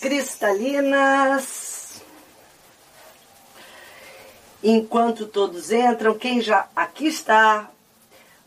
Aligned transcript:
cristalinas. 0.00 2.02
Enquanto 4.62 5.26
todos 5.26 5.72
entram, 5.72 6.18
quem 6.18 6.40
já 6.40 6.68
aqui 6.74 7.06
está 7.06 7.70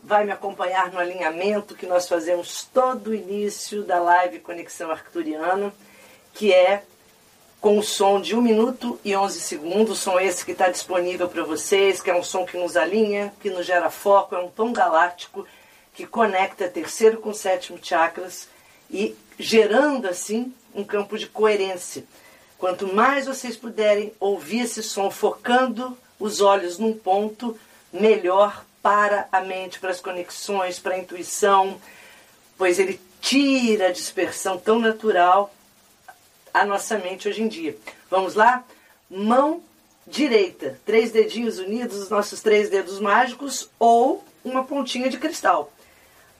vai 0.02 0.24
me 0.24 0.32
acompanhar 0.32 0.92
no 0.92 0.98
alinhamento 0.98 1.74
que 1.74 1.86
nós 1.86 2.06
fazemos 2.06 2.68
todo 2.72 3.08
o 3.08 3.14
início 3.14 3.82
da 3.84 3.98
live 4.00 4.40
Conexão 4.40 4.90
Arcturiano, 4.90 5.72
que 6.34 6.52
é 6.52 6.82
com 7.60 7.78
o 7.78 7.82
som 7.82 8.20
de 8.20 8.36
1 8.36 8.42
minuto 8.42 9.00
e 9.02 9.16
11 9.16 9.40
segundos, 9.40 10.00
som 10.00 10.20
esse 10.20 10.44
que 10.44 10.52
está 10.52 10.68
disponível 10.68 11.28
para 11.28 11.42
vocês, 11.42 12.02
que 12.02 12.10
é 12.10 12.14
um 12.14 12.22
som 12.22 12.44
que 12.44 12.58
nos 12.58 12.76
alinha, 12.76 13.32
que 13.40 13.48
nos 13.48 13.64
gera 13.64 13.88
foco, 13.88 14.34
é 14.34 14.38
um 14.38 14.50
tom 14.50 14.72
galáctico 14.72 15.46
que 15.94 16.06
conecta 16.06 16.68
terceiro 16.68 17.18
com 17.18 17.32
sétimo 17.32 17.78
chakras 17.82 18.48
e 18.90 19.16
gerando 19.38 20.06
assim 20.06 20.52
um 20.74 20.84
campo 20.84 21.18
de 21.18 21.26
coerência. 21.26 22.04
Quanto 22.58 22.92
mais 22.92 23.26
vocês 23.26 23.56
puderem 23.56 24.12
ouvir 24.18 24.60
esse 24.60 24.82
som 24.82 25.10
focando 25.10 25.96
os 26.18 26.40
olhos 26.40 26.78
num 26.78 26.96
ponto, 26.96 27.58
melhor 27.92 28.64
para 28.82 29.28
a 29.30 29.40
mente, 29.40 29.78
para 29.78 29.90
as 29.90 30.00
conexões, 30.00 30.78
para 30.78 30.94
a 30.94 30.98
intuição, 30.98 31.80
pois 32.56 32.78
ele 32.78 33.00
tira 33.20 33.88
a 33.88 33.92
dispersão 33.92 34.58
tão 34.58 34.78
natural 34.78 35.52
à 36.52 36.64
nossa 36.64 36.98
mente 36.98 37.28
hoje 37.28 37.42
em 37.42 37.48
dia. 37.48 37.76
Vamos 38.10 38.34
lá? 38.34 38.64
Mão 39.10 39.62
direita, 40.06 40.78
três 40.84 41.10
dedinhos 41.10 41.58
unidos, 41.58 41.96
os 41.96 42.10
nossos 42.10 42.40
três 42.40 42.68
dedos 42.68 43.00
mágicos, 43.00 43.70
ou 43.78 44.24
uma 44.44 44.64
pontinha 44.64 45.08
de 45.08 45.18
cristal 45.18 45.72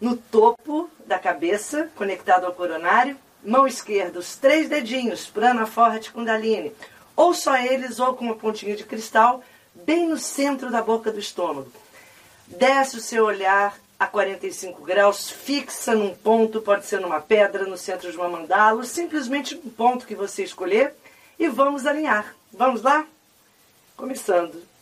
no 0.01 0.17
topo 0.17 0.91
da 1.07 1.19
cabeça, 1.19 1.91
conectado 1.97 2.47
ao 2.47 2.53
coronário. 2.53 3.17
Mão 3.45 3.67
esquerda, 3.67 4.19
os 4.19 4.37
três 4.37 4.69
dedinhos, 4.69 5.27
prana, 5.27 5.67
forte, 5.67 6.11
kundalini. 6.11 6.73
Ou 7.15 7.35
só 7.35 7.57
eles, 7.57 8.01
ou 8.01 8.15
com 8.15 8.25
uma 8.25 8.35
pontinha 8.35 8.75
de 8.75 8.85
cristal, 8.85 9.43
bem 9.75 10.09
no 10.09 10.19
centro 10.19 10.71
da 10.71 10.83
boca 10.83 11.13
do 11.13 11.19
estômago. 11.19 11.71
Desce 12.47 12.97
o 12.97 13.01
seu 13.01 13.25
olhar 13.25 13.79
a 13.99 14.07
45 14.07 14.83
graus, 14.83 15.31
fixa 15.31 15.95
num 15.95 16.15
ponto, 16.15 16.61
pode 16.61 16.87
ser 16.87 17.01
numa 17.01 17.21
pedra, 17.21 17.65
no 17.65 17.77
centro 17.77 18.11
de 18.11 18.17
uma 18.17 18.29
mandala, 18.29 18.85
simplesmente 18.85 19.55
um 19.55 19.71
ponto 19.71 20.07
que 20.07 20.15
você 20.15 20.43
escolher, 20.43 20.95
e 21.39 21.49
vamos 21.49 21.87
alinhar. 21.87 22.35
Vamos 22.53 22.83
lá? 22.83 23.07
Começando. 23.97 24.75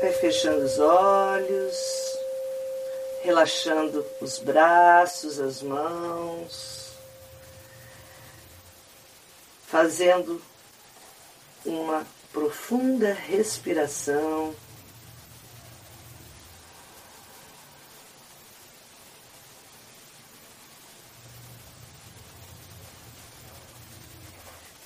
Vai 0.00 0.12
fechando 0.12 0.64
os 0.64 0.78
olhos, 0.78 2.16
relaxando 3.22 4.06
os 4.20 4.38
braços, 4.38 5.38
as 5.38 5.62
mãos, 5.62 6.92
fazendo 9.66 10.40
uma 11.64 12.06
profunda 12.32 13.12
respiração. 13.12 14.54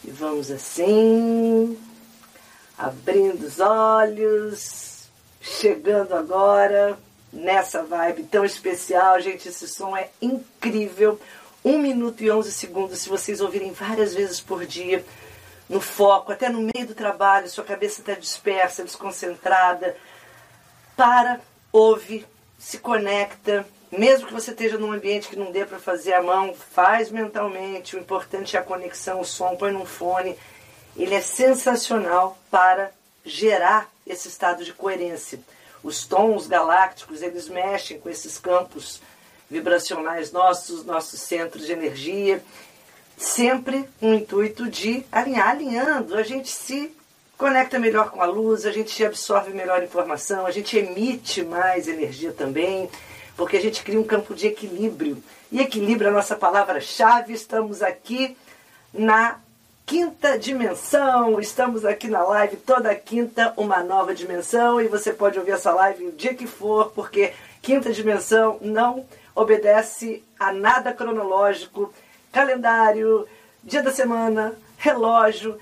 E 0.05 0.11
vamos 0.11 0.51
assim, 0.51 1.79
abrindo 2.79 3.47
os 3.47 3.59
olhos 3.59 4.85
chegando 5.41 6.15
agora 6.15 6.99
nessa 7.35 7.83
vibe 7.83 8.23
tão 8.25 8.45
especial. 8.45 9.21
Gente, 9.21 9.49
esse 9.49 9.69
som 9.69 9.97
é 9.97 10.09
incrível. 10.23 11.21
1 11.65 11.79
minuto 11.79 12.23
e 12.23 12.31
11 12.31 12.53
segundos, 12.53 13.01
se 13.01 13.09
vocês 13.09 13.41
ouvirem 13.41 13.73
várias 13.73 14.15
vezes 14.15 14.41
por 14.41 14.67
dia, 14.67 15.05
no 15.69 15.81
foco, 15.81 16.31
até 16.31 16.49
no 16.49 16.61
meio 16.61 16.87
do 16.87 16.95
trabalho, 16.95 17.49
sua 17.49 17.65
cabeça 17.65 18.01
está 18.01 18.13
dispersa, 18.15 18.85
desconcentrada. 18.85 19.97
Para, 20.95 21.41
ouve, 21.73 22.27
se 22.59 22.79
conecta. 22.79 23.67
Mesmo 23.91 24.27
que 24.27 24.35
você 24.35 24.51
esteja 24.51 24.77
num 24.77 24.93
ambiente 24.93 25.29
que 25.29 25.37
não 25.37 25.51
dê 25.51 25.65
para 25.65 25.79
fazer 25.79 26.13
a 26.13 26.23
mão, 26.23 26.55
faz 26.55 27.11
mentalmente. 27.11 27.97
O 27.97 28.01
importante 28.01 28.57
é 28.57 28.61
a 28.61 28.63
conexão, 28.63 29.21
o 29.21 29.25
som, 29.25 29.57
põe 29.57 29.73
num 29.73 29.87
fone. 29.87 30.37
Ele 30.97 31.15
é 31.15 31.21
sensacional 31.21 32.39
para 32.51 32.93
gerar 33.25 33.91
esse 34.07 34.29
estado 34.29 34.65
de 34.65 34.73
coerência. 34.73 35.41
Os 35.85 36.07
tons 36.07 36.47
galácticos, 36.47 37.23
eles 37.23 37.49
mexem 37.49 38.01
com 38.01 38.09
esses 38.09 38.39
campos 38.39 39.01
vibracionais 39.51 40.33
nossos, 40.33 40.85
nossos 40.85 41.21
centros 41.21 41.67
de 41.67 41.73
energia, 41.73 42.43
sempre 43.17 43.89
com 44.01 44.11
o 44.11 44.15
intuito 44.15 44.69
de 44.69 45.05
alinhar, 45.13 45.51
alinhando, 45.51 46.17
a 46.17 46.23
gente 46.23 46.51
se 46.51 46.91
conecta 47.37 47.79
melhor 47.79 48.11
com 48.11 48.23
a 48.23 48.27
luz, 48.27 48.65
a 48.65 48.73
gente 48.73 49.05
absorve 49.05 49.53
melhor 49.53 49.83
informação, 49.83 50.47
a 50.47 50.51
gente 50.51 50.77
emite 50.77 51.43
mais 51.43 51.87
energia 51.87 52.33
também, 52.33 52.89
porque 53.37 53.57
a 53.57 53.61
gente 53.61 53.83
cria 53.83 54.01
um 54.01 54.05
campo 54.05 54.35
de 54.35 54.47
equilíbrio. 54.47 55.23
E 55.53 55.61
equilíbrio 55.61 56.09
é 56.09 56.11
a 56.11 56.15
nossa 56.15 56.35
palavra-chave. 56.35 57.33
Estamos 57.33 57.83
aqui 57.83 58.37
na 58.93 59.39
quinta 59.87 60.39
dimensão. 60.39 61.39
Estamos 61.39 61.85
aqui 61.85 62.09
na 62.09 62.23
live 62.23 62.57
toda 62.57 62.95
quinta, 62.95 63.53
uma 63.57 63.83
nova 63.83 64.15
dimensão, 64.15 64.81
e 64.81 64.89
você 64.89 65.13
pode 65.13 65.39
ouvir 65.39 65.53
essa 65.53 65.73
live 65.73 66.07
o 66.07 66.13
dia 66.13 66.35
que 66.35 66.47
for, 66.47 66.91
porque 66.93 67.33
quinta 67.63 67.93
dimensão 67.93 68.59
não 68.61 69.07
obedece 69.35 70.23
a 70.39 70.53
nada 70.53 70.93
cronológico, 70.93 71.93
calendário, 72.33 73.27
dia 73.63 73.83
da 73.83 73.93
semana, 73.93 74.55
relógio. 74.79 75.59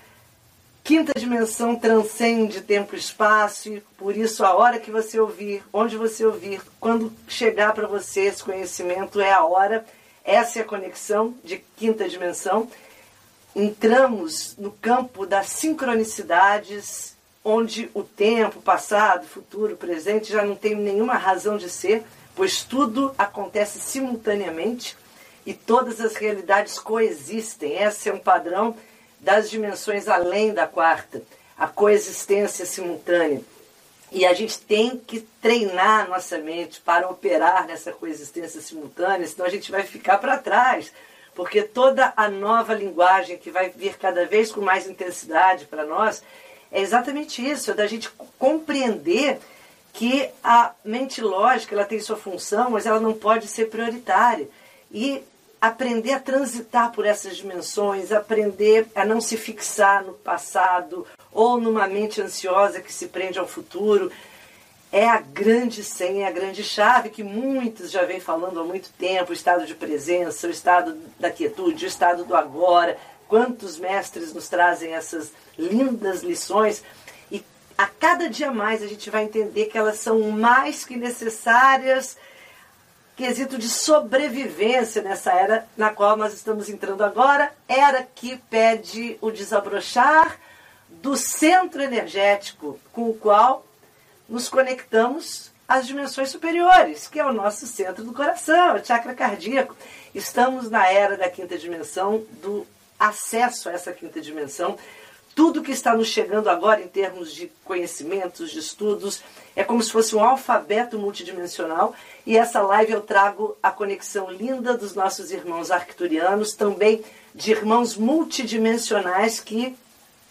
Quinta 0.84 1.12
dimensão 1.16 1.76
transcende 1.76 2.60
tempo 2.60 2.96
e 2.96 2.98
espaço, 2.98 3.68
e 3.68 3.80
por 3.96 4.16
isso 4.16 4.44
a 4.44 4.52
hora 4.54 4.80
que 4.80 4.90
você 4.90 5.18
ouvir, 5.18 5.62
onde 5.72 5.96
você 5.96 6.26
ouvir, 6.26 6.60
quando 6.80 7.12
chegar 7.28 7.72
para 7.72 7.86
você 7.86 8.22
esse 8.22 8.42
conhecimento 8.42 9.20
é 9.20 9.32
a 9.32 9.44
hora. 9.44 9.84
Essa 10.24 10.60
é 10.60 10.62
a 10.62 10.64
conexão 10.64 11.34
de 11.42 11.58
quinta 11.76 12.08
dimensão 12.08 12.68
entramos 13.54 14.56
no 14.56 14.70
campo 14.70 15.26
das 15.26 15.48
sincronicidades, 15.48 17.16
onde 17.44 17.90
o 17.92 18.02
tempo, 18.02 18.60
passado, 18.62 19.26
futuro, 19.26 19.76
presente 19.76 20.32
já 20.32 20.44
não 20.44 20.54
tem 20.54 20.74
nenhuma 20.74 21.14
razão 21.14 21.56
de 21.56 21.68
ser, 21.68 22.04
pois 22.34 22.62
tudo 22.62 23.14
acontece 23.18 23.80
simultaneamente 23.80 24.96
e 25.44 25.52
todas 25.52 26.00
as 26.00 26.14
realidades 26.16 26.78
coexistem. 26.78 27.82
Esse 27.82 28.08
é 28.08 28.14
um 28.14 28.18
padrão 28.18 28.76
das 29.20 29.50
dimensões 29.50 30.08
além 30.08 30.52
da 30.52 30.66
quarta, 30.66 31.22
a 31.56 31.66
coexistência 31.66 32.64
simultânea. 32.64 33.42
E 34.10 34.26
a 34.26 34.34
gente 34.34 34.58
tem 34.60 34.98
que 34.98 35.20
treinar 35.40 36.08
nossa 36.08 36.36
mente 36.38 36.80
para 36.80 37.08
operar 37.08 37.66
nessa 37.66 37.92
coexistência 37.92 38.60
simultânea, 38.60 39.26
senão 39.26 39.46
a 39.46 39.50
gente 39.50 39.70
vai 39.70 39.84
ficar 39.84 40.18
para 40.18 40.36
trás. 40.36 40.92
Porque 41.34 41.62
toda 41.62 42.12
a 42.16 42.28
nova 42.28 42.74
linguagem 42.74 43.38
que 43.38 43.50
vai 43.50 43.70
vir 43.70 43.96
cada 43.96 44.26
vez 44.26 44.52
com 44.52 44.60
mais 44.60 44.86
intensidade 44.86 45.64
para 45.66 45.84
nós 45.84 46.22
é 46.70 46.80
exatamente 46.80 47.46
isso, 47.46 47.70
é 47.70 47.74
da 47.74 47.86
gente 47.86 48.10
compreender 48.38 49.38
que 49.92 50.28
a 50.42 50.72
mente 50.84 51.20
lógica 51.20 51.74
ela 51.74 51.84
tem 51.84 52.00
sua 52.00 52.16
função, 52.16 52.70
mas 52.70 52.86
ela 52.86 52.98
não 52.98 53.12
pode 53.12 53.46
ser 53.46 53.66
prioritária. 53.66 54.48
E 54.90 55.22
aprender 55.60 56.12
a 56.12 56.20
transitar 56.20 56.90
por 56.92 57.06
essas 57.06 57.36
dimensões, 57.36 58.10
aprender 58.10 58.88
a 58.94 59.04
não 59.04 59.20
se 59.20 59.36
fixar 59.36 60.02
no 60.02 60.14
passado 60.14 61.06
ou 61.30 61.60
numa 61.60 61.86
mente 61.86 62.20
ansiosa 62.20 62.80
que 62.80 62.92
se 62.92 63.06
prende 63.06 63.38
ao 63.38 63.46
futuro, 63.46 64.10
é 64.92 65.08
a 65.08 65.20
grande 65.20 65.82
senha, 65.82 66.28
a 66.28 66.30
grande 66.30 66.62
chave 66.62 67.08
que 67.08 67.22
muitos 67.22 67.90
já 67.90 68.04
vêm 68.04 68.20
falando 68.20 68.60
há 68.60 68.64
muito 68.64 68.90
tempo, 68.90 69.30
o 69.30 69.34
estado 69.34 69.64
de 69.64 69.74
presença, 69.74 70.46
o 70.46 70.50
estado 70.50 70.94
da 71.18 71.30
quietude, 71.30 71.86
o 71.86 71.88
estado 71.88 72.24
do 72.26 72.36
agora. 72.36 72.98
Quantos 73.26 73.78
mestres 73.78 74.34
nos 74.34 74.50
trazem 74.50 74.92
essas 74.92 75.32
lindas 75.58 76.22
lições 76.22 76.84
e 77.30 77.42
a 77.78 77.86
cada 77.86 78.28
dia 78.28 78.52
mais 78.52 78.82
a 78.82 78.86
gente 78.86 79.08
vai 79.08 79.24
entender 79.24 79.66
que 79.66 79.78
elas 79.78 79.96
são 79.96 80.30
mais 80.30 80.84
que 80.84 80.94
necessárias 80.94 82.18
quesito 83.16 83.56
de 83.56 83.70
sobrevivência 83.70 85.00
nessa 85.00 85.32
era 85.32 85.66
na 85.74 85.88
qual 85.88 86.18
nós 86.18 86.34
estamos 86.34 86.68
entrando 86.68 87.02
agora, 87.02 87.50
era 87.66 88.02
que 88.14 88.36
pede 88.50 89.16
o 89.22 89.30
desabrochar 89.30 90.38
do 90.90 91.16
centro 91.16 91.80
energético 91.80 92.78
com 92.92 93.08
o 93.08 93.14
qual 93.14 93.64
nos 94.32 94.48
conectamos 94.48 95.52
às 95.68 95.86
dimensões 95.86 96.30
superiores, 96.30 97.06
que 97.06 97.20
é 97.20 97.24
o 97.24 97.34
nosso 97.34 97.66
centro 97.66 98.02
do 98.02 98.14
coração, 98.14 98.76
o 98.76 98.84
chakra 98.84 99.14
cardíaco. 99.14 99.76
Estamos 100.14 100.70
na 100.70 100.90
era 100.90 101.18
da 101.18 101.28
quinta 101.28 101.58
dimensão, 101.58 102.24
do 102.42 102.66
acesso 102.98 103.68
a 103.68 103.72
essa 103.72 103.92
quinta 103.92 104.22
dimensão. 104.22 104.78
Tudo 105.34 105.62
que 105.62 105.70
está 105.70 105.94
nos 105.94 106.08
chegando 106.08 106.48
agora 106.48 106.80
em 106.80 106.88
termos 106.88 107.30
de 107.34 107.52
conhecimentos, 107.62 108.50
de 108.50 108.58
estudos, 108.58 109.22
é 109.54 109.62
como 109.62 109.82
se 109.82 109.92
fosse 109.92 110.16
um 110.16 110.24
alfabeto 110.24 110.98
multidimensional. 110.98 111.94
E 112.24 112.38
essa 112.38 112.62
live 112.62 112.92
eu 112.92 113.02
trago 113.02 113.54
a 113.62 113.70
conexão 113.70 114.30
linda 114.30 114.74
dos 114.78 114.94
nossos 114.94 115.30
irmãos 115.30 115.70
arcturianos, 115.70 116.54
também 116.54 117.04
de 117.34 117.50
irmãos 117.50 117.98
multidimensionais 117.98 119.40
que 119.40 119.76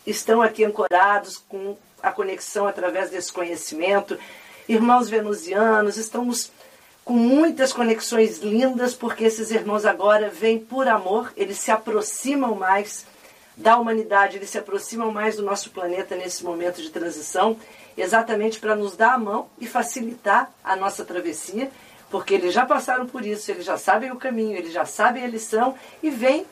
estão 0.07 0.41
aqui 0.41 0.63
ancorados 0.65 1.37
com 1.37 1.77
a 2.01 2.11
conexão 2.11 2.67
através 2.67 3.09
desse 3.09 3.31
conhecimento. 3.31 4.17
Irmãos 4.67 5.09
venusianos, 5.09 5.97
estamos 5.97 6.51
com 7.03 7.13
muitas 7.13 7.73
conexões 7.73 8.39
lindas, 8.39 8.93
porque 8.93 9.23
esses 9.23 9.51
irmãos 9.51 9.85
agora 9.85 10.29
vêm 10.29 10.59
por 10.59 10.87
amor, 10.87 11.33
eles 11.35 11.57
se 11.57 11.71
aproximam 11.71 12.55
mais 12.55 13.05
da 13.57 13.77
humanidade, 13.77 14.37
eles 14.37 14.49
se 14.49 14.57
aproximam 14.57 15.11
mais 15.11 15.35
do 15.35 15.43
nosso 15.43 15.71
planeta 15.71 16.15
nesse 16.15 16.43
momento 16.43 16.81
de 16.81 16.89
transição, 16.89 17.57
exatamente 17.97 18.59
para 18.59 18.75
nos 18.75 18.95
dar 18.95 19.13
a 19.13 19.17
mão 19.17 19.49
e 19.59 19.67
facilitar 19.67 20.51
a 20.63 20.75
nossa 20.75 21.03
travessia, 21.03 21.69
porque 22.09 22.33
eles 22.33 22.53
já 22.53 22.65
passaram 22.65 23.05
por 23.05 23.25
isso, 23.25 23.51
eles 23.51 23.65
já 23.65 23.77
sabem 23.77 24.11
o 24.11 24.15
caminho, 24.15 24.57
eles 24.57 24.73
já 24.73 24.85
sabem 24.85 25.23
a 25.23 25.27
lição 25.27 25.75
e 26.01 26.09
vêm 26.09 26.45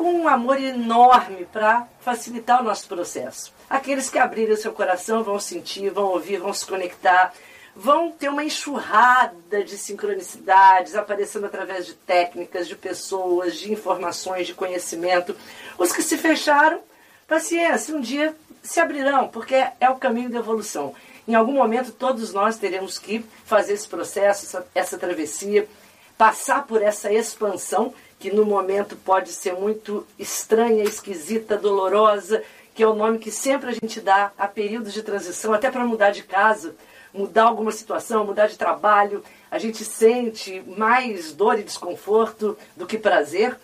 com 0.00 0.14
um 0.14 0.26
amor 0.26 0.58
enorme 0.58 1.46
para 1.52 1.86
facilitar 2.00 2.62
o 2.62 2.64
nosso 2.64 2.88
processo. 2.88 3.52
Aqueles 3.68 4.08
que 4.08 4.18
abrirem 4.18 4.56
seu 4.56 4.72
coração 4.72 5.22
vão 5.22 5.38
sentir, 5.38 5.90
vão 5.90 6.06
ouvir, 6.06 6.38
vão 6.38 6.54
se 6.54 6.64
conectar, 6.64 7.34
vão 7.76 8.10
ter 8.10 8.30
uma 8.30 8.42
enxurrada 8.42 9.62
de 9.62 9.76
sincronicidades 9.76 10.96
aparecendo 10.96 11.44
através 11.44 11.84
de 11.84 11.92
técnicas, 11.92 12.66
de 12.66 12.76
pessoas, 12.76 13.58
de 13.58 13.70
informações, 13.70 14.46
de 14.46 14.54
conhecimento. 14.54 15.36
Os 15.76 15.92
que 15.92 16.02
se 16.02 16.16
fecharam, 16.16 16.80
paciência, 17.28 17.94
um 17.94 18.00
dia 18.00 18.34
se 18.62 18.80
abrirão, 18.80 19.28
porque 19.28 19.54
é 19.78 19.90
o 19.90 19.96
caminho 19.96 20.30
da 20.30 20.38
evolução. 20.38 20.94
Em 21.28 21.34
algum 21.34 21.52
momento, 21.52 21.92
todos 21.92 22.32
nós 22.32 22.56
teremos 22.56 22.98
que 22.98 23.22
fazer 23.44 23.74
esse 23.74 23.86
processo, 23.86 24.46
essa, 24.46 24.66
essa 24.74 24.96
travessia, 24.96 25.68
passar 26.16 26.66
por 26.66 26.80
essa 26.80 27.12
expansão 27.12 27.92
que 28.20 28.30
no 28.30 28.44
momento 28.44 28.94
pode 28.96 29.30
ser 29.32 29.54
muito 29.54 30.06
estranha, 30.18 30.84
esquisita, 30.84 31.56
dolorosa, 31.56 32.44
que 32.74 32.82
é 32.82 32.86
o 32.86 32.94
nome 32.94 33.18
que 33.18 33.30
sempre 33.30 33.70
a 33.70 33.72
gente 33.72 33.98
dá 33.98 34.30
a 34.38 34.46
períodos 34.46 34.92
de 34.92 35.02
transição, 35.02 35.54
até 35.54 35.70
para 35.70 35.86
mudar 35.86 36.10
de 36.10 36.22
casa, 36.22 36.76
mudar 37.14 37.44
alguma 37.44 37.72
situação, 37.72 38.26
mudar 38.26 38.46
de 38.46 38.58
trabalho. 38.58 39.24
A 39.50 39.58
gente 39.58 39.84
sente 39.84 40.62
mais 40.66 41.32
dor 41.32 41.58
e 41.58 41.62
desconforto 41.62 42.56
do 42.76 42.86
que 42.86 42.98
prazer. 42.98 43.56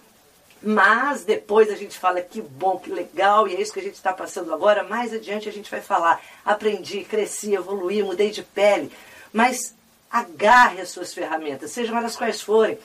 Mas 0.63 1.23
depois 1.23 1.71
a 1.71 1.77
gente 1.77 1.99
fala 1.99 2.21
que 2.23 2.41
bom, 2.41 2.79
que 2.79 2.91
legal, 2.91 3.47
e 3.47 3.55
é 3.55 3.61
isso 3.61 3.75
que 3.75 3.79
a 3.79 3.83
gente 3.83 3.95
está 3.95 4.13
passando 4.13 4.53
agora. 4.55 4.83
Mais 4.83 5.13
adiante 5.13 5.49
a 5.51 5.53
gente 5.53 5.71
vai 5.71 5.83
falar: 5.83 6.21
aprendi, 6.45 7.05
cresci, 7.05 7.55
evoluí, 7.55 8.03
mudei 8.03 8.31
de 8.31 8.43
pele. 8.43 8.91
Mas 9.33 9.75
agarre 10.11 10.81
as 10.81 10.89
suas 10.89 11.13
ferramentas, 11.13 11.71
sejam 11.73 11.97
elas 11.97 12.17
quais 12.17 12.41
forem. 12.41 12.79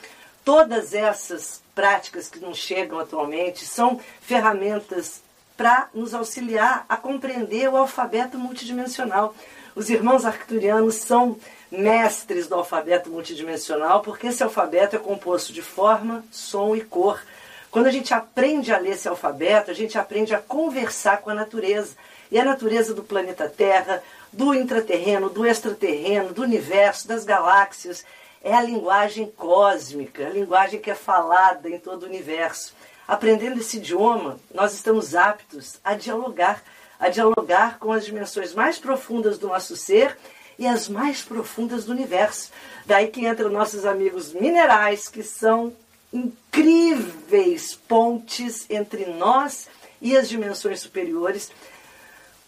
Todas 0.44 0.92
essas 0.92 1.62
práticas 1.74 2.28
que 2.28 2.40
nos 2.40 2.58
chegam 2.58 2.98
atualmente 2.98 3.64
são 3.64 4.00
ferramentas 4.20 5.22
para 5.56 5.88
nos 5.94 6.14
auxiliar 6.14 6.84
a 6.88 6.96
compreender 6.96 7.68
o 7.68 7.76
alfabeto 7.76 8.38
multidimensional. 8.38 9.34
Os 9.74 9.88
irmãos 9.88 10.24
arcturianos 10.24 10.96
são 10.96 11.36
mestres 11.70 12.48
do 12.48 12.56
alfabeto 12.56 13.08
multidimensional, 13.08 14.02
porque 14.02 14.26
esse 14.26 14.42
alfabeto 14.42 14.96
é 14.96 14.98
composto 14.98 15.52
de 15.52 15.62
forma, 15.62 16.24
som 16.30 16.74
e 16.74 16.82
cor. 16.82 17.22
Quando 17.70 17.86
a 17.86 17.90
gente 17.90 18.12
aprende 18.12 18.72
a 18.72 18.78
ler 18.78 18.90
esse 18.90 19.08
alfabeto, 19.08 19.70
a 19.70 19.74
gente 19.74 19.96
aprende 19.96 20.34
a 20.34 20.38
conversar 20.38 21.18
com 21.22 21.30
a 21.30 21.34
natureza. 21.34 21.94
E 22.30 22.38
a 22.38 22.44
natureza 22.44 22.92
do 22.92 23.02
planeta 23.02 23.48
Terra, 23.48 24.02
do 24.32 24.54
intraterreno, 24.54 25.30
do 25.30 25.46
extraterreno, 25.46 26.34
do 26.34 26.42
universo, 26.42 27.08
das 27.08 27.24
galáxias, 27.24 28.04
é 28.42 28.52
a 28.52 28.62
linguagem 28.62 29.26
cósmica, 29.36 30.26
a 30.26 30.30
linguagem 30.30 30.80
que 30.80 30.90
é 30.90 30.94
falada 30.94 31.70
em 31.70 31.78
todo 31.78 32.02
o 32.02 32.06
universo. 32.06 32.74
Aprendendo 33.06 33.60
esse 33.60 33.76
idioma, 33.76 34.40
nós 34.52 34.74
estamos 34.74 35.14
aptos 35.14 35.78
a 35.84 35.94
dialogar, 35.94 36.62
a 36.98 37.08
dialogar 37.08 37.78
com 37.78 37.92
as 37.92 38.04
dimensões 38.04 38.52
mais 38.52 38.78
profundas 38.78 39.38
do 39.38 39.48
nosso 39.48 39.76
ser 39.76 40.16
e 40.58 40.66
as 40.66 40.88
mais 40.88 41.22
profundas 41.22 41.84
do 41.84 41.92
universo. 41.92 42.50
Daí 42.84 43.08
que 43.08 43.26
entram 43.26 43.48
nossos 43.48 43.86
amigos 43.86 44.32
minerais, 44.32 45.08
que 45.08 45.22
são 45.22 45.72
incríveis 46.12 47.74
pontes 47.74 48.66
entre 48.68 49.06
nós 49.06 49.68
e 50.00 50.16
as 50.16 50.28
dimensões 50.28 50.80
superiores, 50.80 51.50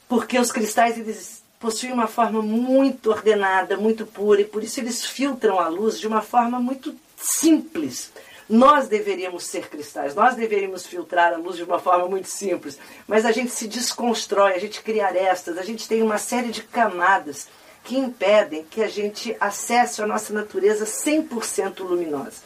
porque 0.08 0.38
os 0.38 0.50
cristais 0.50 0.98
eles 0.98 1.43
possuem 1.64 1.94
uma 1.94 2.06
forma 2.06 2.42
muito 2.42 3.08
ordenada, 3.08 3.74
muito 3.74 4.04
pura, 4.04 4.42
e 4.42 4.44
por 4.44 4.62
isso 4.62 4.80
eles 4.80 5.02
filtram 5.02 5.58
a 5.58 5.66
luz 5.66 5.98
de 5.98 6.06
uma 6.06 6.20
forma 6.20 6.60
muito 6.60 6.94
simples. 7.16 8.12
Nós 8.46 8.86
deveríamos 8.86 9.44
ser 9.44 9.70
cristais, 9.70 10.14
nós 10.14 10.34
deveríamos 10.34 10.84
filtrar 10.84 11.32
a 11.32 11.38
luz 11.38 11.56
de 11.56 11.64
uma 11.64 11.78
forma 11.78 12.06
muito 12.06 12.28
simples, 12.28 12.78
mas 13.08 13.24
a 13.24 13.32
gente 13.32 13.50
se 13.50 13.66
desconstrói, 13.66 14.52
a 14.52 14.58
gente 14.58 14.82
cria 14.82 15.06
arestas, 15.06 15.56
a 15.56 15.62
gente 15.62 15.88
tem 15.88 16.02
uma 16.02 16.18
série 16.18 16.50
de 16.50 16.62
camadas 16.62 17.48
que 17.82 17.96
impedem 17.96 18.66
que 18.68 18.82
a 18.82 18.88
gente 18.88 19.34
acesse 19.40 20.02
a 20.02 20.06
nossa 20.06 20.34
natureza 20.34 20.84
100% 20.84 21.80
luminosa. 21.80 22.42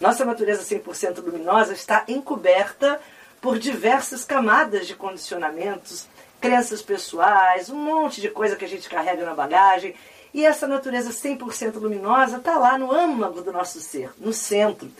Nossa 0.00 0.24
natureza 0.24 0.62
100% 0.62 1.22
luminosa 1.22 1.74
está 1.74 2.04
encoberta 2.08 2.98
por 3.38 3.58
diversas 3.58 4.24
camadas 4.24 4.86
de 4.86 4.94
condicionamentos, 4.94 6.06
crenças 6.42 6.82
pessoais, 6.82 7.70
um 7.70 7.76
monte 7.76 8.20
de 8.20 8.28
coisa 8.28 8.56
que 8.56 8.64
a 8.64 8.68
gente 8.68 8.88
carrega 8.88 9.24
na 9.24 9.32
bagagem. 9.32 9.94
E 10.34 10.44
essa 10.44 10.66
natureza 10.66 11.10
100% 11.10 11.74
luminosa 11.76 12.38
está 12.38 12.58
lá 12.58 12.76
no 12.76 12.92
âmago 12.92 13.42
do 13.42 13.52
nosso 13.52 13.80
ser, 13.80 14.10
no 14.18 14.32
centro. 14.32 14.90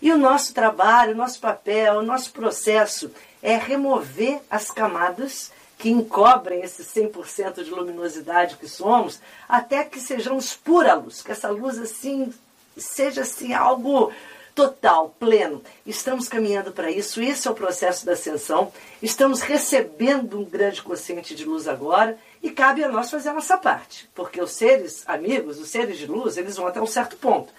E 0.00 0.12
o 0.12 0.16
nosso 0.16 0.54
trabalho, 0.54 1.12
o 1.12 1.16
nosso 1.16 1.40
papel, 1.40 1.96
o 1.96 2.02
nosso 2.02 2.32
processo 2.32 3.10
é 3.42 3.56
remover 3.56 4.40
as 4.48 4.70
camadas 4.70 5.50
que 5.76 5.90
encobrem 5.90 6.62
esse 6.62 6.84
100% 6.84 7.64
de 7.64 7.70
luminosidade 7.70 8.56
que 8.56 8.68
somos, 8.68 9.20
até 9.48 9.82
que 9.82 9.98
sejamos 9.98 10.54
pura 10.54 10.94
luz, 10.94 11.22
que 11.22 11.32
essa 11.32 11.48
luz 11.50 11.76
assim 11.78 12.32
seja 12.76 13.22
assim 13.22 13.52
algo 13.52 14.12
total, 14.54 15.14
pleno. 15.18 15.62
Estamos 15.86 16.28
caminhando 16.28 16.72
para 16.72 16.90
isso, 16.90 17.20
esse 17.20 17.48
é 17.48 17.50
o 17.50 17.54
processo 17.54 18.06
da 18.06 18.12
ascensão. 18.12 18.72
Estamos 19.02 19.40
recebendo 19.40 20.38
um 20.38 20.44
grande 20.44 20.82
consciente 20.82 21.34
de 21.34 21.44
luz 21.44 21.66
agora 21.66 22.18
e 22.42 22.50
cabe 22.50 22.84
a 22.84 22.88
nós 22.88 23.10
fazer 23.10 23.30
a 23.30 23.34
nossa 23.34 23.58
parte, 23.58 24.08
porque 24.14 24.40
os 24.40 24.52
seres 24.52 25.02
amigos, 25.06 25.58
os 25.58 25.68
seres 25.68 25.98
de 25.98 26.06
luz, 26.06 26.36
eles 26.36 26.56
vão 26.56 26.66
até 26.66 26.80
um 26.80 26.86
certo 26.86 27.16
ponto 27.16 27.52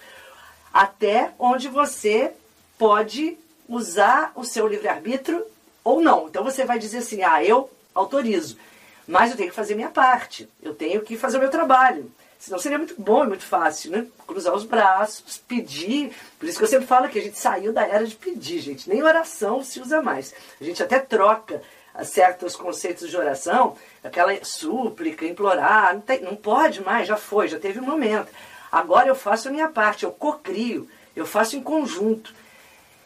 até 0.76 1.32
onde 1.38 1.68
você 1.68 2.34
pode 2.76 3.38
usar 3.66 4.30
o 4.34 4.44
seu 4.44 4.66
livre-arbítrio 4.66 5.42
ou 5.82 6.02
não. 6.02 6.28
Então 6.28 6.44
você 6.44 6.66
vai 6.66 6.78
dizer 6.78 6.98
assim: 6.98 7.22
ah, 7.22 7.42
eu 7.42 7.70
autorizo. 7.94 8.58
Mas 9.08 9.30
eu 9.30 9.38
tenho 9.38 9.48
que 9.48 9.56
fazer 9.56 9.74
minha 9.74 9.88
parte, 9.88 10.46
eu 10.62 10.74
tenho 10.74 11.00
que 11.00 11.16
fazer 11.16 11.38
o 11.38 11.40
meu 11.40 11.48
trabalho. 11.48 12.12
Senão 12.38 12.58
seria 12.58 12.78
muito 12.78 12.94
bom 12.98 13.24
e 13.24 13.28
muito 13.28 13.44
fácil, 13.44 13.90
né? 13.90 14.06
Cruzar 14.26 14.54
os 14.54 14.64
braços, 14.64 15.38
pedir. 15.38 16.12
Por 16.38 16.48
isso 16.48 16.58
que 16.58 16.64
eu 16.64 16.68
sempre 16.68 16.86
falo 16.86 17.08
que 17.08 17.18
a 17.18 17.22
gente 17.22 17.38
saiu 17.38 17.72
da 17.72 17.86
era 17.86 18.06
de 18.06 18.14
pedir, 18.14 18.60
gente. 18.60 18.88
Nem 18.88 19.02
oração 19.02 19.64
se 19.64 19.80
usa 19.80 20.02
mais. 20.02 20.34
A 20.60 20.64
gente 20.64 20.82
até 20.82 20.98
troca 20.98 21.62
certos 22.04 22.54
conceitos 22.54 23.08
de 23.08 23.16
oração, 23.16 23.76
aquela 24.04 24.32
súplica, 24.44 25.24
implorar, 25.24 25.94
não, 25.94 26.00
tem, 26.00 26.20
não 26.20 26.36
pode 26.36 26.82
mais, 26.82 27.08
já 27.08 27.16
foi, 27.16 27.48
já 27.48 27.58
teve 27.58 27.80
um 27.80 27.84
momento. 27.84 28.28
Agora 28.70 29.08
eu 29.08 29.14
faço 29.14 29.48
a 29.48 29.50
minha 29.50 29.68
parte, 29.68 30.04
eu 30.04 30.10
cocrio, 30.10 30.88
eu 31.14 31.24
faço 31.24 31.56
em 31.56 31.62
conjunto. 31.62 32.34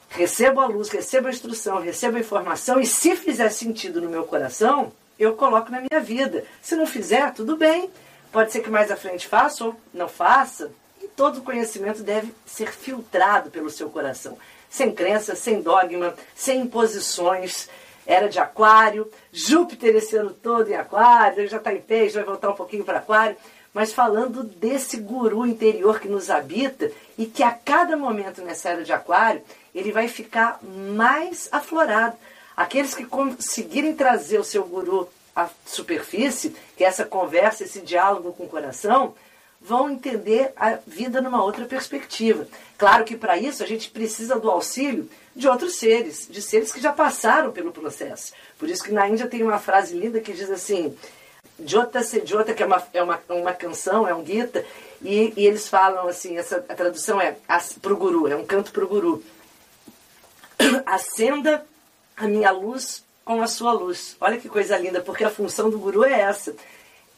Recebo 0.08 0.60
a 0.60 0.66
luz, 0.66 0.88
recebo 0.88 1.28
a 1.28 1.30
instrução, 1.30 1.80
recebo 1.80 2.16
a 2.16 2.20
informação 2.20 2.80
e 2.80 2.86
se 2.86 3.14
fizer 3.14 3.48
sentido 3.50 4.00
no 4.00 4.10
meu 4.10 4.24
coração, 4.24 4.92
eu 5.16 5.34
coloco 5.34 5.70
na 5.70 5.80
minha 5.80 6.00
vida. 6.00 6.44
Se 6.60 6.74
não 6.74 6.86
fizer, 6.86 7.32
tudo 7.32 7.56
bem. 7.56 7.90
Pode 8.32 8.52
ser 8.52 8.60
que 8.60 8.70
mais 8.70 8.90
à 8.90 8.96
frente 8.96 9.26
faça 9.26 9.64
ou 9.64 9.76
não 9.92 10.08
faça. 10.08 10.70
E 11.02 11.08
todo 11.08 11.42
conhecimento 11.42 12.02
deve 12.02 12.32
ser 12.46 12.72
filtrado 12.72 13.50
pelo 13.50 13.70
seu 13.70 13.90
coração. 13.90 14.38
Sem 14.68 14.92
crença, 14.92 15.34
sem 15.34 15.60
dogma, 15.60 16.14
sem 16.34 16.60
imposições. 16.60 17.68
Era 18.06 18.28
de 18.28 18.38
aquário, 18.38 19.10
Júpiter 19.32 19.94
esse 19.96 20.16
ano 20.16 20.30
todo 20.30 20.68
em 20.68 20.74
aquário, 20.74 21.40
ele 21.40 21.48
já 21.48 21.58
está 21.58 21.72
em 21.72 21.80
peixe, 21.80 22.14
vai 22.14 22.24
voltar 22.24 22.50
um 22.50 22.56
pouquinho 22.56 22.84
para 22.84 22.98
aquário. 22.98 23.36
Mas 23.72 23.92
falando 23.92 24.42
desse 24.42 24.96
guru 24.96 25.46
interior 25.46 26.00
que 26.00 26.08
nos 26.08 26.28
habita 26.28 26.90
e 27.16 27.26
que 27.26 27.42
a 27.42 27.52
cada 27.52 27.96
momento 27.96 28.42
nessa 28.42 28.70
era 28.70 28.82
de 28.82 28.92
aquário, 28.92 29.42
ele 29.74 29.92
vai 29.92 30.08
ficar 30.08 30.58
mais 30.62 31.48
aflorado. 31.52 32.16
Aqueles 32.56 32.94
que 32.94 33.04
conseguirem 33.04 33.94
trazer 33.94 34.38
o 34.38 34.44
seu 34.44 34.64
guru 34.64 35.08
à 35.34 35.48
superfície, 35.66 36.54
que 36.76 36.84
essa 36.84 37.04
conversa, 37.04 37.64
esse 37.64 37.80
diálogo 37.80 38.32
com 38.32 38.44
o 38.44 38.48
coração, 38.48 39.14
vão 39.60 39.90
entender 39.90 40.52
a 40.56 40.78
vida 40.86 41.20
numa 41.20 41.44
outra 41.44 41.66
perspectiva. 41.66 42.46
Claro 42.78 43.04
que 43.04 43.16
para 43.16 43.36
isso 43.36 43.62
a 43.62 43.66
gente 43.66 43.90
precisa 43.90 44.38
do 44.38 44.50
auxílio 44.50 45.08
de 45.36 45.46
outros 45.46 45.74
seres, 45.74 46.26
de 46.28 46.40
seres 46.40 46.72
que 46.72 46.80
já 46.80 46.92
passaram 46.92 47.52
pelo 47.52 47.72
processo. 47.72 48.32
Por 48.58 48.68
isso 48.68 48.82
que 48.82 48.92
na 48.92 49.08
Índia 49.08 49.26
tem 49.26 49.42
uma 49.42 49.58
frase 49.58 49.94
linda 49.94 50.20
que 50.20 50.32
diz 50.32 50.50
assim: 50.50 50.96
Jota 51.64 52.02
se 52.02 52.24
Jota, 52.24 52.54
que 52.54 52.62
é 52.62 52.66
uma, 52.66 52.82
é 52.92 53.02
uma, 53.02 53.20
uma 53.28 53.52
canção, 53.52 54.08
é 54.08 54.14
um 54.14 54.24
Gita, 54.24 54.64
e, 55.02 55.32
e 55.36 55.46
eles 55.46 55.68
falam 55.68 56.08
assim: 56.08 56.38
essa, 56.38 56.64
a 56.68 56.74
tradução 56.74 57.20
é 57.20 57.36
para 57.80 57.92
o 57.92 57.96
guru, 57.96 58.28
é 58.28 58.36
um 58.36 58.44
canto 58.46 58.72
para 58.72 58.84
o 58.84 58.88
guru. 58.88 59.22
Acenda 60.86 61.64
a 62.16 62.26
minha 62.26 62.50
luz 62.50 63.04
com 63.30 63.40
a 63.40 63.46
sua 63.46 63.72
luz. 63.72 64.16
Olha 64.20 64.38
que 64.38 64.48
coisa 64.48 64.76
linda, 64.76 65.00
porque 65.00 65.22
a 65.22 65.30
função 65.30 65.70
do 65.70 65.78
guru 65.78 66.04
é 66.04 66.20
essa. 66.20 66.52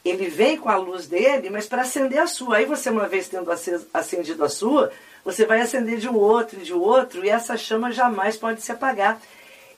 Ele 0.04 0.28
vem 0.28 0.58
com 0.58 0.68
a 0.68 0.76
luz 0.76 1.06
dele, 1.06 1.48
mas 1.48 1.64
para 1.64 1.80
acender 1.80 2.18
a 2.18 2.26
sua. 2.26 2.56
Aí 2.56 2.66
você, 2.66 2.90
uma 2.90 3.08
vez 3.08 3.28
tendo 3.28 3.50
acendido 3.94 4.44
a 4.44 4.48
sua, 4.50 4.92
você 5.24 5.46
vai 5.46 5.62
acender 5.62 5.96
de 5.96 6.10
um 6.10 6.16
outro 6.16 6.60
e 6.60 6.64
de 6.64 6.74
outro, 6.74 7.24
e 7.24 7.30
essa 7.30 7.56
chama 7.56 7.90
jamais 7.90 8.36
pode 8.36 8.60
se 8.60 8.70
apagar. 8.70 9.22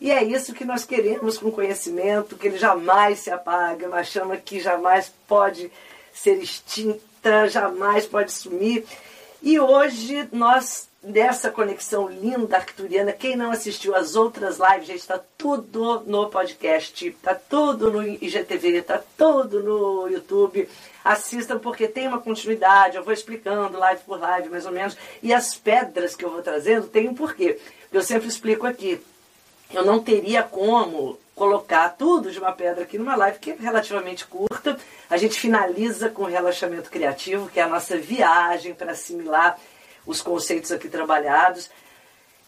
E 0.01 0.11
é 0.11 0.25
isso 0.25 0.55
que 0.55 0.65
nós 0.65 0.85
queremos 0.85 1.39
com 1.39 1.53
conhecimento, 1.53 2.35
que 2.35 2.49
ele 2.49 2.59
jamais 2.59 3.21
se 3.21 3.31
apaga, 3.31 3.87
uma 3.87 4.03
chama 4.03 4.37
que 4.37 4.59
jamais 4.59 5.13
pode 5.29 5.71
ser 6.13 6.43
extinta, 6.43 7.49
jamais 7.49 8.07
pode 8.07 8.33
sumir. 8.33 8.85
E 9.41 9.61
hoje 9.61 10.29
nós 10.33 10.89
dessa 11.05 11.51
conexão 11.51 12.09
linda 12.09 12.57
arcturiana. 12.57 13.13
Quem 13.13 13.37
não 13.37 13.51
assistiu 13.51 13.95
às 13.95 14.17
outras 14.17 14.59
lives, 14.59 14.87
gente, 14.87 15.01
está 15.01 15.21
tudo 15.37 16.03
no 16.07 16.29
podcast, 16.31 17.09
está 17.09 17.35
tudo 17.35 17.91
no 17.91 18.03
IGTV, 18.03 18.79
está 18.79 19.03
tudo 19.17 19.63
no 19.63 20.09
YouTube. 20.09 20.69
Assistam 21.05 21.59
porque 21.59 21.87
tem 21.87 22.09
uma 22.09 22.21
continuidade, 22.21 22.97
eu 22.97 23.05
vou 23.05 23.13
explicando 23.13 23.79
live 23.79 24.01
por 24.05 24.19
live, 24.19 24.49
mais 24.49 24.65
ou 24.65 24.73
menos. 24.73 24.97
E 25.23 25.35
as 25.35 25.55
pedras 25.55 26.17
que 26.17 26.25
eu 26.25 26.31
vou 26.31 26.43
trazendo 26.43 26.87
tem 26.87 27.09
um 27.09 27.15
porquê. 27.15 27.59
Eu 27.93 28.03
sempre 28.03 28.29
explico 28.29 28.67
aqui. 28.67 29.01
Eu 29.73 29.85
não 29.85 30.01
teria 30.03 30.43
como 30.43 31.19
colocar 31.35 31.91
tudo 31.91 32.31
de 32.31 32.39
uma 32.39 32.53
pedra 32.53 32.85
aqui 32.85 32.97
numa 32.97 33.17
live 33.17 33.39
que 33.39 33.51
é 33.51 33.57
relativamente 33.59 34.25
curta. 34.27 34.79
A 35.11 35.17
gente 35.17 35.39
finaliza 35.39 36.09
com 36.09 36.23
o 36.23 36.29
relaxamento 36.29 36.91
criativo, 36.91 37.51
que 37.51 37.61
é 37.61 37.63
a 37.63 37.69
nossa 37.69 37.97
viagem 37.99 38.73
para 38.73 38.93
assimilar 38.93 39.59
os 40.07 40.21
conceitos 40.21 40.73
aqui 40.73 40.89
trabalhados. 40.89 41.71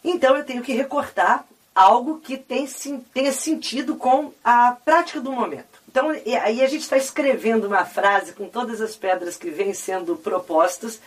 Então 0.04 0.36
eu 0.36 0.44
tenho 0.44 0.62
que 0.62 0.72
recortar 0.72 1.44
algo 1.74 2.20
que 2.20 2.38
tem, 2.38 2.66
tenha 3.12 3.32
sentido 3.32 3.96
com 3.96 4.32
a 4.42 4.76
prática 4.84 5.20
do 5.20 5.30
momento. 5.30 5.82
Então 5.88 6.10
aí 6.10 6.62
a 6.62 6.68
gente 6.68 6.82
está 6.82 6.96
escrevendo 6.96 7.66
uma 7.66 7.84
frase 7.84 8.32
com 8.32 8.48
todas 8.48 8.80
as 8.80 8.96
pedras 8.96 9.36
que 9.36 9.50
vêm 9.50 9.74
sendo 9.74 10.16
propostas 10.16 11.00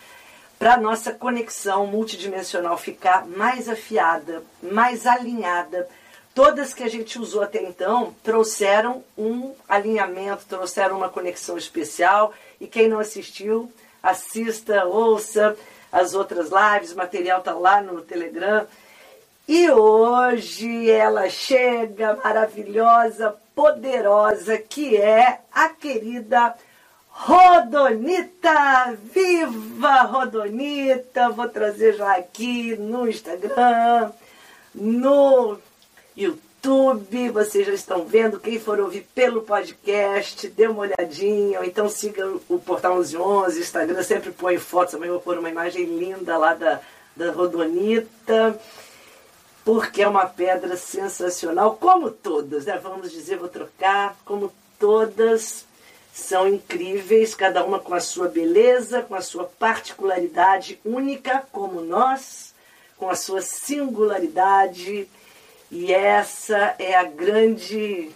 para 0.60 0.77
nossa 0.77 1.13
conexão 1.13 1.88
multidimensional 1.88 2.77
ficar 2.77 3.25
mais 3.25 3.70
afiada, 3.70 4.44
mais 4.62 5.08
alinhada. 5.08 5.88
Todas 6.36 6.74
que 6.74 6.84
a 6.84 6.88
gente 6.89 7.18
usou 7.18 7.41
até 7.41 7.63
então 7.63 8.13
trouxeram 8.24 9.03
um 9.18 9.53
alinhamento, 9.68 10.46
trouxeram 10.48 10.98
uma 10.98 11.10
conexão 11.10 11.58
especial. 11.58 12.34
E 12.60 12.68
quem 12.68 12.89
não 12.89 13.00
assistiu, 13.00 13.72
assista, 14.03 14.86
ouça 14.86 15.58
as 15.91 16.13
outras 16.13 16.50
lives, 16.50 16.91
o 16.91 16.98
material 16.98 17.39
está 17.39 17.53
lá 17.53 17.81
no 17.81 18.01
Telegram. 18.01 18.65
E 19.48 19.69
hoje 19.72 20.89
ela 20.89 21.29
chega 21.29 22.15
maravilhosa, 22.24 23.36
poderosa, 23.55 24.58
que 24.58 24.96
é 24.96 25.39
a 25.51 25.69
querida 25.69 26.55
Rodonita! 27.10 28.98
Viva 29.13 30.03
Rodonita! 30.03 31.29
Vou 31.29 31.50
trazer 31.50 31.96
já 31.96 32.15
aqui 32.15 32.75
no 32.77 33.10
Instagram, 33.10 34.12
no 34.75 35.58
YouTube 36.15 36.49
YouTube, 36.61 37.29
vocês 37.29 37.65
já 37.65 37.73
estão 37.73 38.03
vendo. 38.03 38.39
Quem 38.39 38.59
for 38.59 38.81
ouvir 38.81 39.07
pelo 39.15 39.43
podcast, 39.43 40.49
dê 40.49 40.67
uma 40.67 40.81
olhadinha. 40.81 41.59
Ou 41.59 41.65
então 41.65 41.87
siga 41.87 42.27
o 42.49 42.59
Portal 42.59 42.95
1111, 42.95 43.61
Instagram, 43.61 44.03
sempre 44.03 44.31
põe 44.31 44.57
fotos. 44.57 44.91
Também 44.91 45.09
vou 45.09 45.21
pôr 45.21 45.37
uma 45.37 45.49
imagem 45.49 45.85
linda 45.85 46.37
lá 46.37 46.53
da, 46.53 46.81
da 47.15 47.31
Rodonita, 47.31 48.59
porque 49.63 50.01
é 50.01 50.07
uma 50.07 50.25
pedra 50.25 50.75
sensacional, 50.75 51.77
como 51.79 52.11
todas, 52.11 52.65
né? 52.65 52.77
Vamos 52.77 53.09
dizer, 53.09 53.37
vou 53.37 53.47
trocar, 53.47 54.17
como 54.25 54.51
todas 54.77 55.65
são 56.13 56.45
incríveis, 56.45 57.33
cada 57.33 57.63
uma 57.63 57.79
com 57.79 57.93
a 57.93 58.01
sua 58.01 58.27
beleza, 58.27 59.01
com 59.01 59.15
a 59.15 59.21
sua 59.21 59.45
particularidade 59.45 60.77
única, 60.83 61.43
como 61.53 61.79
nós, 61.79 62.53
com 62.97 63.09
a 63.09 63.15
sua 63.15 63.41
singularidade 63.41 65.07
e 65.71 65.93
essa 65.93 66.75
é 66.79 66.95
a 66.95 67.03
grande 67.03 68.09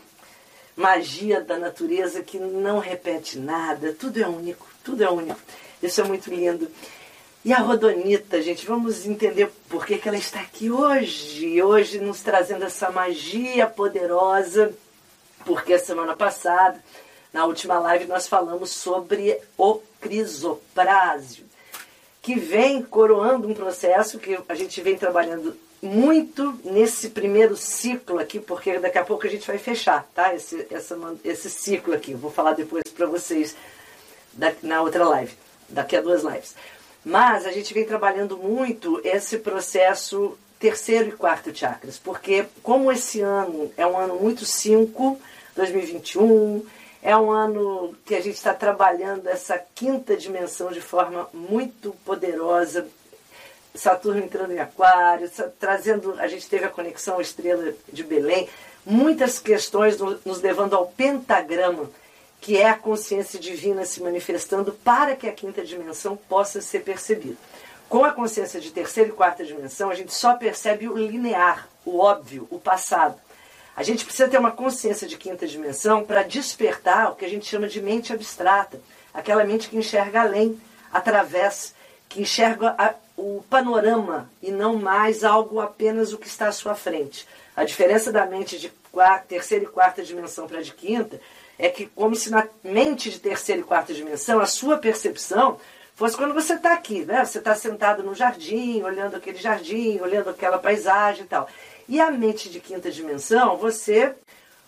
magia 0.75 1.39
da 1.39 1.57
natureza 1.57 2.23
que 2.23 2.39
não 2.39 2.79
repete 2.79 3.37
nada, 3.37 3.93
tudo 3.93 4.19
é 4.21 4.27
único, 4.27 4.67
tudo 4.83 5.03
é 5.03 5.09
único. 5.09 5.39
Isso 5.81 6.01
é 6.01 6.03
muito 6.03 6.33
lindo. 6.33 6.67
E 7.45 7.51
a 7.51 7.59
Rodonita, 7.59 8.41
gente, 8.41 8.65
vamos 8.65 9.05
entender 9.05 9.51
por 9.69 9.85
que, 9.85 9.97
que 9.97 10.07
ela 10.07 10.17
está 10.17 10.39
aqui 10.39 10.71
hoje, 10.71 11.61
hoje 11.61 11.99
nos 11.99 12.21
trazendo 12.21 12.63
essa 12.63 12.89
magia 12.89 13.67
poderosa, 13.67 14.73
porque 15.45 15.77
semana 15.77 16.15
passada, 16.15 16.81
na 17.33 17.45
última 17.45 17.77
live, 17.79 18.05
nós 18.05 18.27
falamos 18.27 18.71
sobre 18.71 19.37
o 19.57 19.79
crisoprásio, 19.99 21.45
que 22.21 22.35
vem 22.35 22.81
coroando 22.81 23.47
um 23.47 23.53
processo 23.53 24.17
que 24.17 24.39
a 24.47 24.55
gente 24.55 24.81
vem 24.81 24.97
trabalhando 24.97 25.55
muito 25.83 26.57
nesse 26.63 27.09
primeiro 27.09 27.57
ciclo 27.57 28.17
aqui, 28.17 28.39
porque 28.39 28.79
daqui 28.79 28.97
a 28.97 29.03
pouco 29.03 29.27
a 29.27 29.29
gente 29.29 29.45
vai 29.45 29.57
fechar, 29.57 30.07
tá? 30.15 30.33
Esse, 30.33 30.65
essa, 30.71 30.97
esse 31.25 31.49
ciclo 31.49 31.93
aqui. 31.93 32.13
Eu 32.13 32.17
vou 32.17 32.31
falar 32.31 32.53
depois 32.53 32.83
para 32.95 33.05
vocês 33.05 33.53
na 34.61 34.81
outra 34.81 35.05
live, 35.09 35.33
daqui 35.67 35.97
a 35.97 36.01
duas 36.01 36.23
lives. 36.23 36.55
Mas 37.03 37.45
a 37.45 37.51
gente 37.51 37.73
vem 37.73 37.83
trabalhando 37.83 38.37
muito 38.37 39.01
esse 39.03 39.37
processo 39.37 40.37
terceiro 40.57 41.09
e 41.09 41.11
quarto 41.11 41.53
chakras, 41.53 41.99
porque 41.99 42.45
como 42.63 42.89
esse 42.89 43.19
ano 43.19 43.69
é 43.75 43.85
um 43.85 43.97
ano 43.97 44.15
muito 44.15 44.45
5, 44.45 45.19
2021, 45.53 46.65
é 47.01 47.17
um 47.17 47.29
ano 47.29 47.93
que 48.05 48.15
a 48.15 48.21
gente 48.21 48.35
está 48.35 48.53
trabalhando 48.53 49.27
essa 49.27 49.61
quinta 49.75 50.15
dimensão 50.15 50.71
de 50.71 50.79
forma 50.79 51.27
muito 51.33 51.91
poderosa, 52.05 52.87
Saturno 53.75 54.23
entrando 54.23 54.53
em 54.53 54.59
Aquário, 54.59 55.29
trazendo, 55.59 56.15
a 56.19 56.27
gente 56.27 56.47
teve 56.47 56.65
a 56.65 56.69
conexão 56.69 57.19
estrela 57.19 57.73
de 57.91 58.03
Belém, 58.03 58.47
muitas 58.85 59.39
questões 59.39 59.97
nos 59.97 60.41
levando 60.41 60.75
ao 60.75 60.87
pentagrama, 60.87 61.89
que 62.39 62.57
é 62.57 62.69
a 62.69 62.77
consciência 62.77 63.39
divina 63.39 63.85
se 63.85 64.01
manifestando 64.01 64.73
para 64.73 65.15
que 65.15 65.27
a 65.27 65.31
quinta 65.31 65.63
dimensão 65.63 66.15
possa 66.15 66.61
ser 66.61 66.81
percebida. 66.81 67.37
Com 67.89 68.03
a 68.03 68.11
consciência 68.11 68.59
de 68.59 68.71
terceira 68.71 69.09
e 69.09 69.13
quarta 69.13 69.45
dimensão, 69.45 69.89
a 69.89 69.95
gente 69.95 70.13
só 70.13 70.35
percebe 70.35 70.87
o 70.87 70.97
linear, 70.97 71.67
o 71.85 71.99
óbvio, 71.99 72.47
o 72.49 72.59
passado. 72.59 73.15
A 73.75 73.81
gente 73.81 74.03
precisa 74.05 74.27
ter 74.27 74.37
uma 74.37 74.51
consciência 74.51 75.07
de 75.07 75.17
quinta 75.17 75.47
dimensão 75.47 76.03
para 76.03 76.23
despertar 76.23 77.11
o 77.11 77.15
que 77.15 77.25
a 77.25 77.29
gente 77.29 77.45
chama 77.45 77.67
de 77.67 77.81
mente 77.81 78.13
abstrata, 78.13 78.79
aquela 79.13 79.43
mente 79.43 79.69
que 79.69 79.77
enxerga 79.77 80.21
além, 80.21 80.59
através, 80.91 81.73
que 82.09 82.21
enxerga 82.21 82.75
o 83.17 83.43
panorama 83.49 84.29
e 84.41 84.51
não 84.51 84.75
mais 84.75 85.23
algo 85.23 85.59
apenas 85.59 86.13
o 86.13 86.17
que 86.17 86.27
está 86.27 86.47
à 86.47 86.51
sua 86.51 86.75
frente. 86.75 87.27
A 87.55 87.63
diferença 87.63 88.11
da 88.11 88.25
mente 88.25 88.59
de 88.59 88.71
quarta, 88.91 89.25
terceira 89.27 89.65
e 89.65 89.67
quarta 89.67 90.03
dimensão 90.03 90.47
para 90.47 90.59
a 90.59 90.61
de 90.61 90.73
quinta 90.73 91.19
é 91.57 91.69
que, 91.69 91.85
como 91.87 92.15
se 92.15 92.31
na 92.31 92.47
mente 92.63 93.09
de 93.09 93.19
terceira 93.19 93.61
e 93.61 93.63
quarta 93.63 93.93
dimensão, 93.93 94.39
a 94.39 94.45
sua 94.45 94.77
percepção 94.77 95.59
fosse 95.95 96.17
quando 96.17 96.33
você 96.33 96.55
está 96.55 96.73
aqui, 96.73 97.05
né? 97.05 97.23
Você 97.23 97.37
está 97.37 97.53
sentado 97.55 98.01
no 98.01 98.15
jardim, 98.15 98.81
olhando 98.81 99.15
aquele 99.15 99.37
jardim, 99.37 99.99
olhando 99.99 100.29
aquela 100.29 100.57
paisagem 100.57 101.23
e 101.23 101.27
tal. 101.27 101.47
E 101.87 102.01
a 102.01 102.09
mente 102.09 102.49
de 102.49 102.59
quinta 102.59 102.89
dimensão, 102.89 103.57
você 103.57 104.15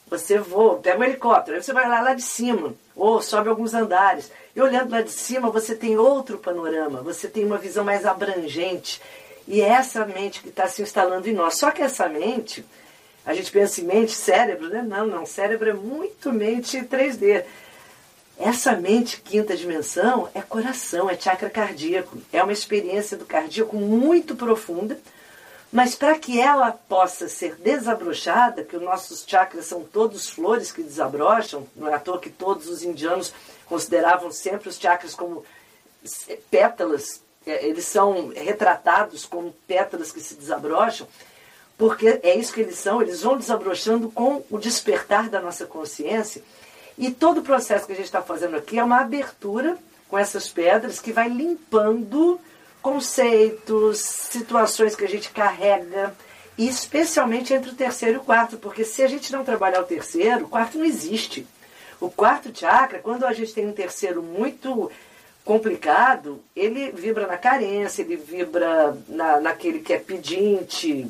você 0.08 0.38
voa, 0.38 0.78
pega 0.78 1.00
um 1.00 1.04
helicóptero, 1.04 1.58
aí 1.58 1.64
você 1.64 1.74
vai 1.74 1.90
lá, 1.90 2.00
lá 2.00 2.14
de 2.14 2.22
cima, 2.22 2.75
ou 2.96 3.22
sobe 3.24 3.50
alguns 3.50 3.74
andares. 3.74 4.32
E 4.56 4.62
olhando 4.62 4.92
lá 4.92 5.02
de 5.02 5.12
cima, 5.12 5.50
você 5.50 5.76
tem 5.76 5.98
outro 5.98 6.38
panorama, 6.38 7.02
você 7.02 7.28
tem 7.28 7.44
uma 7.44 7.58
visão 7.58 7.84
mais 7.84 8.06
abrangente. 8.06 9.02
E 9.48 9.62
é 9.62 9.68
essa 9.68 10.06
mente 10.06 10.42
que 10.42 10.50
está 10.50 10.68
se 10.68 10.82
instalando 10.82 11.28
em 11.28 11.34
nós. 11.34 11.58
Só 11.58 11.72
que 11.72 11.82
essa 11.82 12.08
mente, 12.08 12.66
a 13.26 13.34
gente 13.34 13.52
pensa 13.52 13.82
em 13.82 13.84
mente, 13.84 14.14
cérebro, 14.14 14.70
né? 14.70 14.82
Não, 14.82 15.06
não, 15.06 15.26
cérebro 15.26 15.70
é 15.70 15.74
muito 15.74 16.32
mente 16.32 16.78
3D. 16.78 17.44
Essa 18.40 18.74
mente 18.74 19.22
quinta 19.22 19.56
dimensão 19.56 20.30
é 20.34 20.42
coração, 20.42 21.10
é 21.10 21.18
chakra 21.18 21.50
cardíaco. 21.50 22.18
É 22.32 22.42
uma 22.42 22.54
experiência 22.54 23.18
do 23.18 23.26
cardíaco 23.26 23.76
muito 23.76 24.36
profunda 24.36 24.98
mas 25.76 25.94
para 25.94 26.18
que 26.18 26.40
ela 26.40 26.72
possa 26.72 27.28
ser 27.28 27.56
desabrochada, 27.56 28.64
que 28.64 28.78
os 28.78 28.82
nossos 28.82 29.26
chakras 29.28 29.66
são 29.66 29.84
todos 29.84 30.30
flores 30.30 30.72
que 30.72 30.82
desabrocham, 30.82 31.68
não 31.76 31.90
é 31.90 31.96
à 31.96 32.00
toa 32.00 32.18
que 32.18 32.30
todos 32.30 32.70
os 32.70 32.82
indianos 32.82 33.34
consideravam 33.68 34.32
sempre 34.32 34.70
os 34.70 34.78
chakras 34.78 35.14
como 35.14 35.44
pétalas, 36.50 37.22
é, 37.46 37.68
eles 37.68 37.86
são 37.86 38.30
retratados 38.30 39.26
como 39.26 39.54
pétalas 39.68 40.12
que 40.12 40.20
se 40.20 40.36
desabrocham, 40.36 41.08
porque 41.78 42.20
é 42.24 42.36
isso 42.36 42.54
que 42.54 42.62
eles 42.62 42.78
são, 42.78 43.02
eles 43.02 43.22
vão 43.22 43.38
desabrochando 43.38 44.10
com 44.10 44.44
o 44.50 44.58
despertar 44.58 45.30
da 45.30 45.42
nossa 45.42 45.66
consciência. 45.66 46.42
E 46.98 47.12
todo 47.12 47.40
o 47.40 47.44
processo 47.44 47.86
que 47.86 47.92
a 47.92 47.96
gente 47.96 48.06
está 48.06 48.22
fazendo 48.22 48.56
aqui 48.56 48.80
é 48.80 48.84
uma 48.84 49.02
abertura 49.02 49.78
com 50.08 50.18
essas 50.18 50.48
pedras 50.48 51.00
que 51.00 51.12
vai 51.12 51.28
limpando 51.28 52.40
conceitos, 52.82 54.00
situações 54.00 54.96
que 54.96 55.04
a 55.04 55.10
gente 55.10 55.32
carrega, 55.32 56.16
e 56.58 56.68
especialmente 56.68 57.54
entre 57.54 57.72
o 57.72 57.76
terceiro 57.76 58.16
e 58.16 58.18
o 58.18 58.24
quarto, 58.24 58.58
porque 58.58 58.86
se 58.86 59.04
a 59.04 59.08
gente 59.08 59.32
não 59.32 59.44
trabalhar 59.44 59.82
o 59.82 59.86
terceiro, 59.86 60.46
o 60.46 60.48
quarto 60.48 60.78
não 60.78 60.86
existe. 60.86 61.46
O 62.00 62.10
quarto 62.10 62.58
chakra, 62.58 63.00
quando 63.00 63.25
a 63.25 63.34
gente 63.34 63.54
tem 63.54 63.68
um 63.68 63.74
terceiro 63.74 64.22
muito 64.22 64.92
complicado, 65.44 66.42
ele 66.56 66.92
vibra 66.92 67.28
na 67.28 67.38
carência, 67.38 68.02
ele 68.02 68.16
vibra 68.16 68.98
na, 69.08 69.40
naquele 69.40 69.80
que 69.80 69.94
é 69.94 70.00
pedinte, 70.00 71.08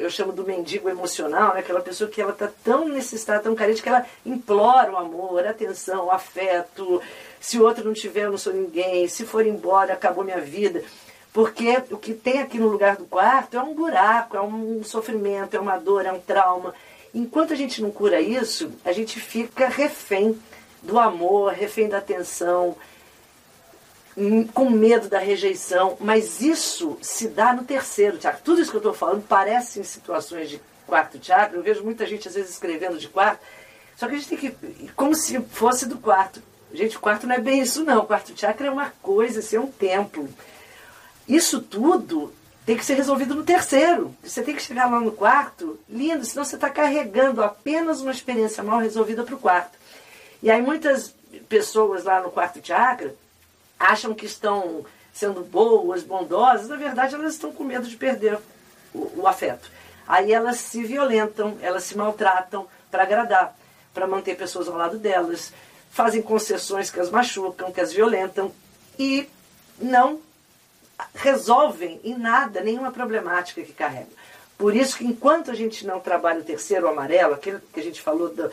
eu 0.00 0.10
chamo 0.10 0.32
do 0.32 0.44
mendigo 0.44 0.88
emocional, 0.88 1.54
né? 1.54 1.60
aquela 1.60 1.80
pessoa 1.80 2.08
que 2.08 2.20
ela 2.20 2.32
está 2.32 2.50
tão 2.64 2.88
necessitada, 2.88 3.42
tão 3.42 3.54
carente, 3.54 3.82
que 3.82 3.88
ela 3.88 4.06
implora 4.24 4.92
o 4.92 4.96
amor, 4.96 5.46
a 5.46 5.50
atenção, 5.50 6.06
o 6.06 6.10
afeto. 6.10 7.02
Se 7.38 7.58
o 7.58 7.64
outro 7.64 7.84
não 7.84 7.92
tiver, 7.92 8.24
eu 8.24 8.30
não 8.30 8.38
sou 8.38 8.52
ninguém. 8.52 9.06
Se 9.08 9.26
for 9.26 9.46
embora, 9.46 9.92
acabou 9.92 10.24
minha 10.24 10.40
vida. 10.40 10.82
Porque 11.32 11.82
o 11.90 11.98
que 11.98 12.14
tem 12.14 12.40
aqui 12.40 12.58
no 12.58 12.68
lugar 12.68 12.96
do 12.96 13.04
quarto 13.04 13.58
é 13.58 13.62
um 13.62 13.74
buraco, 13.74 14.36
é 14.36 14.40
um 14.40 14.82
sofrimento, 14.82 15.54
é 15.54 15.60
uma 15.60 15.76
dor, 15.76 16.06
é 16.06 16.12
um 16.12 16.20
trauma. 16.20 16.74
Enquanto 17.14 17.52
a 17.52 17.56
gente 17.56 17.80
não 17.80 17.90
cura 17.90 18.20
isso, 18.20 18.70
a 18.84 18.92
gente 18.92 19.18
fica 19.18 19.68
refém 19.68 20.38
do 20.82 20.98
amor, 20.98 21.52
refém 21.52 21.88
da 21.88 21.98
atenção, 21.98 22.76
com 24.52 24.68
medo 24.68 25.08
da 25.08 25.18
rejeição, 25.18 25.96
mas 26.00 26.40
isso 26.40 26.98
se 27.00 27.28
dá 27.28 27.52
no 27.52 27.64
terceiro 27.64 28.20
chakra. 28.20 28.40
Tudo 28.42 28.60
isso 28.60 28.70
que 28.70 28.76
eu 28.76 28.80
estou 28.80 28.92
falando 28.92 29.24
parece 29.26 29.78
em 29.78 29.84
situações 29.84 30.50
de 30.50 30.60
quarto 30.86 31.18
chakra. 31.24 31.56
Eu 31.56 31.62
vejo 31.62 31.84
muita 31.84 32.04
gente 32.04 32.26
às 32.26 32.34
vezes 32.34 32.50
escrevendo 32.50 32.98
de 32.98 33.08
quarto, 33.08 33.40
só 33.96 34.06
que 34.08 34.14
a 34.14 34.18
gente 34.18 34.28
tem 34.28 34.38
que. 34.38 34.90
como 34.96 35.14
se 35.14 35.40
fosse 35.40 35.86
do 35.86 35.98
quarto. 35.98 36.42
Gente, 36.72 36.96
o 36.96 37.00
quarto 37.00 37.26
não 37.26 37.34
é 37.34 37.40
bem 37.40 37.60
isso, 37.60 37.84
não. 37.84 38.00
O 38.00 38.06
quarto 38.06 38.38
chakra 38.38 38.66
é 38.66 38.70
uma 38.70 38.92
coisa, 39.02 39.38
assim, 39.38 39.56
é 39.56 39.60
um 39.60 39.70
templo. 39.70 40.28
Isso 41.26 41.60
tudo 41.60 42.32
tem 42.68 42.76
que 42.76 42.84
ser 42.84 42.96
resolvido 42.96 43.34
no 43.34 43.44
terceiro. 43.44 44.14
Você 44.22 44.42
tem 44.42 44.54
que 44.54 44.60
chegar 44.60 44.90
lá 44.90 45.00
no 45.00 45.10
quarto, 45.10 45.80
lindo, 45.88 46.22
senão 46.26 46.44
você 46.44 46.54
está 46.54 46.68
carregando 46.68 47.42
apenas 47.42 48.02
uma 48.02 48.10
experiência 48.10 48.62
mal 48.62 48.78
resolvida 48.78 49.24
para 49.24 49.34
o 49.34 49.38
quarto. 49.38 49.78
E 50.42 50.50
aí 50.50 50.60
muitas 50.60 51.14
pessoas 51.48 52.04
lá 52.04 52.20
no 52.20 52.30
quarto 52.30 52.60
chakra 52.62 53.14
acham 53.80 54.12
que 54.12 54.26
estão 54.26 54.84
sendo 55.14 55.40
boas, 55.40 56.02
bondosas, 56.02 56.68
na 56.68 56.76
verdade 56.76 57.14
elas 57.14 57.32
estão 57.32 57.50
com 57.50 57.64
medo 57.64 57.88
de 57.88 57.96
perder 57.96 58.38
o, 58.92 59.22
o 59.22 59.26
afeto. 59.26 59.70
Aí 60.06 60.30
elas 60.30 60.58
se 60.58 60.84
violentam, 60.84 61.56
elas 61.62 61.84
se 61.84 61.96
maltratam 61.96 62.66
para 62.90 63.04
agradar, 63.04 63.56
para 63.94 64.06
manter 64.06 64.36
pessoas 64.36 64.68
ao 64.68 64.76
lado 64.76 64.98
delas, 64.98 65.54
fazem 65.90 66.20
concessões 66.20 66.90
que 66.90 67.00
as 67.00 67.08
machucam, 67.08 67.72
que 67.72 67.80
as 67.80 67.94
violentam 67.94 68.52
e 68.98 69.26
não 69.80 70.20
resolvem 71.14 72.00
em 72.02 72.16
nada 72.16 72.60
nenhuma 72.60 72.90
problemática 72.90 73.62
que 73.62 73.72
carregam. 73.72 74.12
Por 74.56 74.74
isso 74.74 74.96
que 74.98 75.04
enquanto 75.04 75.50
a 75.50 75.54
gente 75.54 75.86
não 75.86 76.00
trabalha 76.00 76.40
o 76.40 76.44
terceiro 76.44 76.88
amarelo, 76.88 77.34
aquele 77.34 77.60
que 77.72 77.78
a 77.78 77.82
gente 77.82 78.02
falou 78.02 78.28
do, 78.28 78.50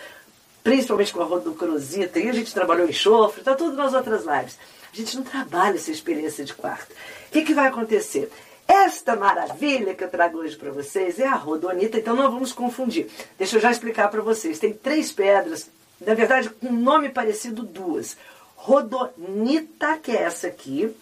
principalmente 0.64 1.14
com 1.14 1.22
a 1.22 1.26
rodocrosita, 1.26 2.20
e 2.20 2.30
a 2.30 2.34
gente 2.34 2.54
trabalhou 2.54 2.88
enxofre, 2.88 3.42
está 3.42 3.56
tudo 3.56 3.76
nas 3.76 3.94
outras 3.94 4.24
lives. 4.26 4.58
A 4.92 4.96
gente 4.96 5.18
não 5.18 5.24
trabalha 5.24 5.76
essa 5.76 5.92
experiência 5.92 6.46
de 6.46 6.54
quarto. 6.54 6.92
O 6.92 7.32
que, 7.32 7.42
que 7.42 7.54
vai 7.54 7.68
acontecer? 7.68 8.32
Esta 8.68 9.16
maravilha 9.16 9.94
que 9.94 10.04
eu 10.04 10.10
trago 10.10 10.40
hoje 10.40 10.56
para 10.56 10.72
vocês 10.72 11.20
é 11.20 11.28
a 11.28 11.36
rodonita, 11.36 11.98
então 12.00 12.16
não 12.16 12.32
vamos 12.32 12.52
confundir. 12.52 13.08
Deixa 13.38 13.58
eu 13.58 13.62
já 13.62 13.70
explicar 13.70 14.10
para 14.10 14.22
vocês. 14.22 14.58
Tem 14.58 14.74
três 14.74 15.12
pedras, 15.12 15.70
na 16.02 16.14
verdade, 16.14 16.50
com 16.50 16.68
um 16.68 16.80
nome 16.80 17.10
parecido, 17.10 17.62
duas. 17.62 18.18
Rodonita, 18.56 19.98
que 19.98 20.12
é 20.12 20.24
essa 20.24 20.48
aqui, 20.48 20.96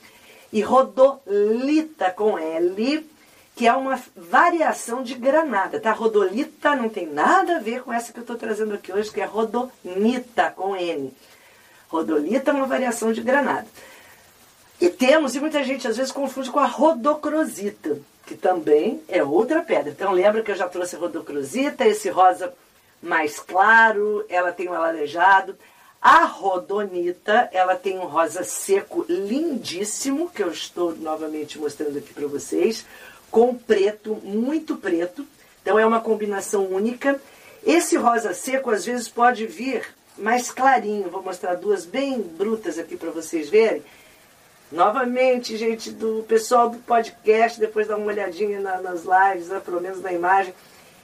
e 0.53 0.61
rodolita 0.61 2.11
com 2.11 2.37
L, 2.37 3.09
que 3.55 3.67
é 3.67 3.73
uma 3.73 3.99
variação 4.15 5.01
de 5.01 5.15
granada, 5.15 5.79
tá? 5.79 5.91
Rodolita 5.91 6.75
não 6.75 6.89
tem 6.89 7.07
nada 7.07 7.57
a 7.57 7.59
ver 7.59 7.81
com 7.81 7.91
essa 7.91 8.13
que 8.13 8.19
eu 8.19 8.21
estou 8.21 8.37
trazendo 8.37 8.75
aqui 8.75 8.93
hoje, 8.93 9.11
que 9.11 9.19
é 9.19 9.25
rodonita 9.25 10.51
com 10.55 10.75
N. 10.75 11.11
Rodolita 11.89 12.51
é 12.51 12.53
uma 12.53 12.67
variação 12.67 13.11
de 13.11 13.21
granada. 13.21 13.65
E 14.79 14.89
temos, 14.89 15.35
e 15.35 15.39
muita 15.39 15.63
gente 15.63 15.87
às 15.87 15.97
vezes 15.97 16.11
confunde 16.11 16.51
com 16.51 16.59
a 16.59 16.67
rodocrosita, 16.67 17.97
que 18.27 18.35
também 18.35 19.01
é 19.07 19.23
outra 19.23 19.63
pedra. 19.63 19.91
Então 19.91 20.11
lembra 20.11 20.43
que 20.43 20.51
eu 20.51 20.55
já 20.55 20.69
trouxe 20.69 20.95
rodocrosita, 20.95 21.87
esse 21.87 22.09
rosa 22.09 22.53
mais 23.01 23.39
claro, 23.39 24.23
ela 24.29 24.51
tem 24.51 24.69
um 24.69 24.73
alarejado. 24.73 25.55
A 26.03 26.25
rodonita, 26.25 27.47
ela 27.53 27.77
tem 27.77 27.97
um 27.97 28.07
rosa 28.07 28.43
seco 28.43 29.05
lindíssimo, 29.07 30.29
que 30.29 30.43
eu 30.43 30.51
estou 30.51 30.93
novamente 30.93 31.57
mostrando 31.57 31.97
aqui 31.97 32.13
para 32.13 32.27
vocês, 32.27 32.85
com 33.31 33.55
preto, 33.55 34.15
muito 34.21 34.75
preto. 34.75 35.25
Então 35.61 35.79
é 35.79 35.85
uma 35.85 36.01
combinação 36.01 36.65
única. 36.65 37.21
Esse 37.65 37.95
rosa 37.95 38.33
seco 38.33 38.69
às 38.69 38.83
vezes 38.83 39.07
pode 39.07 39.47
vir 39.47 39.95
mais 40.17 40.51
clarinho. 40.51 41.09
Vou 41.09 41.23
mostrar 41.23 41.55
duas 41.55 41.85
bem 41.85 42.21
brutas 42.21 42.77
aqui 42.77 42.97
para 42.97 43.09
vocês 43.09 43.49
verem. 43.49 43.81
Novamente, 44.69 45.55
gente, 45.55 45.89
do 45.89 46.25
pessoal 46.27 46.69
do 46.69 46.79
podcast, 46.79 47.57
depois 47.57 47.87
dá 47.87 47.95
uma 47.95 48.07
olhadinha 48.07 48.59
na, 48.59 48.81
nas 48.81 49.03
lives, 49.03 49.47
né, 49.47 49.61
pelo 49.63 49.79
menos 49.79 50.01
na 50.01 50.11
imagem. 50.11 50.53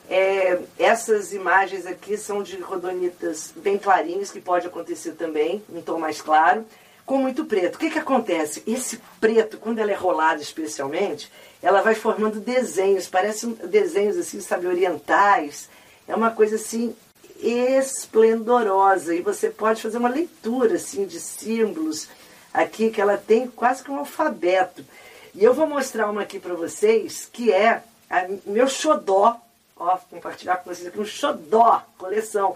É, 0.10 0.60
essas 0.80 1.34
imagens 1.34 1.86
aqui 1.86 2.18
são 2.18 2.42
de 2.42 2.60
rodonitas 2.60 3.54
bem 3.56 3.78
clarinhas, 3.78 4.32
que 4.32 4.42
pode 4.42 4.66
acontecer 4.66 5.12
também, 5.12 5.64
um 5.72 5.82
tom 5.82 6.00
mais 6.00 6.20
claro, 6.20 6.66
com 7.06 7.18
muito 7.18 7.46
preto. 7.46 7.76
O 7.76 7.80
que, 7.80 7.92
que 7.92 8.00
acontece? 8.00 8.64
Esse 8.66 9.00
preto, 9.22 9.58
quando 9.58 9.78
ela 9.78 9.92
é 9.92 9.96
rolada 9.96 10.42
especialmente, 10.42 11.32
ela 11.62 11.82
vai 11.82 11.94
formando 11.94 12.40
desenhos, 12.40 13.08
parecem 13.08 13.52
desenhos 13.66 14.18
assim, 14.18 14.42
sabe, 14.42 14.66
orientais. 14.66 15.70
É 16.08 16.16
uma 16.16 16.32
coisa 16.32 16.56
assim 16.56 16.96
esplendorosa 17.42 19.16
e 19.16 19.22
você 19.22 19.50
pode 19.50 19.82
fazer 19.82 19.98
uma 19.98 20.10
leitura 20.10 20.76
assim 20.76 21.06
de 21.06 21.20
símbolos 21.20 22.10
aqui 22.54 22.90
que 22.90 23.00
ela 23.00 23.16
tem 23.16 23.48
quase 23.48 23.84
que 23.84 23.92
um 23.92 23.98
alfabeto. 23.98 24.84
E 25.36 25.44
eu 25.44 25.54
vou 25.54 25.68
mostrar 25.68 26.10
uma 26.10 26.24
aqui 26.24 26.40
para 26.40 26.56
vocês 26.56 27.30
que 27.32 27.52
é 27.52 27.84
a 28.10 28.28
meu 28.46 28.68
xodó, 28.68 29.40
ó, 29.80 29.98
compartilhar 30.10 30.58
com 30.58 30.74
vocês 30.74 30.88
aqui 30.88 31.00
um 31.00 31.06
xodó 31.06 31.82
coleção. 31.98 32.54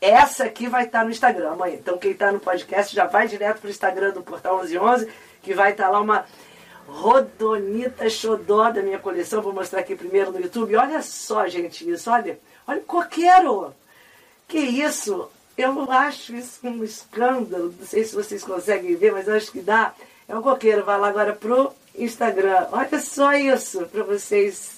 Essa 0.00 0.44
aqui 0.44 0.68
vai 0.68 0.84
estar 0.84 0.98
tá 0.98 1.04
no 1.04 1.10
Instagram 1.10 1.52
amanhã. 1.52 1.76
Então 1.76 1.96
quem 1.96 2.10
está 2.10 2.30
no 2.30 2.40
podcast 2.40 2.94
já 2.94 3.06
vai 3.06 3.26
direto 3.26 3.60
para 3.60 3.68
o 3.68 3.70
Instagram 3.70 4.10
do 4.10 4.22
Portal 4.22 4.56
1111, 4.58 5.08
que 5.42 5.54
vai 5.54 5.72
estar 5.72 5.84
tá 5.84 5.90
lá 5.90 6.00
uma 6.00 6.26
rodonita 6.86 8.10
xodó 8.10 8.70
da 8.70 8.82
minha 8.82 8.98
coleção. 8.98 9.40
Vou 9.40 9.52
mostrar 9.52 9.80
aqui 9.80 9.96
primeiro 9.96 10.32
no 10.32 10.40
YouTube. 10.40 10.76
Olha 10.76 11.00
só, 11.00 11.46
gente, 11.48 11.88
isso. 11.88 12.10
Olha, 12.10 12.38
Olha 12.66 12.80
o 12.80 12.84
coqueiro! 12.84 13.74
Que 14.48 14.58
isso? 14.58 15.30
Eu 15.56 15.90
acho 15.90 16.34
isso 16.34 16.66
um 16.66 16.82
escândalo. 16.82 17.74
Não 17.78 17.86
sei 17.86 18.04
se 18.04 18.14
vocês 18.14 18.42
conseguem 18.42 18.96
ver, 18.96 19.12
mas 19.12 19.28
acho 19.28 19.52
que 19.52 19.60
dá. 19.60 19.94
É 20.26 20.34
um 20.34 20.42
coqueiro. 20.42 20.84
Vai 20.84 20.98
lá 20.98 21.08
agora 21.08 21.34
pro 21.34 21.72
Instagram. 21.96 22.66
Olha 22.72 23.00
só 23.00 23.32
isso, 23.34 23.86
para 23.86 24.02
vocês 24.02 24.73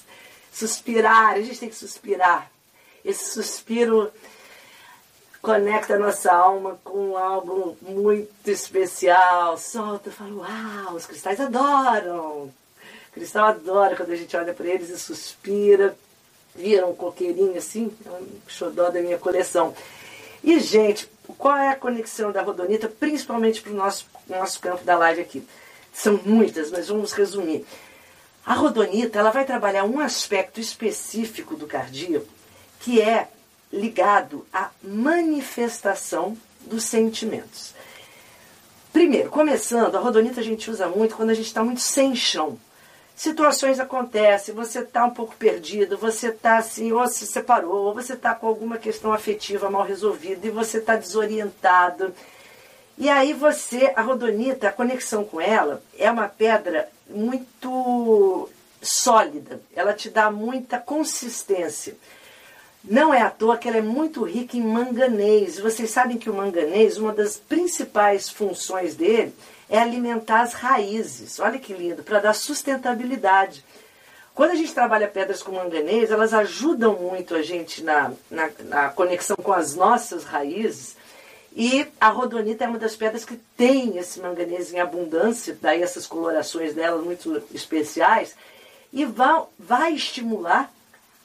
suspirarem. 0.57 1.43
A 1.43 1.47
gente 1.47 1.61
tem 1.61 1.69
que 1.69 1.75
suspirar. 1.77 2.51
Esse 3.05 3.31
suspiro 3.31 4.11
conecta 5.43 5.95
a 5.95 5.99
nossa 5.99 6.33
alma 6.33 6.79
com 6.83 7.17
algo 7.17 7.77
muito 7.83 8.49
especial. 8.51 9.59
Solta, 9.59 10.11
fala, 10.11 10.35
uau, 10.35 10.95
os 10.95 11.07
cristais 11.07 11.39
adoram. 11.39 12.45
O 12.45 12.53
cristal 13.13 13.49
adora 13.49 13.95
quando 13.97 14.13
a 14.13 14.17
gente 14.17 14.37
olha 14.37 14.55
para 14.55 14.67
eles 14.67 14.89
e 14.89 14.99
suspira. 14.99 15.97
Viram 16.55 16.91
um 16.91 16.97
coqueirinho 16.97 17.57
assim? 17.57 17.95
É 18.05 18.11
um 18.11 18.27
xodó 18.49 18.91
da 18.91 19.01
minha 19.01 19.19
coleção. 19.19 19.75
E, 20.43 20.59
gente, 20.59 21.09
qual 21.37 21.57
é 21.57 21.69
a 21.69 21.77
conexão 21.77 22.33
da 22.33 22.41
rodonita, 22.41 22.89
principalmente 22.89 23.61
para 23.61 23.73
o 23.73 23.77
nosso, 23.77 24.07
nosso 24.27 24.59
campo 24.59 24.85
da 24.85 24.97
live 24.97 25.21
aqui? 25.21 25.47
São 25.93 26.19
muitas, 26.25 26.71
mas 26.71 26.89
vamos 26.89 27.13
resumir. 27.13 27.67
A 28.47 28.55
rodonita 28.55 29.19
ela 29.19 29.31
vai 29.31 29.45
trabalhar 29.45 29.85
um 29.85 30.01
aspecto 30.01 30.61
específico 30.61 31.57
do 31.57 31.67
cardíaco 31.67 32.29
que 32.81 33.03
é 33.03 33.29
ligado 33.73 34.47
à 34.53 34.71
manifestação 34.81 36.37
dos 36.61 36.85
sentimentos. 36.85 37.75
Primeiro, 38.93 39.29
começando, 39.29 39.97
a 39.97 40.01
rodonita 40.01 40.41
a 40.41 40.45
gente 40.45 40.71
usa 40.71 40.89
muito 40.89 41.17
quando 41.17 41.31
a 41.31 41.35
gente 41.35 41.47
está 41.47 41.65
muito 41.65 41.81
sem 41.81 42.15
chão 42.15 42.59
situações 43.17 43.81
acontecem, 43.81 44.55
você 44.55 44.81
está 44.81 45.07
um 45.07 45.11
pouco 45.11 45.35
perdido, 45.37 45.97
você 45.97 46.29
está 46.29 46.59
assim, 46.59 46.93
ou 46.93 47.09
se 47.09 47.27
separou, 47.27 47.87
ou 47.87 47.95
você 47.95 48.13
está 48.13 48.35
com 48.35 48.47
alguma 48.47 48.77
questão 48.77 49.11
afetiva 49.13 49.71
mal 49.71 49.83
resolvida 49.83 50.47
e 50.47 50.51
você 50.51 50.77
está 50.77 50.97
desorientado. 50.97 52.15
E 52.99 53.09
aí 53.09 53.33
você, 53.33 53.93
a 53.97 54.03
rodonita, 54.03 54.69
a 54.69 54.73
conexão 54.73 55.25
com 55.25 55.41
ela 55.41 55.83
é 55.99 56.11
uma 56.11 56.29
pedra 56.29 56.89
muito 57.09 58.49
sólida, 58.83 59.61
ela 59.75 59.93
te 59.93 60.11
dá 60.11 60.31
muita 60.31 60.79
consistência. 60.79 61.97
Não 62.85 63.13
é 63.13 63.21
à 63.21 63.31
toa 63.31 63.59
que 63.59 63.67
ela 63.67 63.79
é 63.79 63.83
muito 63.83 64.23
rica 64.23 64.57
em 64.57 64.63
manganês. 64.63 65.59
Vocês 65.59 65.91
sabem 65.91 66.19
que 66.19 66.31
o 66.31 66.35
manganês, 66.35 66.97
uma 66.97 67.13
das 67.13 67.37
principais 67.37 68.29
funções 68.29 68.95
dele 68.95 69.35
é 69.69 69.79
alimentar 69.79 70.43
as 70.43 70.53
raízes. 70.53 71.41
Olha 71.41 71.59
que 71.59 71.73
lindo, 71.73 72.05
para 72.05 72.21
dar 72.21 72.33
sustentabilidade. 72.33 73.65
Quando 74.35 74.51
a 74.51 74.55
gente 74.55 74.75
trabalha 74.75 75.09
pedras 75.09 75.43
com 75.43 75.53
manganês, 75.53 76.11
elas 76.11 76.35
ajudam 76.35 76.95
muito 76.95 77.35
a 77.35 77.43
gente 77.43 77.83
na, 77.83 78.13
na, 78.31 78.51
na, 78.65 78.89
conexão 78.91 79.37
com 79.37 79.53
as 79.53 79.75
nossas 79.75 80.25
raízes. 80.25 80.95
E 81.59 81.89
a 81.99 82.11
rodonita 82.11 82.65
é 82.65 82.69
uma 82.69 82.79
das 82.79 82.95
pedras 82.95 83.25
que 83.25 83.39
tem 83.57 83.97
esse 83.97 84.21
manganês 84.21 84.75
em 84.75 84.79
abundância, 84.79 85.57
daí 85.59 85.83
essas 85.83 86.07
colorações 86.07 86.75
dela 86.75 87.01
muito 87.01 87.43
especiais, 87.55 88.37
e 88.93 89.07
vai, 89.07 89.43
vai 89.59 89.95
estimular 89.95 90.71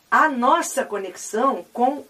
a 0.09 0.29
nossa 0.29 0.85
conexão 0.85 1.65
com 1.73 2.05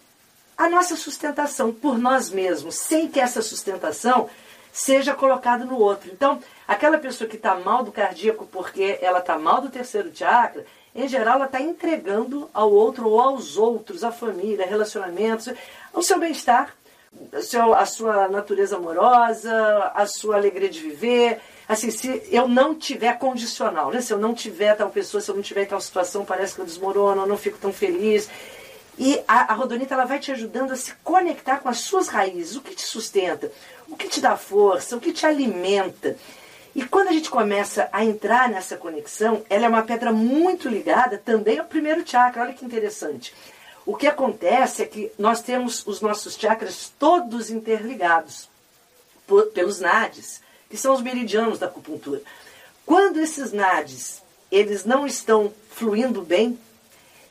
a 0.56 0.68
nossa 0.68 0.94
sustentação 0.94 1.72
por 1.72 1.98
nós 1.98 2.30
mesmos, 2.30 2.76
sem 2.76 3.08
que 3.08 3.18
essa 3.18 3.42
sustentação 3.42 4.30
seja 4.72 5.14
colocado 5.14 5.64
no 5.64 5.76
outro. 5.76 6.08
Então, 6.12 6.40
aquela 6.68 6.98
pessoa 6.98 7.28
que 7.28 7.34
está 7.34 7.56
mal 7.56 7.82
do 7.82 7.90
cardíaco 7.90 8.46
porque 8.46 9.00
ela 9.02 9.18
está 9.18 9.36
mal 9.36 9.60
do 9.60 9.68
terceiro 9.68 10.14
chakra, 10.14 10.64
em 10.94 11.08
geral 11.08 11.36
ela 11.36 11.46
está 11.46 11.60
entregando 11.60 12.48
ao 12.54 12.72
outro 12.72 13.08
ou 13.08 13.20
aos 13.20 13.56
outros, 13.56 14.04
à 14.04 14.12
família, 14.12 14.64
relacionamentos, 14.64 15.52
o 15.92 16.02
seu 16.02 16.20
bem-estar, 16.20 16.72
a 17.76 17.86
sua 17.86 18.28
natureza 18.28 18.76
amorosa, 18.76 19.92
a 19.94 20.06
sua 20.06 20.36
alegria 20.36 20.68
de 20.68 20.80
viver. 20.80 21.40
Assim, 21.68 21.90
se 21.90 22.22
eu 22.30 22.48
não 22.48 22.74
tiver 22.74 23.18
condicional, 23.18 23.90
né? 23.90 24.00
se 24.00 24.12
eu 24.12 24.18
não 24.18 24.34
tiver 24.34 24.74
tal 24.76 24.90
pessoa, 24.90 25.20
se 25.20 25.30
eu 25.30 25.34
não 25.34 25.42
tiver 25.42 25.66
tal 25.66 25.80
situação, 25.80 26.24
parece 26.24 26.54
que 26.54 26.60
eu 26.60 26.66
desmorono, 26.66 27.22
eu 27.22 27.26
não 27.26 27.36
fico 27.36 27.58
tão 27.58 27.72
feliz. 27.72 28.28
E 28.98 29.18
a, 29.26 29.52
a 29.52 29.54
rodonita 29.54 29.94
ela 29.94 30.04
vai 30.04 30.18
te 30.18 30.30
ajudando 30.32 30.72
a 30.72 30.76
se 30.76 30.92
conectar 31.02 31.58
com 31.58 31.68
as 31.68 31.78
suas 31.78 32.08
raízes, 32.08 32.56
o 32.56 32.60
que 32.60 32.74
te 32.74 32.82
sustenta, 32.82 33.50
o 33.88 33.96
que 33.96 34.08
te 34.08 34.20
dá 34.20 34.36
força, 34.36 34.96
o 34.96 35.00
que 35.00 35.12
te 35.12 35.24
alimenta. 35.24 36.16
E 36.74 36.84
quando 36.84 37.08
a 37.08 37.12
gente 37.12 37.30
começa 37.30 37.88
a 37.92 38.04
entrar 38.04 38.48
nessa 38.48 38.76
conexão, 38.76 39.42
ela 39.48 39.66
é 39.66 39.68
uma 39.68 39.82
pedra 39.82 40.12
muito 40.12 40.68
ligada 40.68 41.18
também 41.18 41.58
ao 41.58 41.66
primeiro 41.66 42.06
chakra. 42.06 42.42
Olha 42.42 42.54
que 42.54 42.64
interessante. 42.64 43.34
O 43.84 43.96
que 43.96 44.06
acontece 44.06 44.82
é 44.82 44.86
que 44.86 45.10
nós 45.18 45.42
temos 45.42 45.86
os 45.86 46.00
nossos 46.00 46.34
chakras 46.36 46.92
todos 46.98 47.50
interligados 47.50 48.48
por, 49.26 49.46
pelos 49.46 49.80
nadis, 49.80 50.40
que 50.70 50.76
são 50.76 50.94
os 50.94 51.02
meridianos 51.02 51.58
da 51.58 51.66
acupuntura. 51.66 52.22
Quando 52.86 53.18
esses 53.18 53.52
nadis 53.52 54.22
eles 54.50 54.84
não 54.84 55.06
estão 55.06 55.52
fluindo 55.70 56.20
bem, 56.22 56.58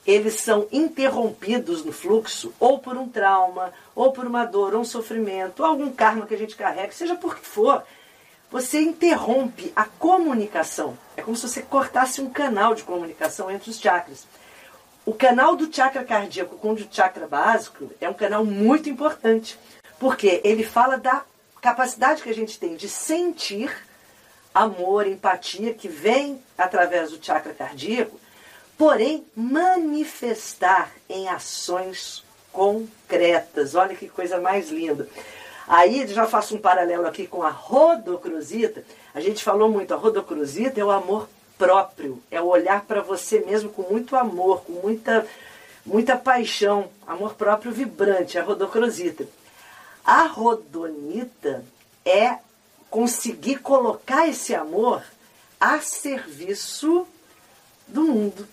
eles 0.06 0.42
são 0.42 0.68
interrompidos 0.72 1.86
no 1.86 1.92
fluxo, 1.92 2.52
ou 2.60 2.80
por 2.80 2.98
um 2.98 3.08
trauma, 3.08 3.72
ou 3.94 4.12
por 4.12 4.26
uma 4.26 4.44
dor, 4.44 4.74
ou 4.74 4.82
um 4.82 4.86
sofrimento, 4.86 5.62
ou 5.62 5.70
algum 5.70 5.92
karma 5.92 6.26
que 6.26 6.34
a 6.34 6.38
gente 6.38 6.56
carrega, 6.56 6.92
seja 6.92 7.16
por 7.16 7.36
que 7.36 7.46
for, 7.46 7.84
você 8.50 8.82
interrompe 8.82 9.72
a 9.76 9.86
comunicação. 9.86 10.98
É 11.16 11.22
como 11.22 11.38
se 11.38 11.48
você 11.48 11.62
cortasse 11.62 12.20
um 12.20 12.30
canal 12.30 12.74
de 12.74 12.84
comunicação 12.84 13.52
entre 13.52 13.70
os 13.70 13.80
chakras. 13.80 14.26
O 15.04 15.14
canal 15.14 15.56
do 15.56 15.74
chakra 15.74 16.04
cardíaco 16.04 16.58
com 16.58 16.74
o 16.74 16.88
chakra 16.92 17.28
básico 17.28 17.92
é 18.00 18.08
um 18.08 18.14
canal 18.14 18.46
muito 18.46 18.88
importante, 18.88 19.58
porque 20.00 20.40
ele 20.44 20.64
fala 20.64 20.98
da 20.98 21.24
capacidade 21.60 22.22
que 22.22 22.30
a 22.30 22.36
gente 22.36 22.60
tem 22.60 22.76
de 22.76 22.88
sentir 22.88 23.72
amor, 24.54 25.08
empatia, 25.08 25.74
que 25.74 25.88
vem 25.88 26.40
através 26.56 27.12
do 27.12 27.24
chakra 27.24 27.54
cardíaco, 27.54 28.20
porém 28.78 29.26
manifestar 29.36 30.92
em 31.10 31.28
ações 31.28 32.24
concretas. 32.52 33.74
Olha 33.74 33.96
que 33.96 34.08
coisa 34.08 34.40
mais 34.40 34.70
linda. 34.70 35.08
Aí 35.68 36.06
já 36.08 36.28
faço 36.28 36.56
um 36.56 36.60
paralelo 36.60 37.08
aqui 37.08 37.26
com 37.26 37.42
a 37.42 37.50
rodocrosita. 37.50 38.84
A 39.16 39.20
gente 39.20 39.44
falou 39.44 39.70
muito, 39.70 39.94
a 39.94 39.98
rodocrosita 39.98 40.80
é 40.80 40.84
o 40.84 40.92
amor 40.92 41.28
próprio, 41.62 42.20
é 42.32 42.42
o 42.42 42.48
olhar 42.48 42.82
para 42.86 43.04
você 43.04 43.40
mesmo 43.42 43.70
com 43.70 43.84
muito 43.84 44.16
amor, 44.16 44.64
com 44.64 44.74
muita, 44.74 45.28
muita 45.86 46.18
paixão, 46.18 46.90
amor 47.06 47.36
próprio 47.36 47.72
vibrante, 47.72 48.40
a 48.40 48.44
rodocrosita. 48.44 49.28
A 50.04 50.24
rodonita 50.24 51.64
é 52.04 52.40
conseguir 52.90 53.58
colocar 53.58 54.28
esse 54.28 54.56
amor 54.56 55.04
a 55.60 55.80
serviço 55.80 57.06
do 57.88 58.02
mundo. 58.06 58.48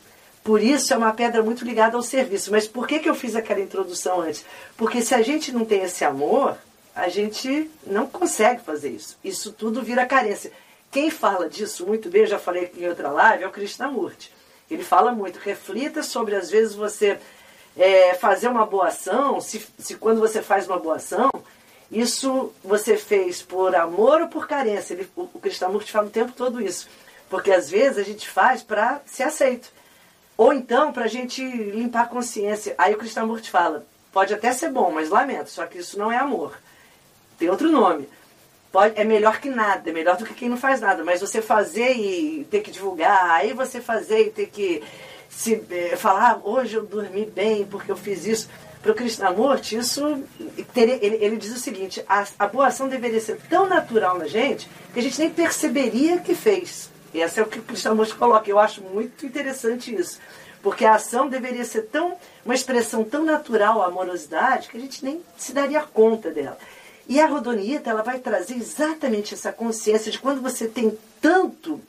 Por 0.44 0.62
isso 0.62 0.92
é 0.92 0.96
uma 0.96 1.14
pedra 1.14 1.42
muito 1.42 1.64
ligada 1.64 1.96
ao 1.96 2.02
serviço. 2.02 2.50
Mas 2.50 2.68
por 2.68 2.86
que, 2.86 2.98
que 2.98 3.08
eu 3.08 3.14
fiz 3.14 3.34
aquela 3.34 3.60
introdução 3.60 4.20
antes? 4.20 4.44
Porque 4.76 5.00
se 5.00 5.14
a 5.14 5.22
gente 5.22 5.50
não 5.50 5.64
tem 5.64 5.80
esse 5.80 6.04
amor, 6.04 6.58
a 6.94 7.08
gente 7.08 7.70
não 7.86 8.06
consegue 8.06 8.60
fazer 8.60 8.90
isso. 8.90 9.16
Isso 9.24 9.50
tudo 9.50 9.80
vira 9.80 10.04
carência. 10.04 10.52
Quem 10.90 11.10
fala 11.10 11.48
disso 11.48 11.86
muito 11.86 12.08
bem, 12.08 12.22
eu 12.22 12.28
já 12.28 12.38
falei 12.38 12.72
em 12.76 12.88
outra 12.88 13.10
live, 13.10 13.44
é 13.44 13.46
o 13.46 13.50
Krishnamurti. 13.50 14.32
Ele 14.70 14.82
fala 14.82 15.12
muito, 15.12 15.38
reflita 15.38 16.02
sobre, 16.02 16.34
às 16.34 16.50
vezes, 16.50 16.74
você 16.74 17.18
é, 17.76 18.14
fazer 18.14 18.48
uma 18.48 18.66
boa 18.66 18.88
ação, 18.88 19.40
se, 19.40 19.66
se 19.78 19.94
quando 19.96 20.20
você 20.20 20.42
faz 20.42 20.66
uma 20.66 20.78
boa 20.78 20.96
ação, 20.96 21.30
isso 21.90 22.52
você 22.62 22.96
fez 22.96 23.40
por 23.40 23.74
amor 23.74 24.20
ou 24.20 24.28
por 24.28 24.46
carência. 24.46 24.94
Ele, 24.94 25.08
o, 25.16 25.22
o 25.22 25.38
Krishnamurti 25.40 25.90
fala 25.90 26.06
o 26.06 26.10
tempo 26.10 26.32
todo 26.32 26.60
isso. 26.60 26.88
Porque 27.30 27.50
às 27.50 27.70
vezes 27.70 27.98
a 27.98 28.02
gente 28.02 28.28
faz 28.28 28.62
para 28.62 29.00
ser 29.06 29.24
aceito. 29.24 29.70
Ou 30.36 30.52
então 30.52 30.92
para 30.92 31.04
a 31.04 31.08
gente 31.08 31.42
limpar 31.42 32.02
a 32.02 32.08
consciência. 32.08 32.74
Aí 32.76 32.94
o 32.94 32.98
Krishnamurti 32.98 33.50
fala, 33.50 33.86
pode 34.12 34.34
até 34.34 34.52
ser 34.52 34.70
bom, 34.70 34.90
mas 34.90 35.08
lamento, 35.08 35.50
só 35.50 35.66
que 35.66 35.78
isso 35.78 35.98
não 35.98 36.12
é 36.12 36.16
amor. 36.16 36.58
Tem 37.38 37.48
outro 37.48 37.70
nome. 37.70 38.08
Pode, 38.70 39.00
é 39.00 39.04
melhor 39.04 39.40
que 39.40 39.48
nada, 39.48 39.88
é 39.88 39.92
melhor 39.92 40.16
do 40.16 40.26
que 40.26 40.34
quem 40.34 40.48
não 40.48 40.56
faz 40.56 40.80
nada. 40.80 41.02
Mas 41.02 41.20
você 41.20 41.40
fazer 41.40 41.92
e 41.92 42.44
ter 42.50 42.60
que 42.60 42.70
divulgar, 42.70 43.30
aí 43.30 43.52
você 43.52 43.80
fazer 43.80 44.26
e 44.26 44.30
ter 44.30 44.46
que 44.46 44.82
se 45.28 45.62
é, 45.70 45.96
falar, 45.96 46.32
ah, 46.32 46.40
hoje 46.42 46.74
eu 46.74 46.84
dormi 46.84 47.24
bem 47.24 47.64
porque 47.64 47.90
eu 47.90 47.96
fiz 47.96 48.26
isso. 48.26 48.48
Para 48.82 48.92
o 48.92 48.94
Krishnamurti, 48.94 49.76
isso 49.76 50.22
ele, 50.76 50.92
ele, 51.02 51.36
diz 51.36 51.54
o 51.54 51.58
seguinte: 51.58 52.04
a, 52.08 52.24
a 52.38 52.46
boa 52.46 52.68
ação 52.68 52.88
deveria 52.88 53.20
ser 53.20 53.40
tão 53.48 53.68
natural 53.68 54.16
na 54.16 54.28
gente 54.28 54.70
que 54.92 55.00
a 55.00 55.02
gente 55.02 55.18
nem 55.18 55.30
perceberia 55.30 56.18
que 56.18 56.34
fez. 56.34 56.88
Esse 57.12 57.40
é 57.40 57.42
o 57.42 57.46
que 57.46 57.58
o 57.58 57.62
Krishnamurti 57.62 58.14
coloca. 58.14 58.48
Eu 58.48 58.58
acho 58.58 58.82
muito 58.82 59.26
interessante 59.26 59.94
isso. 59.94 60.20
Porque 60.62 60.84
a 60.84 60.94
ação 60.94 61.28
deveria 61.28 61.64
ser 61.64 61.82
tão 61.82 62.16
uma 62.44 62.54
expressão 62.54 63.02
tão 63.04 63.24
natural, 63.24 63.82
a 63.82 63.86
amorosidade, 63.86 64.68
que 64.68 64.76
a 64.76 64.80
gente 64.80 65.04
nem 65.04 65.22
se 65.36 65.52
daria 65.52 65.82
conta 65.82 66.30
dela. 66.30 66.58
E 67.08 67.18
a 67.18 67.26
rodonita, 67.26 67.88
ela 67.88 68.02
vai 68.02 68.18
trazer 68.18 68.56
exatamente 68.56 69.32
essa 69.32 69.50
consciência 69.50 70.12
de 70.12 70.18
quando 70.18 70.42
você 70.42 70.68
tem 70.68 70.96
tanto, 71.22 71.80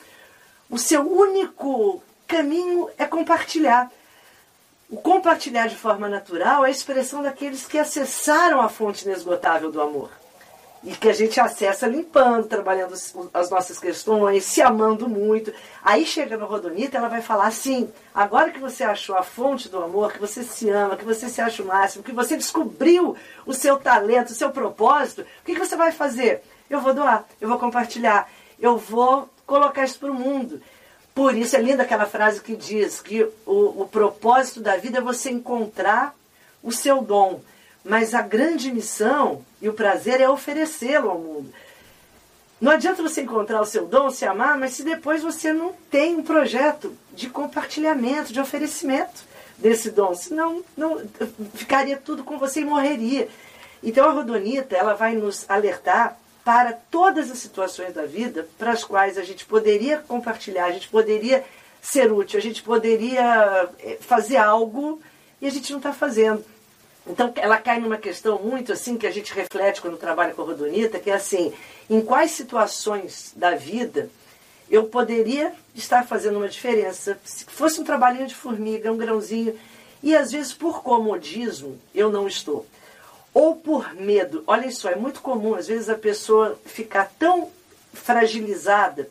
o 0.70 0.78
seu 0.78 1.02
único 1.02 2.02
caminho 2.26 2.90
é 2.98 3.06
compartilhar. 3.06 3.92
O 4.90 4.98
compartilhar 4.98 5.68
de 5.68 5.76
forma 5.76 6.08
natural 6.08 6.64
é 6.66 6.70
a 6.70 6.72
expressão 6.72 7.22
daqueles 7.22 7.66
que 7.66 7.78
acessaram 7.78 8.62
a 8.62 8.70
fonte 8.70 9.06
inesgotável 9.06 9.70
do 9.70 9.82
amor. 9.82 10.10
E 10.82 10.92
que 10.92 11.10
a 11.10 11.14
gente 11.14 11.40
acessa 11.42 11.86
limpando, 11.88 12.48
trabalhando 12.48 12.94
as 13.34 13.50
nossas 13.50 13.78
questões, 13.80 14.46
se 14.46 14.62
amando 14.62 15.10
muito. 15.10 15.54
Aí 15.84 16.06
chega 16.06 16.38
no 16.38 16.46
Rodonita, 16.46 16.98
ela 16.98 17.10
vai 17.10 17.22
falar 17.22 17.48
assim: 17.48 17.90
agora 18.14 18.52
que 18.52 18.60
você 18.60 18.86
achou 18.86 19.16
a 19.16 19.24
fonte 19.24 19.68
do 19.68 19.84
amor, 19.84 20.14
que 20.14 20.20
você 20.20 20.42
se 20.42 20.70
ama, 20.70 20.96
que 20.96 21.04
você 21.04 21.28
se 21.28 21.42
acha 21.42 21.62
o 21.62 21.66
máximo, 21.66 22.04
que 22.04 22.14
você 22.14 22.38
descobriu 22.38 23.18
o 23.46 23.54
seu 23.54 23.78
talento, 23.78 24.30
o 24.30 24.36
seu 24.36 24.52
propósito, 24.52 25.22
o 25.22 25.46
que, 25.46 25.54
que 25.54 25.60
você 25.60 25.76
vai 25.76 25.92
fazer? 25.92 26.42
Eu 26.70 26.80
vou 26.80 26.94
doar, 26.94 27.26
eu 27.42 27.50
vou 27.50 27.60
compartilhar, 27.60 28.30
eu 28.58 28.78
vou 28.78 29.30
colocar 29.46 29.84
isso 29.84 30.00
para 30.00 30.12
o 30.12 30.16
mundo. 30.16 30.62
Por 31.14 31.36
isso 31.36 31.58
é 31.58 31.60
linda 31.60 31.84
aquela 31.84 32.06
frase 32.06 32.42
que 32.42 32.56
diz 32.56 33.02
que 33.02 33.24
o, 33.46 33.82
o 33.82 33.88
propósito 33.92 34.62
da 34.62 34.78
vida 34.78 35.00
é 35.00 35.02
você 35.02 35.30
encontrar 35.30 36.16
o 36.64 36.72
seu 36.72 37.02
dom. 37.02 37.42
Mas 37.84 38.14
a 38.14 38.22
grande 38.22 38.72
missão 38.72 39.44
e 39.62 39.70
o 39.70 39.74
prazer 39.74 40.22
é 40.22 40.30
oferecê-lo 40.30 41.10
ao 41.10 41.20
mundo. 41.20 41.54
Não 42.60 42.74
adianta 42.74 43.02
você 43.02 43.22
encontrar 43.22 43.62
o 43.62 43.66
seu 43.66 43.88
dom, 43.88 44.10
se 44.10 44.26
amar, 44.26 44.58
mas 44.58 44.74
se 44.74 44.84
depois 44.84 45.24
você 45.24 45.54
não 45.54 45.74
tem 45.90 46.18
um 46.18 46.24
projeto 46.24 46.94
de 47.14 47.30
compartilhamento, 47.30 48.34
de 48.34 48.40
oferecimento 48.40 49.24
desse 49.58 49.92
dom, 49.92 50.14
senão 50.14 50.64
não, 50.76 51.02
ficaria 51.54 51.96
tudo 51.96 52.24
com 52.24 52.38
você 52.38 52.62
e 52.62 52.66
morreria. 52.66 53.30
Então 53.82 54.10
a 54.10 54.12
Rodonita, 54.12 54.76
ela 54.76 54.94
vai 54.94 55.16
nos 55.16 55.50
alertar 55.50 56.18
para 56.44 56.74
todas 56.74 57.32
as 57.32 57.38
situações 57.38 57.94
da 57.94 58.06
vida 58.06 58.48
para 58.58 58.72
as 58.72 58.84
quais 58.84 59.18
a 59.18 59.24
gente 59.24 59.46
poderia 59.46 60.00
compartilhar, 60.00 60.66
a 60.66 60.72
gente 60.72 60.90
poderia 60.90 61.46
ser 61.82 62.12
útil, 62.12 62.40
a 62.40 62.42
gente 62.42 62.62
poderia 62.62 63.70
eh, 63.80 63.98
fazer 64.02 64.38
algo 64.38 65.02
e 65.42 65.48
a 65.48 65.50
gente 65.50 65.72
não 65.72 65.80
está 65.80 65.94
fazendo. 65.94 66.44
Então 67.10 67.34
ela 67.36 67.58
cai 67.58 67.80
numa 67.80 67.98
questão 67.98 68.38
muito 68.38 68.72
assim 68.72 68.96
que 68.96 69.08
a 69.08 69.12
gente 69.12 69.34
reflete 69.34 69.82
quando 69.82 69.98
trabalha 69.98 70.32
com 70.32 70.44
a 70.44 70.46
Rodonita, 70.46 71.00
que 71.00 71.10
é 71.10 71.16
assim, 71.16 71.52
em 71.90 72.02
quais 72.02 72.32
situações 72.32 73.34
da 73.36 73.56
vida 73.56 74.12
eu 74.70 74.84
poderia 74.84 75.52
estar 75.74 76.06
fazendo 76.06 76.38
uma 76.38 76.48
diferença, 76.48 77.20
se 77.24 77.46
fosse 77.46 77.82
um 77.82 77.84
trabalhinho 77.84 78.28
de 78.28 78.36
formiga, 78.36 78.92
um 78.92 78.98
grãozinho, 78.98 79.60
e 80.04 80.16
às 80.16 80.32
vezes 80.32 80.54
por 80.54 80.84
comodismo 80.84 81.80
eu 81.96 82.12
não 82.12 82.28
estou 82.28 82.68
ou 83.34 83.56
por 83.56 83.96
medo. 83.96 84.44
Olha 84.46 84.70
só, 84.72 84.90
é 84.90 84.96
muito 84.96 85.22
comum 85.22 85.56
às 85.56 85.68
vezes 85.68 85.90
a 85.90 85.96
pessoa 85.96 86.60
ficar 86.64 87.12
tão 87.18 87.50
fragilizada 87.92 89.10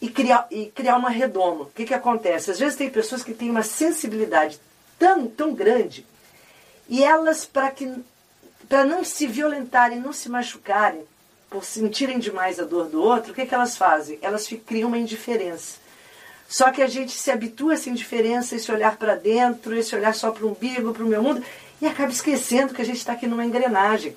e 0.00 0.08
criar, 0.08 0.46
e 0.52 0.66
criar 0.66 0.96
uma 0.96 1.10
redoma. 1.10 1.62
O 1.62 1.70
que, 1.74 1.84
que 1.84 1.94
acontece? 1.94 2.52
Às 2.52 2.60
vezes 2.60 2.78
tem 2.78 2.88
pessoas 2.88 3.24
que 3.24 3.34
têm 3.34 3.50
uma 3.50 3.64
sensibilidade 3.64 4.60
tão, 5.00 5.26
tão 5.26 5.52
grande 5.52 6.06
e 6.88 7.02
elas, 7.02 7.44
para 7.44 7.70
que 7.70 7.92
para 8.68 8.84
não 8.84 9.04
se 9.04 9.26
violentarem, 9.26 10.00
não 10.00 10.12
se 10.12 10.28
machucarem, 10.28 11.04
por 11.50 11.64
sentirem 11.64 12.18
demais 12.18 12.58
a 12.58 12.64
dor 12.64 12.86
do 12.86 13.02
outro, 13.02 13.32
o 13.32 13.34
que, 13.34 13.44
que 13.44 13.54
elas 13.54 13.76
fazem? 13.76 14.18
Elas 14.22 14.48
criam 14.66 14.88
uma 14.88 14.96
indiferença. 14.96 15.76
Só 16.48 16.70
que 16.70 16.82
a 16.82 16.86
gente 16.86 17.12
se 17.12 17.30
habitua 17.30 17.72
a 17.72 17.74
essa 17.74 17.90
indiferença, 17.90 18.56
esse 18.56 18.70
olhar 18.72 18.96
para 18.96 19.14
dentro, 19.14 19.76
esse 19.76 19.94
olhar 19.94 20.14
só 20.14 20.30
para 20.30 20.44
o 20.44 20.50
umbigo, 20.50 20.92
para 20.92 21.04
o 21.04 21.06
meu 21.06 21.22
mundo, 21.22 21.42
e 21.80 21.86
acaba 21.86 22.10
esquecendo 22.10 22.72
que 22.72 22.80
a 22.80 22.84
gente 22.84 22.98
está 22.98 23.12
aqui 23.12 23.26
numa 23.26 23.44
engrenagem. 23.44 24.16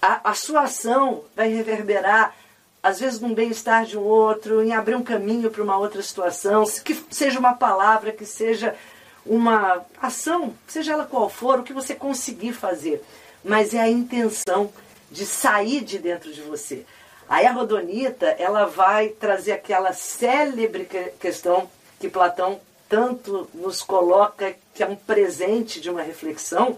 A, 0.00 0.30
a 0.30 0.34
sua 0.34 0.62
ação 0.62 1.24
vai 1.36 1.48
reverberar, 1.48 2.34
às 2.82 3.00
vezes, 3.00 3.20
num 3.20 3.32
bem-estar 3.32 3.86
de 3.86 3.96
um 3.96 4.02
outro, 4.02 4.62
em 4.62 4.74
abrir 4.74 4.96
um 4.96 5.02
caminho 5.02 5.50
para 5.50 5.62
uma 5.62 5.78
outra 5.78 6.02
situação, 6.02 6.64
que 6.84 6.94
seja 7.10 7.38
uma 7.38 7.54
palavra, 7.54 8.12
que 8.12 8.26
seja 8.26 8.74
uma 9.24 9.84
ação, 10.00 10.54
seja 10.66 10.92
ela 10.92 11.04
qual 11.04 11.28
for, 11.28 11.60
o 11.60 11.62
que 11.62 11.72
você 11.72 11.94
conseguir 11.94 12.52
fazer. 12.52 13.02
Mas 13.44 13.74
é 13.74 13.80
a 13.80 13.88
intenção 13.88 14.72
de 15.10 15.26
sair 15.26 15.82
de 15.82 15.98
dentro 15.98 16.32
de 16.32 16.40
você. 16.40 16.84
Aí 17.28 17.46
a 17.46 17.52
Rodonita, 17.52 18.26
ela 18.38 18.66
vai 18.66 19.08
trazer 19.08 19.52
aquela 19.52 19.92
célebre 19.92 20.88
questão 21.20 21.70
que 21.98 22.08
Platão 22.08 22.60
tanto 22.88 23.48
nos 23.54 23.80
coloca 23.80 24.54
que 24.74 24.82
é 24.82 24.86
um 24.86 24.96
presente 24.96 25.80
de 25.80 25.88
uma 25.88 26.02
reflexão, 26.02 26.76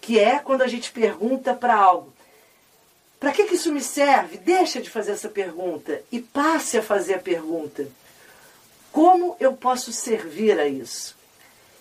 que 0.00 0.18
é 0.18 0.38
quando 0.38 0.62
a 0.62 0.66
gente 0.66 0.92
pergunta 0.92 1.54
para 1.54 1.74
algo. 1.74 2.12
Para 3.18 3.32
que, 3.32 3.44
que 3.44 3.54
isso 3.54 3.72
me 3.72 3.82
serve? 3.82 4.38
Deixa 4.38 4.80
de 4.80 4.90
fazer 4.90 5.12
essa 5.12 5.28
pergunta 5.28 6.02
e 6.10 6.20
passe 6.20 6.78
a 6.78 6.82
fazer 6.82 7.14
a 7.14 7.18
pergunta. 7.18 7.86
Como 8.90 9.36
eu 9.38 9.52
posso 9.52 9.92
servir 9.92 10.58
a 10.58 10.66
isso? 10.66 11.19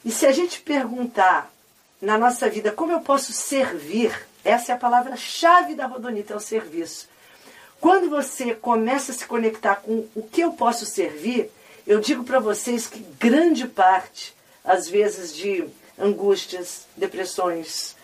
E 0.10 0.12
se 0.12 0.26
a 0.26 0.32
gente 0.32 0.60
perguntar 0.62 1.54
na 2.02 2.18
nossa 2.18 2.50
vida 2.50 2.72
como 2.72 2.92
eu 2.92 3.00
posso 3.00 3.32
servir, 3.32 4.12
essa 4.44 4.72
é 4.72 4.76
a 4.76 4.78
palavra-chave 4.80 5.76
da 5.76 5.86
Rodonita, 5.86 6.34
é 6.34 6.36
o 6.36 6.40
serviço. 6.40 7.08
Quando 7.80 8.10
você 8.10 8.56
começa 8.56 9.12
a 9.12 9.16
se 9.16 9.28
conectar 9.28 9.76
com 9.76 10.08
o 10.16 10.24
que 10.24 10.42
eu 10.42 10.54
posso 10.54 10.84
servir, 10.84 11.52
eu 11.86 12.00
digo 12.00 12.24
para 12.24 12.40
vocês 12.40 12.88
que 12.88 13.06
grande 13.20 13.68
parte, 13.68 14.36
às 14.66 14.90
vezes, 14.90 15.32
de 15.32 15.70
angústias, 15.96 16.88
depressões, 16.98 17.96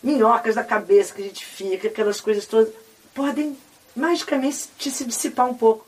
minhocas 0.00 0.54
da 0.54 0.62
cabeça 0.62 1.12
que 1.12 1.22
a 1.22 1.26
gente 1.26 1.44
fica, 1.44 1.88
aquelas 1.88 2.20
coisas 2.20 2.46
todas, 2.46 2.72
podem 3.12 3.58
magicamente 3.96 4.68
se 4.78 5.04
dissipar 5.04 5.50
um 5.50 5.54
pouco. 5.54 5.84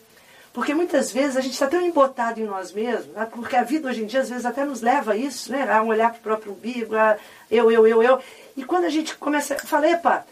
Porque 0.54 0.72
muitas 0.72 1.12
vezes 1.12 1.36
a 1.36 1.40
gente 1.40 1.54
está 1.54 1.66
tão 1.66 1.80
embotado 1.80 2.40
em 2.40 2.44
nós 2.44 2.70
mesmos, 2.70 3.08
né? 3.08 3.28
porque 3.32 3.56
a 3.56 3.64
vida 3.64 3.88
hoje 3.88 4.04
em 4.04 4.06
dia 4.06 4.20
às 4.20 4.30
vezes 4.30 4.46
até 4.46 4.64
nos 4.64 4.80
leva 4.80 5.12
a 5.12 5.16
isso, 5.16 5.50
né? 5.50 5.68
a 5.68 5.82
um 5.82 5.88
olhar 5.88 6.10
para 6.10 6.18
o 6.18 6.22
próprio 6.22 6.52
umbigo, 6.52 6.94
a 6.94 7.18
eu, 7.50 7.72
eu, 7.72 7.84
eu, 7.88 8.00
eu. 8.00 8.20
E 8.56 8.64
quando 8.64 8.84
a 8.84 8.88
gente 8.88 9.16
começa 9.16 9.54
a 9.54 9.58
falar, 9.58 9.88
epa, 9.88 10.24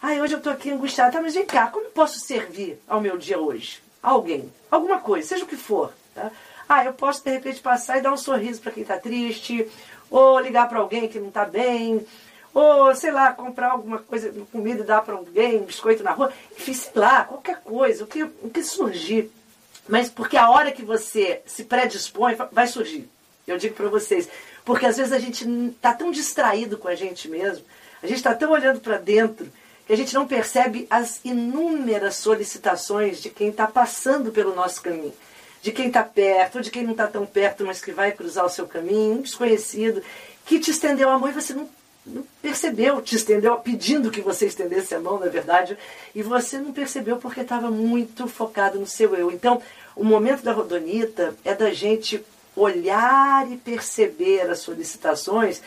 ai, 0.00 0.18
hoje 0.18 0.32
eu 0.32 0.38
estou 0.38 0.50
aqui 0.50 0.70
angustiada, 0.70 1.12
tá, 1.12 1.20
mas 1.20 1.34
vem 1.34 1.44
cá, 1.44 1.66
como 1.66 1.90
posso 1.90 2.18
servir 2.18 2.80
ao 2.88 3.02
meu 3.02 3.18
dia 3.18 3.38
hoje? 3.38 3.82
Alguém, 4.02 4.50
alguma 4.70 4.98
coisa, 4.98 5.28
seja 5.28 5.44
o 5.44 5.46
que 5.46 5.56
for. 5.56 5.92
Tá? 6.14 6.30
Ah, 6.66 6.82
eu 6.82 6.94
posso 6.94 7.22
de 7.22 7.30
repente 7.30 7.60
passar 7.60 7.98
e 7.98 8.00
dar 8.00 8.14
um 8.14 8.16
sorriso 8.16 8.62
para 8.62 8.72
quem 8.72 8.82
está 8.82 8.96
triste, 8.98 9.70
ou 10.10 10.40
ligar 10.40 10.70
para 10.70 10.78
alguém 10.78 11.06
que 11.06 11.18
não 11.18 11.28
está 11.28 11.44
bem, 11.44 12.02
ou 12.54 12.94
sei 12.94 13.10
lá, 13.10 13.30
comprar 13.34 13.72
alguma 13.72 13.98
coisa, 13.98 14.32
comida 14.50 14.80
e 14.80 14.86
dar 14.86 15.02
para 15.02 15.16
alguém, 15.16 15.62
biscoito 15.64 16.02
na 16.02 16.12
rua, 16.12 16.32
enfim, 16.58 16.72
sei 16.72 16.92
lá, 16.94 17.24
qualquer 17.24 17.60
coisa, 17.60 18.04
o 18.04 18.06
que, 18.06 18.22
o 18.22 18.48
que 18.48 18.62
surgir. 18.62 19.30
Mas 19.88 20.10
porque 20.10 20.36
a 20.36 20.50
hora 20.50 20.72
que 20.72 20.84
você 20.84 21.42
se 21.46 21.64
predispõe, 21.64 22.36
vai 22.52 22.66
surgir. 22.66 23.08
Eu 23.46 23.56
digo 23.58 23.74
para 23.74 23.88
vocês, 23.88 24.28
porque 24.64 24.86
às 24.86 24.96
vezes 24.96 25.12
a 25.12 25.18
gente 25.18 25.48
está 25.70 25.92
tão 25.92 26.10
distraído 26.10 26.76
com 26.76 26.88
a 26.88 26.94
gente 26.94 27.28
mesmo, 27.28 27.64
a 28.02 28.06
gente 28.06 28.16
está 28.16 28.34
tão 28.34 28.50
olhando 28.50 28.80
para 28.80 28.98
dentro, 28.98 29.46
que 29.86 29.92
a 29.92 29.96
gente 29.96 30.12
não 30.14 30.26
percebe 30.26 30.86
as 30.90 31.20
inúmeras 31.24 32.16
solicitações 32.16 33.22
de 33.22 33.30
quem 33.30 33.50
está 33.50 33.68
passando 33.68 34.32
pelo 34.32 34.54
nosso 34.54 34.82
caminho 34.82 35.14
de 35.66 35.72
quem 35.72 35.88
está 35.88 36.04
perto, 36.04 36.60
de 36.60 36.70
quem 36.70 36.84
não 36.84 36.92
está 36.92 37.08
tão 37.08 37.26
perto, 37.26 37.66
mas 37.66 37.80
que 37.80 37.90
vai 37.90 38.12
cruzar 38.12 38.46
o 38.46 38.48
seu 38.48 38.68
caminho, 38.68 39.18
um 39.18 39.22
desconhecido, 39.22 40.00
que 40.44 40.60
te 40.60 40.70
estendeu 40.70 41.10
a 41.10 41.18
mão 41.18 41.28
e 41.28 41.32
você 41.32 41.52
não 41.52 41.68
percebeu, 42.40 43.02
te 43.02 43.16
estendeu 43.16 43.56
pedindo 43.56 44.10
que 44.10 44.20
você 44.20 44.46
estendesse 44.46 44.94
a 44.94 45.00
mão, 45.00 45.18
na 45.18 45.26
verdade, 45.26 45.76
e 46.14 46.22
você 46.22 46.58
não 46.58 46.72
percebeu 46.72 47.16
porque 47.16 47.40
estava 47.40 47.70
muito 47.70 48.28
focado 48.28 48.78
no 48.78 48.86
seu 48.86 49.14
eu. 49.14 49.30
Então, 49.30 49.60
o 49.94 50.04
momento 50.04 50.42
da 50.42 50.52
rodonita 50.52 51.34
é 51.44 51.54
da 51.54 51.72
gente 51.72 52.24
olhar 52.54 53.50
e 53.50 53.56
perceber 53.56 54.42
as 54.42 54.60
solicitações 54.60 55.60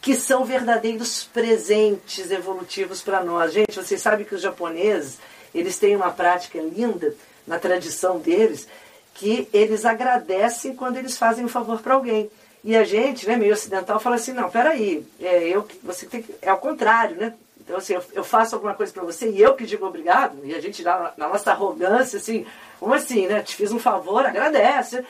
que 0.00 0.14
são 0.14 0.44
verdadeiros 0.44 1.24
presentes 1.24 2.30
evolutivos 2.30 3.02
para 3.02 3.24
nós. 3.24 3.52
Gente, 3.52 3.74
vocês 3.74 4.00
sabem 4.00 4.24
que 4.24 4.34
os 4.34 4.40
japoneses, 4.40 5.18
eles 5.54 5.78
têm 5.78 5.96
uma 5.96 6.10
prática 6.10 6.60
linda 6.60 7.14
na 7.46 7.58
tradição 7.58 8.18
deles, 8.18 8.68
que 9.14 9.48
eles 9.52 9.84
agradecem 9.84 10.76
quando 10.76 10.98
eles 10.98 11.18
fazem 11.18 11.44
um 11.44 11.48
favor 11.48 11.80
para 11.80 11.94
alguém. 11.94 12.30
E 12.64 12.76
a 12.76 12.84
gente, 12.84 13.26
né, 13.26 13.36
meio 13.36 13.52
ocidental, 13.52 14.00
fala 14.00 14.16
assim, 14.16 14.32
não, 14.32 14.50
peraí, 14.50 15.06
é, 15.20 15.48
eu, 15.48 15.66
você 15.82 16.06
tem 16.06 16.22
que, 16.22 16.34
é 16.42 16.50
ao 16.50 16.58
contrário, 16.58 17.16
né? 17.16 17.34
Então, 17.60 17.76
assim, 17.76 17.94
eu, 17.94 18.02
eu 18.12 18.24
faço 18.24 18.54
alguma 18.54 18.74
coisa 18.74 18.92
para 18.92 19.04
você 19.04 19.30
e 19.30 19.40
eu 19.40 19.54
que 19.54 19.66
digo 19.66 19.86
obrigado, 19.86 20.38
e 20.42 20.54
a 20.54 20.60
gente, 20.60 20.82
na, 20.82 21.12
na, 21.16 21.28
nossa 21.28 21.50
arrogância, 21.50 22.18
assim, 22.18 22.46
como 22.80 22.94
assim, 22.94 23.26
né? 23.26 23.42
Te 23.42 23.54
fiz 23.54 23.70
um 23.72 23.78
favor, 23.78 24.24
agradece. 24.24 25.04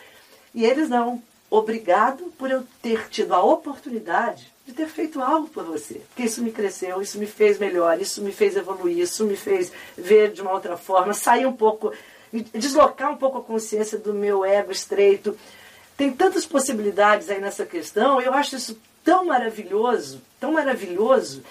E 0.55 0.65
eles 0.65 0.89
não. 0.89 1.23
Obrigado 1.51 2.33
por 2.37 2.51
eu 2.51 2.65
ter 2.83 3.09
tido 3.09 3.33
a 3.33 3.43
oportunidade 3.43 4.53
de 4.67 4.73
ter 4.75 4.87
feito 4.87 5.21
algo 5.23 5.49
por 5.49 5.65
você. 5.65 6.03
Porque 6.09 6.25
isso 6.25 6.43
me 6.43 6.53
cresceu, 6.53 7.01
isso 7.01 7.19
me 7.19 7.27
fez 7.27 7.59
melhor, 7.59 8.01
isso 8.01 8.21
me 8.21 8.33
fez 8.33 8.57
evoluir, 8.57 8.99
isso 8.99 9.25
me 9.25 9.37
fez 9.37 9.73
ver 9.97 10.33
de 10.33 10.43
uma 10.43 10.53
outra 10.53 10.77
forma, 10.77 11.15
sair 11.15 11.47
um 11.47 11.53
pouco 11.53 11.93
deslocar 12.53 13.11
um 13.11 13.17
pouco 13.17 13.39
a 13.39 13.43
consciência 13.43 13.97
do 13.97 14.13
meu 14.13 14.45
ego 14.45 14.71
estreito. 14.71 15.39
Tem 15.99 16.13
tantas 16.13 16.47
possibilidades 16.47 17.29
aí 17.29 17.41
nessa 17.41 17.67
questão, 17.67 18.21
eu 18.21 18.33
acho 18.33 18.55
isso 18.55 18.81
tão 19.05 19.25
maravilhoso, 19.25 20.23
tão 20.39 20.53
maravilhoso, 20.53 21.43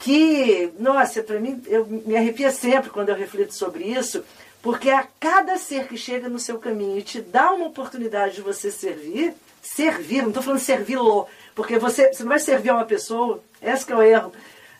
que, 0.00 0.72
nossa, 0.80 1.22
para 1.22 1.38
mim, 1.38 1.62
eu 1.68 1.86
me 1.86 2.16
arrepia 2.16 2.50
sempre 2.50 2.90
quando 2.90 3.10
eu 3.10 3.14
reflito 3.14 3.54
sobre 3.54 3.84
isso, 3.84 4.24
porque 4.60 4.90
a 4.90 5.06
cada 5.20 5.56
ser 5.58 5.86
que 5.86 5.96
chega 5.96 6.28
no 6.28 6.40
seu 6.40 6.58
caminho 6.58 6.98
e 6.98 7.02
te 7.02 7.20
dá 7.20 7.52
uma 7.52 7.66
oportunidade 7.66 8.34
de 8.34 8.40
você 8.42 8.68
servir, 8.68 9.32
servir, 9.62 10.22
não 10.22 10.30
estou 10.30 10.42
falando 10.42 10.58
servi-lo, 10.58 11.28
porque 11.54 11.78
você, 11.78 12.12
você 12.12 12.24
não 12.24 12.30
vai 12.30 12.40
servir 12.40 12.70
a 12.70 12.74
uma 12.74 12.84
pessoa, 12.84 13.40
esse 13.62 13.90
é 13.92 13.96
o 13.96 14.02
erro. 14.02 14.32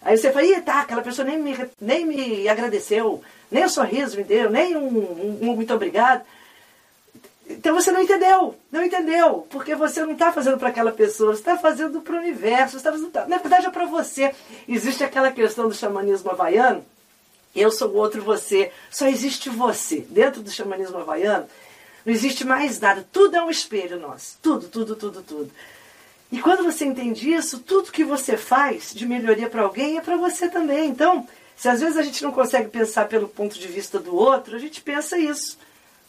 Aí 0.03 0.18
você 0.18 0.33
fala, 0.33 0.44
ih, 0.44 0.61
tá, 0.61 0.81
aquela 0.81 1.03
pessoa 1.03 1.24
nem 1.24 1.38
me, 1.38 1.57
nem 1.81 2.05
me 2.05 2.48
agradeceu, 2.48 3.22
nem 3.48 3.64
um 3.64 3.68
sorriso 3.68 4.16
me 4.16 4.24
deu, 4.24 4.50
nem 4.50 4.77
um, 4.77 4.88
um, 4.88 5.38
um 5.40 5.55
muito 5.55 5.72
obrigado. 5.72 6.24
Então 7.48 7.74
você 7.74 7.92
não 7.92 8.00
entendeu, 8.00 8.57
não 8.72 8.83
entendeu, 8.83 9.46
porque 9.50 9.74
você 9.74 10.02
não 10.02 10.12
está 10.12 10.33
fazendo 10.33 10.57
para 10.57 10.70
aquela 10.70 10.92
pessoa, 10.92 11.35
você 11.35 11.40
está 11.40 11.59
fazendo 11.59 12.00
para 12.00 12.14
o 12.14 12.18
universo, 12.18 12.76
está 12.76 12.90
fazendo, 12.90 13.12
na 13.28 13.37
verdade 13.37 13.66
é 13.66 13.70
para 13.70 13.85
você. 13.85 14.35
Existe 14.66 15.04
aquela 15.04 15.30
questão 15.30 15.68
do 15.68 15.74
xamanismo 15.74 16.30
havaiano, 16.30 16.85
eu 17.54 17.70
sou 17.70 17.90
o 17.90 17.96
outro 17.96 18.22
você, 18.22 18.72
só 18.90 19.07
existe 19.07 19.50
você. 19.50 20.00
Dentro 20.09 20.40
do 20.40 20.50
xamanismo 20.50 20.96
havaiano, 20.96 21.46
não 22.04 22.12
existe 22.12 22.46
mais 22.46 22.80
nada, 22.80 23.07
tudo 23.12 23.37
é 23.37 23.42
um 23.42 23.50
espelho 23.50 24.00
nosso, 24.00 24.38
tudo, 24.40 24.66
tudo, 24.68 24.96
tudo, 24.96 25.22
tudo. 25.22 25.50
E 26.33 26.40
quando 26.40 26.64
você 26.64 26.87
entende 26.87 27.30
isso, 27.30 27.61
tudo 27.61 27.92
que 27.92 28.04
você 28.04 28.38
faz 28.38 28.92
de 28.94 29.07
melhoria 29.07 29.50
para 29.50 29.62
alguém 29.62 29.98
é 29.98 30.00
para 30.00 30.16
você 30.16 30.48
também. 30.48 30.88
Então, 30.88 31.28
se 31.54 31.68
às 31.68 31.80
vezes 31.80 31.98
a 31.98 32.02
gente 32.02 32.24
não 32.24 32.33
consegue 32.33 32.70
pensar 32.70 33.07
pelo 33.07 33.28
ponto 33.28 33.59
de 33.59 33.68
vista 33.68 33.98
do 34.00 34.16
outro, 34.16 34.57
a 34.57 34.59
gente 34.59 34.80
pensa 34.80 35.18
isso. 35.18 35.59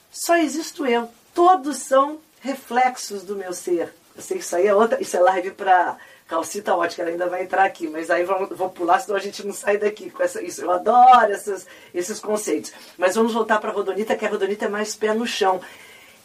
Só 0.09 0.37
existo 0.37 0.85
eu 0.85 1.09
todos 1.35 1.77
são 1.77 2.19
reflexos 2.39 3.21
do 3.21 3.35
meu 3.35 3.53
ser. 3.53 3.93
Eu 4.15 4.21
sei 4.21 4.37
que 4.37 4.43
isso 4.43 4.55
aí 4.55 4.65
é 4.65 4.73
outra, 4.73 4.99
isso 5.01 5.15
é 5.17 5.19
live 5.19 5.51
para 5.51 5.97
Calcita 6.27 6.73
Ótica, 6.73 7.01
ela 7.01 7.11
ainda 7.11 7.27
vai 7.27 7.43
entrar 7.43 7.65
aqui, 7.65 7.87
mas 7.87 8.09
aí 8.09 8.23
vou 8.23 8.69
pular, 8.69 8.99
senão 8.99 9.17
a 9.17 9.21
gente 9.21 9.45
não 9.45 9.53
sai 9.53 9.77
daqui 9.77 10.09
com 10.09 10.23
essa, 10.23 10.41
isso. 10.41 10.61
Eu 10.61 10.71
adoro 10.71 11.31
essas, 11.31 11.67
esses 11.93 12.19
conceitos. 12.19 12.71
Mas 12.97 13.15
vamos 13.15 13.33
voltar 13.33 13.59
para 13.59 13.69
a 13.69 13.73
Rodonita, 13.73 14.15
que 14.15 14.25
a 14.25 14.29
Rodonita 14.29 14.65
é 14.65 14.69
mais 14.69 14.95
pé 14.95 15.13
no 15.13 15.27
chão. 15.27 15.59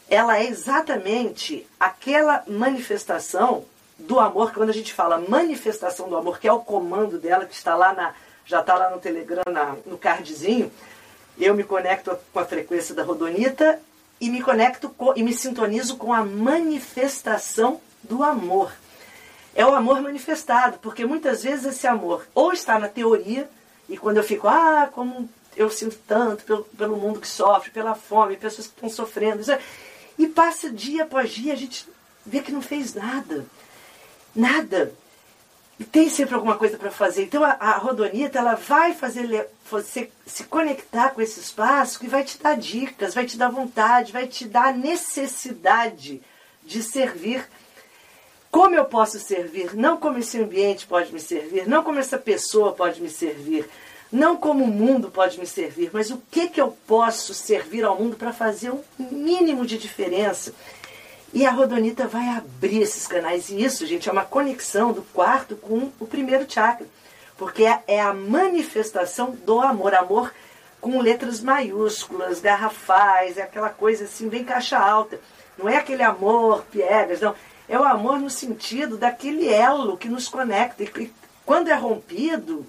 Ela 0.08 0.38
é 0.38 0.46
exatamente 0.46 1.66
aquela 1.78 2.44
manifestação 2.46 3.64
do 3.98 4.18
amor, 4.18 4.52
quando 4.52 4.70
a 4.70 4.74
gente 4.74 4.94
fala 4.94 5.22
manifestação 5.28 6.08
do 6.08 6.16
amor, 6.16 6.38
que 6.38 6.48
é 6.48 6.52
o 6.52 6.60
comando 6.60 7.18
dela, 7.18 7.44
que 7.44 7.54
está 7.54 7.74
lá 7.74 7.92
na, 7.92 8.14
já 8.46 8.60
está 8.60 8.74
lá 8.76 8.90
no 8.90 8.98
Telegram, 8.98 9.42
na, 9.50 9.76
no 9.84 9.98
cardzinho, 9.98 10.72
eu 11.38 11.54
me 11.54 11.64
conecto 11.64 12.16
com 12.32 12.38
a 12.38 12.44
frequência 12.44 12.94
da 12.94 13.02
Rodonita 13.02 13.78
e 14.20 14.28
me 14.28 14.42
conecto 14.42 14.90
com, 14.90 15.12
e 15.16 15.22
me 15.22 15.32
sintonizo 15.32 15.96
com 15.96 16.12
a 16.12 16.24
manifestação 16.24 17.80
do 18.02 18.22
amor. 18.22 18.72
É 19.54 19.64
o 19.64 19.74
amor 19.74 20.00
manifestado, 20.00 20.78
porque 20.78 21.04
muitas 21.04 21.42
vezes 21.42 21.66
esse 21.66 21.86
amor 21.86 22.26
ou 22.34 22.52
está 22.52 22.78
na 22.78 22.88
teoria, 22.88 23.48
e 23.88 23.96
quando 23.96 24.18
eu 24.18 24.22
fico, 24.22 24.46
ah, 24.46 24.88
como 24.92 25.28
eu 25.56 25.68
sinto 25.70 25.96
tanto 26.06 26.44
pelo, 26.44 26.64
pelo 26.64 26.96
mundo 26.96 27.20
que 27.20 27.26
sofre, 27.26 27.70
pela 27.70 27.94
fome, 27.94 28.36
pessoas 28.36 28.68
que 28.68 28.74
estão 28.74 28.88
sofrendo, 28.88 29.50
é, 29.50 29.60
e 30.18 30.26
passa 30.26 30.70
dia 30.70 31.02
após 31.04 31.30
dia, 31.30 31.52
a 31.52 31.56
gente 31.56 31.88
vê 32.24 32.40
que 32.40 32.52
não 32.52 32.62
fez 32.62 32.94
nada. 32.94 33.46
Nada. 34.34 34.92
E 35.80 35.84
tem 35.84 36.10
sempre 36.10 36.34
alguma 36.34 36.58
coisa 36.58 36.76
para 36.76 36.90
fazer. 36.90 37.22
Então 37.22 37.42
a, 37.42 37.52
a 37.52 37.78
Rodonita 37.78 38.38
ela 38.38 38.54
vai 38.54 38.92
fazer 38.92 39.48
você 39.70 40.10
se 40.26 40.44
conectar 40.44 41.08
com 41.08 41.22
esse 41.22 41.40
espaço 41.40 41.98
que 41.98 42.06
vai 42.06 42.22
te 42.22 42.38
dar 42.38 42.54
dicas, 42.54 43.14
vai 43.14 43.24
te 43.24 43.38
dar 43.38 43.48
vontade, 43.48 44.12
vai 44.12 44.26
te 44.26 44.44
dar 44.44 44.76
necessidade 44.76 46.20
de 46.62 46.82
servir. 46.82 47.48
Como 48.50 48.74
eu 48.74 48.84
posso 48.84 49.18
servir? 49.18 49.74
Não 49.74 49.96
como 49.96 50.18
esse 50.18 50.38
ambiente 50.38 50.86
pode 50.86 51.14
me 51.14 51.20
servir, 51.20 51.66
não 51.66 51.82
como 51.82 51.98
essa 51.98 52.18
pessoa 52.18 52.74
pode 52.74 53.00
me 53.00 53.08
servir, 53.08 53.66
não 54.12 54.36
como 54.36 54.64
o 54.64 54.68
mundo 54.68 55.10
pode 55.10 55.40
me 55.40 55.46
servir, 55.46 55.88
mas 55.94 56.10
o 56.10 56.20
que, 56.30 56.48
que 56.48 56.60
eu 56.60 56.76
posso 56.86 57.32
servir 57.32 57.84
ao 57.84 57.98
mundo 57.98 58.16
para 58.16 58.34
fazer 58.34 58.70
um 58.70 58.82
mínimo 58.98 59.64
de 59.64 59.78
diferença 59.78 60.52
e 61.32 61.46
a 61.46 61.50
rodonita 61.50 62.06
vai 62.06 62.28
abrir 62.28 62.82
esses 62.82 63.06
canais. 63.06 63.50
E 63.50 63.62
isso, 63.62 63.86
gente, 63.86 64.08
é 64.08 64.12
uma 64.12 64.24
conexão 64.24 64.92
do 64.92 65.02
quarto 65.02 65.56
com 65.56 65.90
o 66.00 66.06
primeiro 66.06 66.50
chakra. 66.50 66.86
Porque 67.38 67.64
é, 67.64 67.82
é 67.86 68.00
a 68.00 68.12
manifestação 68.12 69.30
do 69.30 69.60
amor. 69.60 69.94
Amor 69.94 70.32
com 70.80 71.00
letras 71.00 71.40
maiúsculas, 71.40 72.40
garrafais, 72.40 73.36
é 73.36 73.42
aquela 73.42 73.68
coisa 73.68 74.04
assim, 74.04 74.28
bem 74.28 74.44
caixa 74.44 74.78
alta. 74.78 75.20
Não 75.58 75.68
é 75.68 75.76
aquele 75.76 76.02
amor 76.02 76.64
piegas, 76.70 77.20
não. 77.20 77.34
É 77.68 77.78
o 77.78 77.84
amor 77.84 78.18
no 78.18 78.30
sentido 78.30 78.96
daquele 78.96 79.46
elo 79.48 79.96
que 79.96 80.08
nos 80.08 80.28
conecta. 80.28 80.82
E 80.82 81.12
quando 81.44 81.68
é 81.68 81.74
rompido, 81.74 82.66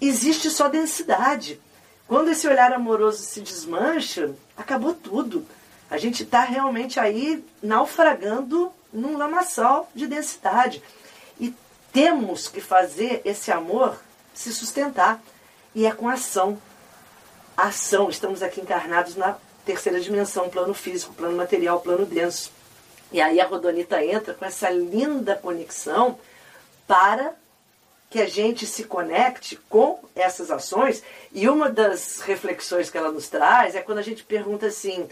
existe 0.00 0.50
só 0.50 0.68
densidade. 0.68 1.60
Quando 2.06 2.30
esse 2.30 2.46
olhar 2.46 2.72
amoroso 2.72 3.22
se 3.22 3.40
desmancha, 3.40 4.34
acabou 4.56 4.92
tudo. 4.92 5.46
A 5.90 5.98
gente 5.98 6.24
está 6.24 6.42
realmente 6.42 6.98
aí 6.98 7.44
naufragando 7.62 8.72
num 8.92 9.16
lamaçal 9.16 9.88
de 9.94 10.06
densidade. 10.06 10.82
E 11.38 11.54
temos 11.92 12.48
que 12.48 12.60
fazer 12.60 13.22
esse 13.24 13.52
amor 13.52 13.98
se 14.34 14.52
sustentar. 14.52 15.20
E 15.74 15.86
é 15.86 15.92
com 15.92 16.08
ação. 16.08 16.60
Ação. 17.56 18.10
Estamos 18.10 18.42
aqui 18.42 18.60
encarnados 18.60 19.16
na 19.16 19.36
terceira 19.64 20.00
dimensão, 20.00 20.48
plano 20.48 20.74
físico, 20.74 21.14
plano 21.14 21.36
material, 21.36 21.80
plano 21.80 22.06
denso. 22.06 22.50
E 23.12 23.20
aí 23.20 23.40
a 23.40 23.46
Rodonita 23.46 24.04
entra 24.04 24.34
com 24.34 24.44
essa 24.44 24.68
linda 24.70 25.36
conexão 25.36 26.18
para 26.86 27.34
que 28.10 28.20
a 28.20 28.26
gente 28.26 28.66
se 28.66 28.84
conecte 28.84 29.56
com 29.68 30.00
essas 30.14 30.50
ações. 30.50 31.02
E 31.32 31.48
uma 31.48 31.68
das 31.68 32.20
reflexões 32.20 32.90
que 32.90 32.98
ela 32.98 33.12
nos 33.12 33.28
traz 33.28 33.74
é 33.74 33.80
quando 33.80 33.98
a 33.98 34.02
gente 34.02 34.24
pergunta 34.24 34.66
assim: 34.66 35.08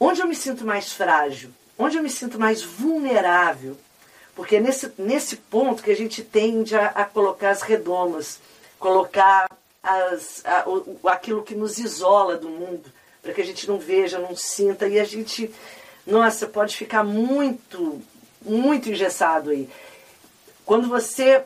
Onde 0.00 0.20
eu 0.20 0.28
me 0.28 0.34
sinto 0.34 0.64
mais 0.64 0.92
frágil? 0.92 1.50
Onde 1.76 1.96
eu 1.96 2.02
me 2.02 2.10
sinto 2.10 2.38
mais 2.38 2.62
vulnerável? 2.62 3.76
Porque 4.34 4.56
é 4.56 4.60
nesse, 4.60 4.92
nesse 4.96 5.36
ponto 5.36 5.82
que 5.82 5.90
a 5.90 5.96
gente 5.96 6.22
tende 6.22 6.76
a, 6.76 6.86
a 6.88 7.04
colocar 7.04 7.50
as 7.50 7.62
redomas, 7.62 8.38
colocar 8.78 9.48
as, 9.82 10.44
a, 10.44 10.68
o, 10.68 11.00
aquilo 11.08 11.42
que 11.42 11.54
nos 11.54 11.78
isola 11.78 12.36
do 12.36 12.48
mundo, 12.48 12.92
para 13.22 13.32
que 13.32 13.40
a 13.40 13.44
gente 13.44 13.66
não 13.66 13.78
veja, 13.78 14.18
não 14.18 14.36
sinta, 14.36 14.86
e 14.86 15.00
a 15.00 15.04
gente, 15.04 15.52
nossa, 16.06 16.46
pode 16.46 16.76
ficar 16.76 17.02
muito, 17.02 18.00
muito 18.42 18.88
engessado 18.88 19.50
aí. 19.50 19.68
Quando 20.64 20.88
você 20.88 21.44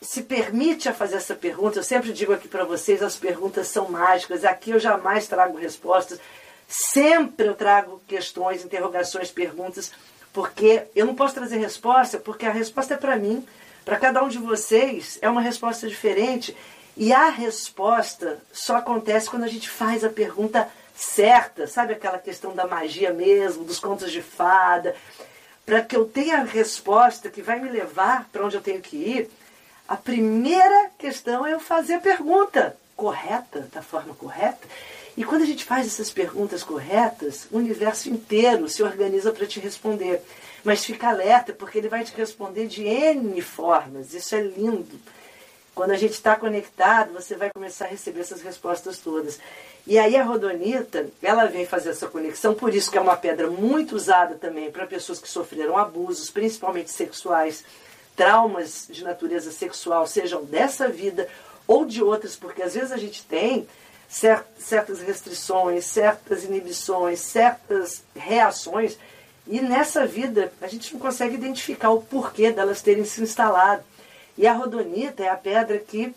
se 0.00 0.22
permite 0.22 0.88
a 0.88 0.94
fazer 0.94 1.16
essa 1.16 1.34
pergunta, 1.34 1.78
eu 1.78 1.82
sempre 1.82 2.12
digo 2.12 2.32
aqui 2.32 2.48
para 2.48 2.64
vocês, 2.64 3.02
as 3.02 3.16
perguntas 3.16 3.68
são 3.68 3.90
mágicas, 3.90 4.44
aqui 4.44 4.70
eu 4.70 4.80
jamais 4.80 5.28
trago 5.28 5.58
respostas, 5.58 6.18
Sempre 6.72 7.48
eu 7.48 7.54
trago 7.56 8.00
questões, 8.06 8.64
interrogações, 8.64 9.28
perguntas, 9.28 9.90
porque 10.32 10.84
eu 10.94 11.04
não 11.04 11.16
posso 11.16 11.34
trazer 11.34 11.58
resposta, 11.58 12.16
porque 12.16 12.46
a 12.46 12.52
resposta 12.52 12.94
é 12.94 12.96
para 12.96 13.16
mim. 13.16 13.44
Para 13.84 13.98
cada 13.98 14.22
um 14.22 14.28
de 14.28 14.38
vocês 14.38 15.18
é 15.20 15.28
uma 15.28 15.40
resposta 15.40 15.88
diferente. 15.88 16.56
E 16.96 17.12
a 17.12 17.28
resposta 17.28 18.38
só 18.52 18.76
acontece 18.76 19.28
quando 19.28 19.42
a 19.42 19.48
gente 19.48 19.68
faz 19.68 20.04
a 20.04 20.08
pergunta 20.08 20.68
certa, 20.94 21.66
sabe 21.66 21.94
aquela 21.94 22.18
questão 22.18 22.54
da 22.54 22.68
magia 22.68 23.12
mesmo, 23.12 23.64
dos 23.64 23.80
contos 23.80 24.12
de 24.12 24.22
fada. 24.22 24.94
Para 25.66 25.82
que 25.82 25.96
eu 25.96 26.04
tenha 26.04 26.38
a 26.38 26.44
resposta 26.44 27.30
que 27.30 27.42
vai 27.42 27.58
me 27.58 27.68
levar 27.68 28.28
para 28.30 28.44
onde 28.44 28.56
eu 28.56 28.62
tenho 28.62 28.80
que 28.80 28.96
ir, 28.96 29.30
a 29.88 29.96
primeira 29.96 30.90
questão 30.96 31.44
é 31.44 31.52
eu 31.52 31.58
fazer 31.58 31.94
a 31.94 32.00
pergunta 32.00 32.76
correta, 33.00 33.66
da 33.72 33.80
forma 33.80 34.14
correta. 34.14 34.68
E 35.16 35.24
quando 35.24 35.40
a 35.42 35.46
gente 35.46 35.64
faz 35.64 35.86
essas 35.86 36.10
perguntas 36.10 36.62
corretas, 36.62 37.48
o 37.50 37.56
universo 37.56 38.10
inteiro 38.10 38.68
se 38.68 38.82
organiza 38.82 39.32
para 39.32 39.46
te 39.46 39.58
responder. 39.58 40.20
Mas 40.62 40.84
fica 40.84 41.08
alerta, 41.08 41.54
porque 41.54 41.78
ele 41.78 41.88
vai 41.88 42.04
te 42.04 42.12
responder 42.14 42.66
de 42.66 42.84
N 42.84 43.40
formas. 43.40 44.12
Isso 44.12 44.34
é 44.34 44.42
lindo. 44.42 45.00
Quando 45.74 45.92
a 45.92 45.96
gente 45.96 46.12
está 46.12 46.36
conectado, 46.36 47.14
você 47.14 47.34
vai 47.36 47.48
começar 47.48 47.86
a 47.86 47.88
receber 47.88 48.20
essas 48.20 48.42
respostas 48.42 48.98
todas. 48.98 49.40
E 49.86 49.98
aí 49.98 50.14
a 50.14 50.22
rodonita, 50.22 51.08
ela 51.22 51.46
vem 51.46 51.64
fazer 51.64 51.90
essa 51.90 52.06
conexão, 52.06 52.52
por 52.52 52.74
isso 52.74 52.90
que 52.90 52.98
é 52.98 53.00
uma 53.00 53.16
pedra 53.16 53.48
muito 53.48 53.96
usada 53.96 54.34
também 54.34 54.70
para 54.70 54.86
pessoas 54.86 55.18
que 55.18 55.28
sofreram 55.28 55.78
abusos, 55.78 56.30
principalmente 56.30 56.90
sexuais, 56.90 57.64
traumas 58.14 58.88
de 58.90 59.02
natureza 59.02 59.50
sexual, 59.50 60.06
sejam 60.06 60.44
dessa 60.44 60.86
vida 60.86 61.26
ou 61.70 61.84
de 61.84 62.02
outras, 62.02 62.34
porque 62.34 62.64
às 62.64 62.74
vezes 62.74 62.90
a 62.90 62.96
gente 62.96 63.24
tem 63.24 63.68
certas 64.08 65.00
restrições, 65.00 65.84
certas 65.84 66.42
inibições, 66.42 67.20
certas 67.20 68.02
reações. 68.12 68.98
E 69.46 69.60
nessa 69.60 70.04
vida 70.04 70.52
a 70.60 70.66
gente 70.66 70.92
não 70.92 70.98
consegue 70.98 71.36
identificar 71.36 71.90
o 71.90 72.02
porquê 72.02 72.50
delas 72.50 72.82
terem 72.82 73.04
se 73.04 73.22
instalado. 73.22 73.84
E 74.36 74.48
a 74.48 74.52
rodonita 74.52 75.22
é 75.22 75.28
a 75.28 75.36
pedra 75.36 75.78
que, 75.78 76.12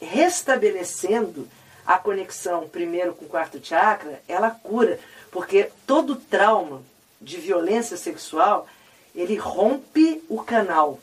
restabelecendo 0.00 1.46
a 1.84 1.98
conexão 1.98 2.66
primeiro 2.66 3.12
com 3.12 3.26
o 3.26 3.28
quarto 3.28 3.60
chakra, 3.62 4.22
ela 4.26 4.50
cura. 4.50 4.98
Porque 5.30 5.70
todo 5.86 6.16
trauma 6.16 6.80
de 7.20 7.36
violência 7.36 7.98
sexual, 7.98 8.66
ele 9.14 9.36
rompe 9.36 10.24
o 10.30 10.42
canal 10.42 10.98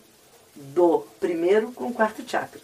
do 0.55 1.05
primeiro 1.19 1.71
com 1.71 1.85
o 1.85 1.93
quarto 1.93 2.27
chakra. 2.27 2.59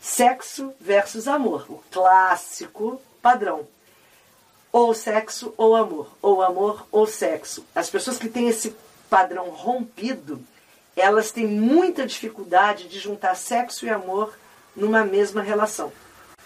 Sexo 0.00 0.72
versus 0.80 1.28
amor, 1.28 1.66
o 1.68 1.82
clássico 1.90 3.00
padrão. 3.20 3.66
Ou 4.72 4.94
sexo 4.94 5.52
ou 5.56 5.76
amor, 5.76 6.10
ou 6.22 6.42
amor 6.42 6.86
ou 6.90 7.06
sexo. 7.06 7.66
As 7.74 7.90
pessoas 7.90 8.18
que 8.18 8.28
têm 8.28 8.48
esse 8.48 8.74
padrão 9.10 9.50
rompido, 9.50 10.40
elas 10.96 11.32
têm 11.32 11.46
muita 11.46 12.06
dificuldade 12.06 12.88
de 12.88 12.98
juntar 12.98 13.34
sexo 13.34 13.84
e 13.84 13.90
amor 13.90 14.38
numa 14.74 15.04
mesma 15.04 15.42
relação. 15.42 15.92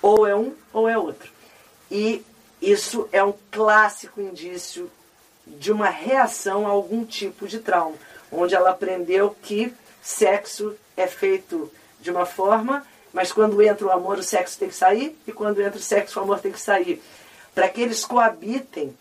Ou 0.02 0.26
é 0.26 0.34
um 0.34 0.54
ou 0.72 0.88
é 0.88 0.98
outro. 0.98 1.30
E 1.90 2.24
isso 2.60 3.08
é 3.12 3.22
um 3.22 3.34
clássico 3.52 4.20
indício 4.20 4.90
de 5.46 5.70
uma 5.70 5.90
reação 5.90 6.66
a 6.66 6.70
algum 6.70 7.04
tipo 7.04 7.46
de 7.46 7.60
trauma, 7.60 7.96
onde 8.32 8.54
ela 8.54 8.70
aprendeu 8.70 9.36
que 9.42 9.72
sexo 10.02 10.74
é 10.96 11.06
feito 11.06 11.70
de 12.00 12.10
uma 12.10 12.26
forma, 12.26 12.84
mas 13.14 13.32
quando 13.32 13.62
entra 13.62 13.86
o 13.86 13.92
amor, 13.92 14.18
o 14.18 14.22
sexo 14.24 14.58
tem 14.58 14.68
que 14.68 14.74
sair, 14.74 15.16
e 15.24 15.32
quando 15.32 15.62
entra 15.62 15.78
o 15.78 15.82
sexo, 15.82 16.18
o 16.18 16.22
amor 16.24 16.40
tem 16.40 16.50
que 16.50 16.60
sair. 16.60 17.00
Para 17.54 17.68
que 17.68 17.80
eles 17.80 18.04
coabitem 18.04 18.94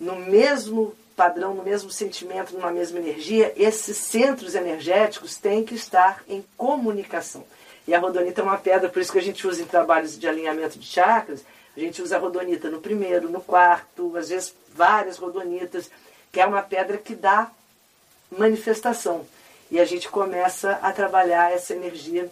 no 0.00 0.16
mesmo 0.16 0.92
padrão, 1.14 1.54
no 1.54 1.62
mesmo 1.62 1.88
sentimento, 1.88 2.52
numa 2.52 2.72
mesma 2.72 2.98
energia, 2.98 3.52
esses 3.56 3.96
centros 3.96 4.56
energéticos 4.56 5.36
têm 5.36 5.64
que 5.64 5.76
estar 5.76 6.24
em 6.28 6.44
comunicação. 6.56 7.44
E 7.86 7.94
a 7.94 8.00
rodonita 8.00 8.40
é 8.40 8.44
uma 8.44 8.58
pedra, 8.58 8.88
por 8.88 9.00
isso 9.00 9.12
que 9.12 9.18
a 9.18 9.22
gente 9.22 9.46
usa 9.46 9.62
em 9.62 9.66
trabalhos 9.66 10.18
de 10.18 10.26
alinhamento 10.26 10.76
de 10.76 10.86
chakras, 10.86 11.44
a 11.76 11.80
gente 11.80 12.02
usa 12.02 12.16
a 12.16 12.18
rodonita 12.18 12.68
no 12.70 12.80
primeiro, 12.80 13.30
no 13.30 13.40
quarto, 13.40 14.16
às 14.16 14.30
vezes 14.30 14.52
várias 14.74 15.16
rodonitas, 15.16 15.88
que 16.32 16.40
é 16.40 16.46
uma 16.46 16.62
pedra 16.62 16.98
que 16.98 17.14
dá 17.14 17.48
manifestação. 18.36 19.24
E 19.70 19.78
a 19.78 19.84
gente 19.84 20.08
começa 20.08 20.72
a 20.82 20.90
trabalhar 20.90 21.52
essa 21.52 21.72
energia 21.72 22.28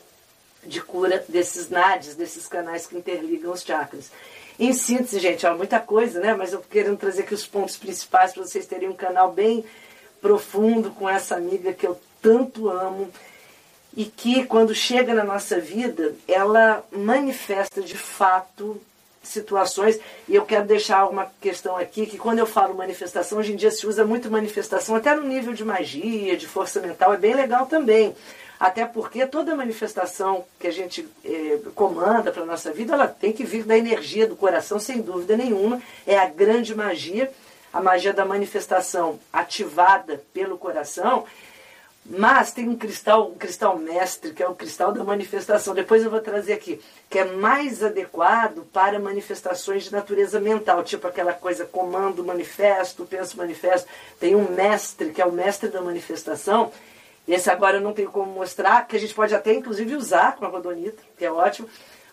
de 0.65 0.81
cura 0.81 1.25
desses 1.29 1.69
nadis, 1.69 2.15
desses 2.15 2.47
canais 2.47 2.87
que 2.87 2.97
interligam 2.97 3.53
os 3.53 3.63
chakras. 3.63 4.11
Em 4.59 4.73
síntese, 4.73 5.19
gente, 5.19 5.47
há 5.47 5.55
muita 5.55 5.81
coisa, 5.81 6.21
né? 6.21 6.35
Mas 6.35 6.53
eu 6.53 6.61
querendo 6.61 6.99
trazer 6.99 7.23
aqui 7.23 7.35
os 7.35 7.47
pontos 7.47 7.77
principais 7.77 8.33
para 8.33 8.45
vocês 8.45 8.67
terem 8.67 8.89
um 8.89 8.95
canal 8.95 9.33
bem 9.33 9.65
profundo 10.21 10.91
com 10.91 11.09
essa 11.09 11.35
amiga 11.35 11.73
que 11.73 11.87
eu 11.87 11.99
tanto 12.21 12.69
amo 12.69 13.11
e 13.97 14.05
que 14.05 14.45
quando 14.45 14.75
chega 14.75 15.15
na 15.15 15.25
nossa 15.25 15.59
vida, 15.59 16.15
ela 16.29 16.85
manifesta 16.93 17.81
de 17.81 17.97
fato 17.97 18.81
situações, 19.23 19.99
e 20.29 20.35
eu 20.35 20.45
quero 20.45 20.67
deixar 20.67 21.07
uma 21.07 21.31
questão 21.41 21.77
aqui, 21.77 22.07
que 22.07 22.17
quando 22.17 22.39
eu 22.39 22.47
falo 22.47 22.75
manifestação, 22.75 23.39
hoje 23.39 23.53
em 23.53 23.57
dia 23.57 23.71
se 23.71 23.87
usa 23.87 24.05
muito 24.05 24.31
manifestação, 24.31 24.95
até 24.97 25.15
no 25.15 25.23
nível 25.23 25.53
de 25.53 25.65
magia, 25.65 26.37
de 26.37 26.47
força 26.47 26.81
mental, 26.81 27.13
é 27.13 27.17
bem 27.17 27.35
legal 27.35 27.67
também. 27.67 28.15
Até 28.61 28.85
porque 28.85 29.27
toda 29.27 29.57
manifestação 29.57 30.45
que 30.59 30.67
a 30.67 30.71
gente 30.71 31.09
eh, 31.25 31.59
comanda 31.75 32.31
para 32.31 32.43
a 32.43 32.47
nossa 32.47 32.71
vida, 32.71 32.93
ela 32.93 33.09
tem 33.09 33.33
que 33.33 33.43
vir 33.43 33.65
da 33.65 33.75
energia 33.77 34.27
do 34.27 34.37
coração, 34.37 34.79
sem 34.79 35.01
dúvida 35.01 35.35
nenhuma. 35.35 35.81
É 36.07 36.19
a 36.19 36.27
grande 36.27 36.75
magia, 36.75 37.33
a 37.73 37.81
magia 37.81 38.13
da 38.13 38.23
manifestação 38.23 39.19
ativada 39.33 40.23
pelo 40.35 40.59
coração. 40.59 41.25
Mas 42.05 42.53
tem 42.53 42.69
um 42.69 42.77
cristal, 42.77 43.31
um 43.31 43.35
cristal 43.35 43.79
mestre, 43.79 44.33
que 44.35 44.43
é 44.43 44.49
o 44.49 44.55
cristal 44.55 44.93
da 44.93 45.03
manifestação. 45.03 45.75
Depois 45.75 46.03
eu 46.03 46.11
vou 46.11 46.21
trazer 46.21 46.53
aqui, 46.53 46.83
que 47.09 47.19
é 47.19 47.25
mais 47.25 47.83
adequado 47.83 48.67
para 48.71 48.99
manifestações 48.99 49.85
de 49.85 49.93
natureza 49.93 50.39
mental, 50.39 50.85
tipo 50.85 51.07
aquela 51.07 51.33
coisa 51.33 51.65
comando 51.65 52.23
manifesto, 52.23 53.07
penso 53.07 53.39
manifesto. 53.39 53.89
Tem 54.19 54.35
um 54.35 54.51
mestre, 54.51 55.13
que 55.13 55.23
é 55.23 55.25
o 55.25 55.33
mestre 55.33 55.71
da 55.71 55.81
manifestação. 55.81 56.71
Esse 57.33 57.51
agora 57.51 57.77
eu 57.77 57.81
não 57.81 57.93
tenho 57.93 58.11
como 58.11 58.33
mostrar, 58.33 58.87
que 58.87 58.97
a 58.97 58.99
gente 58.99 59.15
pode 59.15 59.35
até 59.35 59.55
inclusive 59.55 59.95
usar 59.95 60.37
com 60.37 60.45
a 60.45 60.49
rodonita, 60.49 61.03
que 61.17 61.25
é 61.25 61.31
ótimo. 61.31 61.69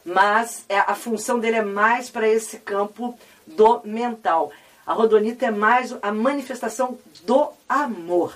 Mas 0.05 0.63
é, 0.69 0.77
a 0.77 0.95
função 0.95 1.39
dele 1.39 1.57
é 1.57 1.61
mais 1.61 2.09
para 2.09 2.27
esse 2.27 2.59
campo 2.59 3.17
do 3.45 3.81
mental. 3.83 4.51
A 4.85 4.93
rodonita 4.93 5.45
é 5.45 5.51
mais 5.51 5.93
a 6.01 6.11
manifestação 6.11 6.97
do 7.23 7.49
amor. 7.67 8.33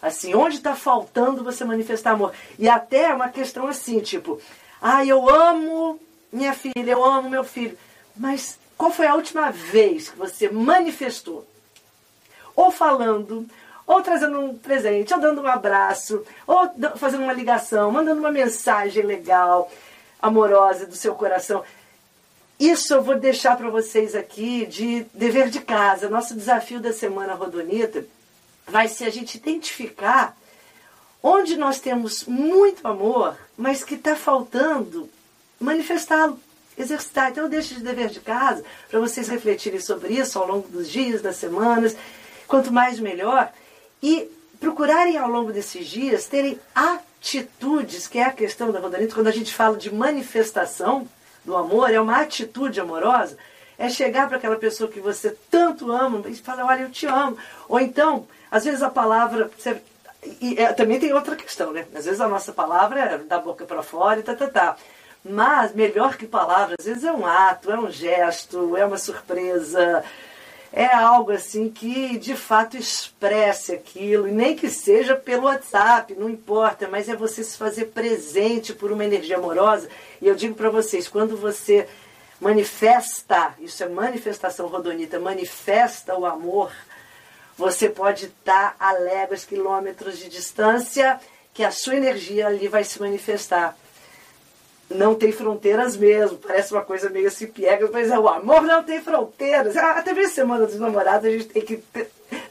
Assim, 0.00 0.34
onde 0.34 0.56
está 0.56 0.74
faltando 0.74 1.44
você 1.44 1.64
manifestar 1.64 2.12
amor? 2.12 2.32
E 2.58 2.68
até 2.68 3.10
é 3.10 3.14
uma 3.14 3.28
questão 3.28 3.68
assim, 3.68 4.00
tipo, 4.00 4.40
ah, 4.80 5.04
eu 5.04 5.28
amo 5.28 6.00
minha 6.32 6.54
filha, 6.54 6.90
eu 6.90 7.04
amo 7.04 7.30
meu 7.30 7.44
filho. 7.44 7.78
Mas 8.16 8.58
qual 8.76 8.90
foi 8.90 9.06
a 9.06 9.14
última 9.14 9.50
vez 9.52 10.08
que 10.08 10.18
você 10.18 10.48
manifestou? 10.48 11.46
Ou 12.56 12.70
falando, 12.72 13.46
ou 13.86 14.02
trazendo 14.02 14.38
um 14.38 14.56
presente, 14.56 15.12
ou 15.12 15.20
dando 15.20 15.42
um 15.42 15.46
abraço, 15.46 16.24
ou 16.46 16.70
fazendo 16.96 17.24
uma 17.24 17.32
ligação, 17.32 17.90
mandando 17.90 18.20
uma 18.20 18.30
mensagem 18.30 19.04
legal, 19.04 19.70
amorosa 20.20 20.86
do 20.86 20.94
seu 20.94 21.14
coração. 21.14 21.64
Isso 22.58 22.94
eu 22.94 23.02
vou 23.02 23.18
deixar 23.18 23.56
para 23.56 23.68
vocês 23.68 24.14
aqui 24.14 24.66
de 24.66 25.04
dever 25.12 25.50
de 25.50 25.60
casa. 25.60 26.08
Nosso 26.08 26.34
desafio 26.34 26.80
da 26.80 26.92
semana 26.92 27.34
Rodonita 27.34 28.04
vai 28.66 28.86
ser 28.86 29.06
a 29.06 29.10
gente 29.10 29.36
identificar 29.36 30.36
onde 31.22 31.56
nós 31.56 31.80
temos 31.80 32.24
muito 32.24 32.86
amor, 32.86 33.36
mas 33.56 33.84
que 33.84 33.94
está 33.94 34.16
faltando 34.16 35.08
manifestá-lo, 35.58 36.38
exercitar. 36.76 37.30
Então 37.30 37.44
eu 37.44 37.50
deixo 37.50 37.74
de 37.74 37.80
dever 37.80 38.08
de 38.08 38.20
casa 38.20 38.64
para 38.90 39.00
vocês 39.00 39.28
refletirem 39.28 39.80
sobre 39.80 40.14
isso 40.14 40.38
ao 40.38 40.46
longo 40.46 40.68
dos 40.68 40.88
dias, 40.88 41.22
das 41.22 41.36
semanas, 41.36 41.96
quanto 42.48 42.72
mais 42.72 42.98
melhor, 42.98 43.52
e 44.02 44.28
procurarem 44.58 45.16
ao 45.16 45.30
longo 45.30 45.52
desses 45.52 45.86
dias 45.86 46.26
terem 46.26 46.58
atitudes, 46.74 48.06
que 48.06 48.18
é 48.18 48.24
a 48.24 48.32
questão 48.32 48.70
da 48.70 48.80
Rodolita, 48.80 49.14
quando 49.14 49.28
a 49.28 49.32
gente 49.32 49.54
fala 49.54 49.76
de 49.76 49.94
manifestação 49.94 51.08
do 51.44 51.56
amor, 51.56 51.92
é 51.92 52.00
uma 52.00 52.20
atitude 52.20 52.80
amorosa, 52.80 53.36
é 53.78 53.88
chegar 53.88 54.28
para 54.28 54.36
aquela 54.36 54.56
pessoa 54.56 54.90
que 54.90 55.00
você 55.00 55.36
tanto 55.50 55.90
ama 55.90 56.22
e 56.28 56.36
falar, 56.36 56.66
olha, 56.66 56.82
eu 56.82 56.90
te 56.90 57.06
amo. 57.06 57.36
Ou 57.68 57.80
então, 57.80 58.26
às 58.50 58.64
vezes 58.64 58.82
a 58.82 58.90
palavra. 58.90 59.50
Você, 59.58 59.82
e 60.40 60.56
é, 60.56 60.72
também 60.72 61.00
tem 61.00 61.12
outra 61.12 61.34
questão, 61.34 61.72
né? 61.72 61.84
Às 61.94 62.04
vezes 62.04 62.20
a 62.20 62.28
nossa 62.28 62.52
palavra 62.52 63.00
é 63.00 63.18
da 63.18 63.38
boca 63.38 63.64
para 63.64 63.82
fora 63.82 64.20
e 64.20 64.22
tá, 64.22 64.36
tá, 64.36 64.46
tá. 64.46 64.76
Mas 65.24 65.74
melhor 65.74 66.16
que 66.16 66.26
palavras, 66.26 66.76
às 66.78 66.84
vezes 66.86 67.04
é 67.04 67.12
um 67.12 67.26
ato, 67.26 67.70
é 67.70 67.78
um 67.78 67.90
gesto, 67.90 68.76
é 68.76 68.84
uma 68.84 68.98
surpresa, 68.98 70.04
é 70.72 70.86
algo 70.86 71.32
assim 71.32 71.68
que 71.68 72.16
de 72.18 72.34
fato 72.34 72.76
expresse 72.76 73.72
aquilo, 73.72 74.26
e 74.26 74.32
nem 74.32 74.56
que 74.56 74.70
seja 74.70 75.14
pelo 75.14 75.44
WhatsApp, 75.44 76.14
não 76.14 76.30
importa, 76.30 76.88
mas 76.88 77.08
é 77.08 77.14
você 77.14 77.44
se 77.44 77.58
fazer 77.58 77.86
presente 77.86 78.72
por 78.72 78.90
uma 78.90 79.04
energia 79.04 79.36
amorosa. 79.36 79.88
E 80.20 80.26
eu 80.26 80.34
digo 80.34 80.54
para 80.54 80.70
vocês, 80.70 81.08
quando 81.08 81.36
você 81.36 81.86
manifesta, 82.40 83.54
isso 83.60 83.84
é 83.84 83.88
manifestação 83.88 84.66
rodonita, 84.66 85.20
manifesta 85.20 86.16
o 86.16 86.24
amor 86.24 86.72
você 87.56 87.88
pode 87.88 88.26
estar 88.26 88.74
a 88.78 88.92
léguas, 88.92 89.44
quilômetros 89.44 90.18
de 90.18 90.28
distância, 90.28 91.20
que 91.52 91.62
a 91.62 91.70
sua 91.70 91.96
energia 91.96 92.46
ali 92.46 92.66
vai 92.66 92.82
se 92.82 93.00
manifestar. 93.00 93.76
Não 94.94 95.14
tem 95.14 95.32
fronteiras 95.32 95.96
mesmo, 95.96 96.38
parece 96.38 96.72
uma 96.72 96.82
coisa 96.82 97.08
meio 97.10 97.28
assim 97.28 97.46
piega, 97.46 97.88
mas 97.92 98.10
é, 98.10 98.18
o 98.18 98.28
amor 98.28 98.62
não 98.62 98.82
tem 98.82 99.00
fronteiras. 99.00 99.76
Ah, 99.76 99.92
até 99.92 100.12
mesmo 100.12 100.32
Semana 100.34 100.66
dos 100.66 100.78
Namorados 100.78 101.26
a 101.26 101.30
gente 101.30 101.46
tem 101.46 101.62
que 101.62 101.76
ter, 101.76 102.10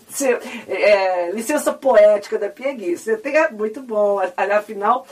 ser, 0.10 0.40
é, 0.68 1.32
licença 1.32 1.74
poética 1.74 2.38
da 2.38 2.50
pieguice. 2.50 3.12
É 3.12 3.52
muito 3.52 3.82
bom, 3.82 4.20
afinal, 4.20 5.06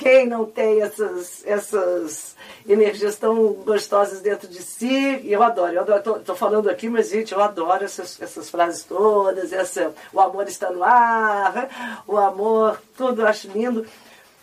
quem 0.00 0.26
não 0.26 0.46
tem 0.46 0.80
essas, 0.80 1.44
essas 1.44 2.34
energias 2.66 3.16
tão 3.16 3.52
gostosas 3.52 4.22
dentro 4.22 4.48
de 4.48 4.62
si, 4.62 5.20
eu 5.24 5.42
adoro, 5.42 5.74
eu 5.74 5.80
adoro, 5.82 6.02
tô, 6.02 6.14
tô 6.20 6.34
falando 6.34 6.70
aqui, 6.70 6.88
mas 6.88 7.10
gente, 7.10 7.32
eu 7.32 7.40
adoro 7.42 7.84
essas, 7.84 8.20
essas 8.20 8.48
frases 8.48 8.82
todas, 8.82 9.52
essa, 9.52 9.94
o 10.10 10.18
amor 10.18 10.48
está 10.48 10.70
no 10.70 10.82
ar, 10.82 12.02
o 12.08 12.16
amor, 12.16 12.80
tudo 12.96 13.20
eu 13.20 13.26
acho 13.26 13.48
lindo, 13.48 13.86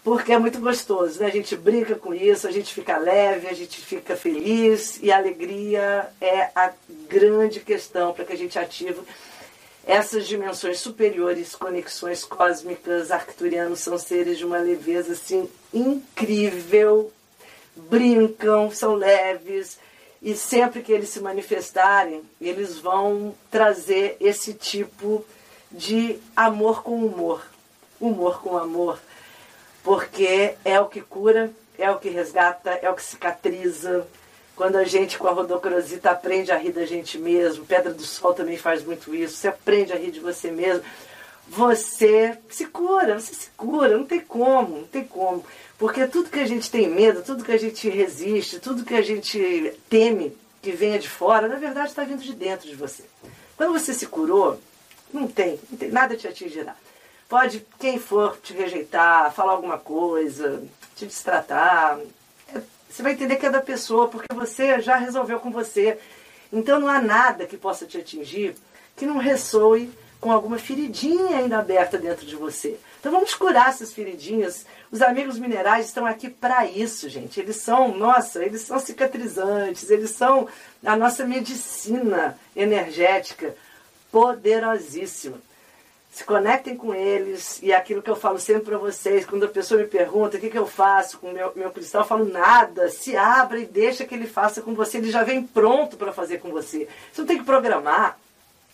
porque 0.07 0.31
é 0.31 0.39
muito 0.39 0.61
gostoso, 0.61 1.19
né? 1.19 1.25
A 1.25 1.29
gente 1.29 1.53
brinca 1.57 1.93
com 1.93 2.13
isso, 2.13 2.47
a 2.47 2.51
gente 2.51 2.73
fica 2.73 2.97
leve, 2.97 3.45
a 3.45 3.53
gente 3.53 3.81
fica 3.81 4.15
feliz, 4.15 4.97
e 5.03 5.11
a 5.11 5.17
alegria 5.17 6.07
é 6.21 6.49
a 6.55 6.71
grande 7.09 7.59
questão 7.59 8.13
para 8.13 8.23
que 8.23 8.31
a 8.31 8.37
gente 8.37 8.57
ative 8.57 9.01
essas 9.85 10.25
dimensões 10.25 10.79
superiores, 10.79 11.55
conexões 11.55 12.23
cósmicas, 12.23 13.11
arcturianos 13.11 13.81
são 13.81 13.97
seres 13.97 14.37
de 14.37 14.45
uma 14.45 14.59
leveza 14.59 15.11
assim 15.11 15.49
incrível, 15.73 17.11
brincam, 17.75 18.71
são 18.71 18.95
leves 18.95 19.77
e 20.21 20.37
sempre 20.37 20.83
que 20.83 20.93
eles 20.93 21.09
se 21.09 21.19
manifestarem, 21.19 22.21
eles 22.39 22.79
vão 22.79 23.35
trazer 23.51 24.15
esse 24.21 24.53
tipo 24.53 25.25
de 25.69 26.17
amor 26.33 26.81
com 26.81 26.95
humor, 27.05 27.45
humor 27.99 28.41
com 28.41 28.57
amor, 28.57 29.01
porque 29.87 30.55
é 30.65 30.77
o 30.81 30.87
que 30.87 30.99
cura, 30.99 31.49
é 31.79 31.89
o 31.89 31.97
que 31.97 32.09
resgata, 32.09 32.71
é 32.71 32.89
o 32.89 32.93
que 32.93 33.01
cicatriza, 33.01 34.05
quando 34.53 34.75
a 34.75 34.83
gente 34.83 35.17
com 35.17 35.29
a 35.29 35.31
rodocrosita 35.31 36.11
aprende 36.11 36.51
a 36.51 36.57
rir 36.57 36.73
da 36.73 36.85
gente 36.85 37.17
mesmo, 37.17 37.65
Pedra 37.65 37.93
do 37.93 38.03
Sol 38.03 38.33
também 38.33 38.57
faz 38.57 38.83
muito 38.83 39.15
isso, 39.15 39.37
você 39.37 39.47
aprende 39.47 39.93
a 39.93 39.95
rir 39.95 40.11
de 40.11 40.19
você 40.19 40.51
mesmo, 40.51 40.83
você 41.47 42.37
se 42.49 42.65
cura, 42.65 43.17
você 43.17 43.33
se 43.33 43.49
cura, 43.55 43.97
não 43.97 44.03
tem 44.03 44.19
como, 44.19 44.79
não 44.79 44.87
tem 44.87 45.05
como. 45.05 45.45
Porque 45.79 46.05
tudo 46.05 46.29
que 46.29 46.39
a 46.41 46.45
gente 46.45 46.69
tem 46.69 46.89
medo, 46.89 47.23
tudo 47.23 47.45
que 47.45 47.53
a 47.53 47.57
gente 47.57 47.87
resiste, 47.87 48.59
tudo 48.59 48.83
que 48.83 48.93
a 48.93 49.01
gente 49.01 49.73
teme 49.89 50.35
que 50.61 50.71
venha 50.71 50.99
de 50.99 51.07
fora, 51.07 51.47
na 51.47 51.55
verdade 51.55 51.87
está 51.87 52.03
vindo 52.03 52.21
de 52.21 52.35
dentro 52.35 52.67
de 52.67 52.75
você. 52.75 53.05
Quando 53.55 53.71
você 53.71 53.93
se 53.93 54.05
curou, 54.05 54.59
Não 55.13 55.25
tem, 55.25 55.57
não 55.71 55.77
tem, 55.77 55.89
nada 55.89 56.17
te 56.17 56.27
atingirá. 56.27 56.75
Pode 57.27 57.65
quem 57.79 57.99
for 57.99 58.37
te 58.41 58.53
rejeitar, 58.53 59.33
falar 59.33 59.53
alguma 59.53 59.77
coisa, 59.77 60.63
te 60.95 61.05
destratar. 61.05 61.99
É, 62.53 62.61
você 62.89 63.03
vai 63.03 63.13
entender 63.13 63.35
que 63.35 63.45
é 63.45 63.59
pessoa, 63.59 64.07
porque 64.07 64.33
você 64.33 64.79
já 64.81 64.95
resolveu 64.95 65.39
com 65.39 65.51
você. 65.51 65.99
Então 66.51 66.79
não 66.79 66.87
há 66.87 67.01
nada 67.01 67.45
que 67.45 67.57
possa 67.57 67.85
te 67.85 67.97
atingir 67.97 68.55
que 68.95 69.05
não 69.05 69.17
ressoe 69.17 69.91
com 70.19 70.31
alguma 70.31 70.57
feridinha 70.57 71.37
ainda 71.37 71.59
aberta 71.59 71.97
dentro 71.97 72.25
de 72.25 72.35
você. 72.35 72.79
Então 72.99 73.11
vamos 73.11 73.35
curar 73.35 73.69
essas 73.69 73.93
feridinhas. 73.93 74.65
Os 74.91 75.01
amigos 75.01 75.37
minerais 75.37 75.85
estão 75.85 76.05
aqui 76.05 76.29
para 76.29 76.65
isso, 76.65 77.07
gente. 77.07 77.39
Eles 77.39 77.57
são, 77.57 77.95
nossa, 77.95 78.43
eles 78.43 78.61
são 78.61 78.79
cicatrizantes, 78.79 79.89
eles 79.91 80.11
são 80.11 80.47
a 80.83 80.95
nossa 80.95 81.25
medicina 81.25 82.37
energética 82.55 83.55
poderosíssima. 84.11 85.37
Se 86.17 86.23
conectem 86.23 86.75
com 86.75 86.95
eles 86.95 87.61
e 87.61 87.71
é 87.71 87.75
aquilo 87.75 88.01
que 88.01 88.09
eu 88.09 88.15
falo 88.15 88.39
sempre 88.39 88.63
para 88.63 88.79
vocês, 88.79 89.23
quando 89.23 89.45
a 89.45 89.47
pessoa 89.47 89.79
me 89.79 89.85
pergunta 89.85 90.35
o 90.35 90.39
que, 90.39 90.49
que 90.49 90.57
eu 90.57 90.65
faço 90.65 91.19
com 91.19 91.29
o 91.29 91.31
meu, 91.31 91.53
meu 91.55 91.69
cristal, 91.69 92.01
eu 92.01 92.07
falo 92.07 92.25
nada. 92.25 92.89
Se 92.89 93.15
abra 93.15 93.59
e 93.59 93.67
deixa 93.67 94.03
que 94.03 94.15
ele 94.15 94.25
faça 94.25 94.63
com 94.63 94.73
você, 94.73 94.97
ele 94.97 95.11
já 95.11 95.23
vem 95.23 95.43
pronto 95.43 95.95
para 95.95 96.11
fazer 96.11 96.39
com 96.39 96.49
você. 96.49 96.87
Você 97.13 97.21
não 97.21 97.27
tem 97.27 97.37
que 97.37 97.43
programar, 97.43 98.17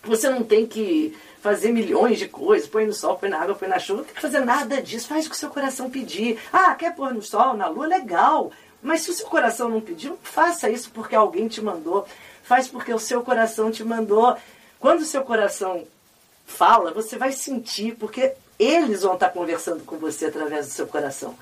você 0.05 0.29
não 0.29 0.41
tem 0.41 0.65
que 0.65 1.17
fazer 1.41 1.73
milhões 1.73 2.17
de 2.17 2.29
coisas, 2.29 2.65
põe 2.65 2.85
no 2.85 2.93
sol, 2.93 3.17
põe 3.17 3.27
na 3.27 3.41
água, 3.41 3.55
põe 3.55 3.67
na 3.67 3.77
chuva, 3.77 3.99
não 3.99 4.05
tem 4.05 4.15
que 4.15 4.21
fazer 4.21 4.39
nada 4.39 4.81
disso, 4.81 5.09
faz 5.09 5.25
o 5.25 5.29
que 5.29 5.35
o 5.35 5.37
seu 5.37 5.49
coração 5.49 5.89
pedir. 5.89 6.39
Ah, 6.49 6.73
quer 6.75 6.95
pôr 6.95 7.13
no 7.13 7.21
sol, 7.21 7.57
na 7.57 7.67
lua, 7.67 7.85
legal. 7.85 8.53
Mas 8.81 9.01
se 9.01 9.11
o 9.11 9.13
seu 9.13 9.27
coração 9.27 9.67
não 9.67 9.81
pedir, 9.81 10.07
não 10.07 10.17
faça 10.23 10.69
isso 10.69 10.89
porque 10.91 11.13
alguém 11.13 11.49
te 11.49 11.61
mandou. 11.61 12.07
Faz 12.41 12.69
porque 12.69 12.93
o 12.93 12.99
seu 12.99 13.21
coração 13.21 13.69
te 13.69 13.83
mandou. 13.83 14.37
Quando 14.79 15.01
o 15.01 15.05
seu 15.05 15.23
coração 15.23 15.85
fala, 16.45 16.93
você 16.93 17.17
vai 17.17 17.31
sentir, 17.31 17.95
porque 17.95 18.33
eles 18.59 19.01
vão 19.01 19.15
estar 19.15 19.29
conversando 19.29 19.83
com 19.83 19.97
você 19.97 20.27
através 20.27 20.67
do 20.67 20.73
seu 20.73 20.87
coração. 20.87 21.35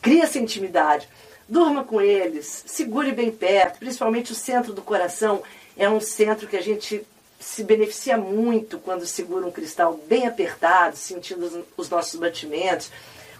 Cria 0.00 0.24
essa 0.24 0.38
intimidade. 0.38 1.08
Durma 1.48 1.84
com 1.84 2.00
eles, 2.00 2.64
segure 2.66 3.12
bem 3.12 3.30
perto, 3.30 3.78
principalmente 3.78 4.32
o 4.32 4.34
centro 4.34 4.72
do 4.72 4.80
coração 4.80 5.42
é 5.76 5.88
um 5.88 6.00
centro 6.00 6.46
que 6.46 6.56
a 6.56 6.62
gente 6.62 7.04
se 7.38 7.64
beneficia 7.64 8.16
muito 8.16 8.78
quando 8.78 9.04
segura 9.04 9.46
um 9.46 9.50
cristal 9.50 10.00
bem 10.06 10.26
apertado, 10.26 10.96
sentindo 10.96 11.66
os 11.76 11.90
nossos 11.90 12.18
batimentos. 12.18 12.90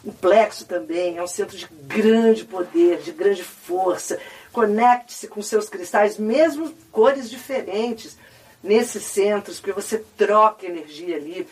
O 0.04 0.12
plexo 0.12 0.66
também 0.66 1.16
é 1.16 1.22
um 1.22 1.28
centro 1.28 1.56
de 1.56 1.68
grande 1.84 2.44
poder, 2.44 2.98
de 2.98 3.12
grande 3.12 3.44
força. 3.44 4.18
Conecte-se 4.52 5.28
com 5.28 5.40
seus 5.40 5.68
cristais, 5.68 6.18
mesmo 6.18 6.74
cores 6.90 7.30
diferentes, 7.30 8.16
nesses 8.62 9.02
centros, 9.02 9.58
porque 9.58 9.72
você 9.72 9.98
troca 10.16 10.66
energia 10.66 11.16
ali. 11.16 11.46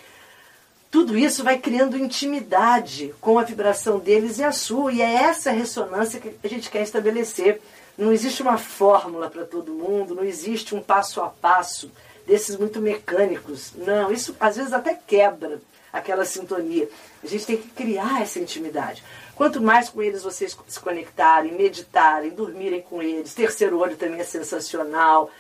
Tudo 0.91 1.17
isso 1.17 1.45
vai 1.45 1.59
criando 1.59 1.97
intimidade 1.97 3.15
com 3.21 3.39
a 3.39 3.45
vibração 3.45 3.99
deles 3.99 4.39
e 4.39 4.45
a 4.45 4.53
sua, 4.53 4.93
e 4.93 5.01
é 5.01 5.13
essa 5.13 5.51
ressonância 5.51 6.21
que 6.21 6.35
a 6.43 6.49
gente 6.49 6.71
quer 6.71 6.83
estabelecer. 6.83 7.61
Não 7.97 8.13
existe 8.13 8.43
uma 8.43 8.59
fórmula 8.59 9.31
para 9.31 9.45
todo 9.45 9.73
mundo, 9.73 10.15
não 10.15 10.25
existe 10.25 10.75
um 10.75 10.83
passo 10.83 11.21
a 11.21 11.29
passo 11.29 11.91
desses 12.27 12.57
muito 12.57 12.81
mecânicos. 12.81 13.73
Não, 13.77 14.11
isso 14.11 14.35
às 14.41 14.57
vezes 14.57 14.73
até 14.73 14.95
quebra 14.95 15.61
aquela 15.93 16.25
sintonia. 16.25 16.89
A 17.23 17.27
gente 17.27 17.47
tem 17.47 17.57
que 17.57 17.69
criar 17.69 18.23
essa 18.23 18.39
intimidade. 18.39 19.03
Quanto 19.35 19.61
mais 19.61 19.89
com 19.89 20.03
eles 20.03 20.23
vocês 20.23 20.57
se 20.69 20.81
conectarem, 20.81 21.53
meditarem, 21.53 22.31
dormirem 22.31 22.83
com 22.83 23.03
eles, 23.03 23.33
terceiro 23.33 23.79
olho 23.79 23.97
também 23.97 24.21
é 24.21 24.25
sensacional, 24.25 25.31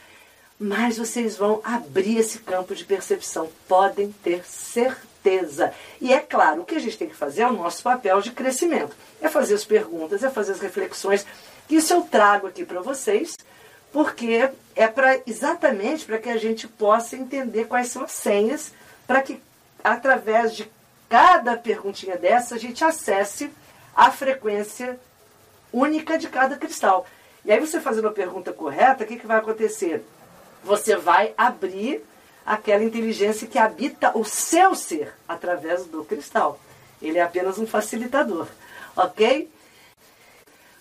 mais 0.60 0.98
vocês 0.98 1.38
vão 1.38 1.62
abrir 1.64 2.18
esse 2.18 2.40
campo 2.40 2.74
de 2.74 2.84
percepção. 2.84 3.48
Podem 3.66 4.12
ter 4.22 4.44
certeza. 4.44 5.72
E 5.98 6.12
é 6.12 6.20
claro, 6.20 6.60
o 6.60 6.64
que 6.66 6.74
a 6.74 6.78
gente 6.78 6.98
tem 6.98 7.08
que 7.08 7.16
fazer 7.16 7.42
é 7.42 7.46
o 7.46 7.54
nosso 7.54 7.82
papel 7.82 8.20
de 8.20 8.30
crescimento. 8.30 8.94
É 9.22 9.28
fazer 9.28 9.54
as 9.54 9.64
perguntas, 9.64 10.22
é 10.22 10.28
fazer 10.28 10.52
as 10.52 10.60
reflexões. 10.60 11.26
Isso 11.70 11.94
eu 11.94 12.02
trago 12.02 12.46
aqui 12.46 12.62
para 12.62 12.82
vocês 12.82 13.34
porque 13.90 14.50
é 14.76 14.86
para 14.86 15.20
exatamente 15.26 16.04
para 16.04 16.18
que 16.18 16.28
a 16.28 16.36
gente 16.36 16.68
possa 16.68 17.16
entender 17.16 17.64
quais 17.64 17.88
são 17.88 18.04
as 18.04 18.12
senhas, 18.12 18.72
para 19.06 19.22
que 19.22 19.40
através 19.82 20.54
de 20.54 20.70
cada 21.08 21.56
perguntinha 21.56 22.16
dessa 22.16 22.54
a 22.54 22.58
gente 22.58 22.84
acesse 22.84 23.50
a 23.96 24.10
frequência 24.10 25.00
única 25.72 26.18
de 26.18 26.28
cada 26.28 26.56
cristal. 26.56 27.06
E 27.44 27.50
aí 27.50 27.58
você 27.58 27.80
fazendo 27.80 28.08
a 28.08 28.12
pergunta 28.12 28.52
correta, 28.52 29.04
o 29.04 29.06
que, 29.06 29.16
que 29.16 29.26
vai 29.26 29.38
acontecer? 29.38 30.04
Você 30.62 30.96
vai 30.96 31.34
abrir 31.36 32.04
aquela 32.44 32.84
inteligência 32.84 33.46
que 33.46 33.58
habita 33.58 34.16
o 34.16 34.24
seu 34.24 34.74
ser 34.74 35.14
através 35.28 35.86
do 35.86 36.04
cristal. 36.04 36.60
Ele 37.00 37.18
é 37.18 37.22
apenas 37.22 37.58
um 37.58 37.66
facilitador, 37.66 38.46
ok? 38.96 39.50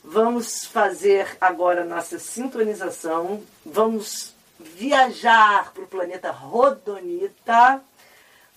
Vamos 0.04 0.66
fazer 0.66 1.38
agora 1.40 1.86
nossa 1.86 2.18
sintonização. 2.18 3.44
Vamos 3.66 4.34
viajar 4.60 5.72
para 5.74 5.84
o 5.84 5.88
planeta 5.88 6.32
Rodonita, 6.32 7.82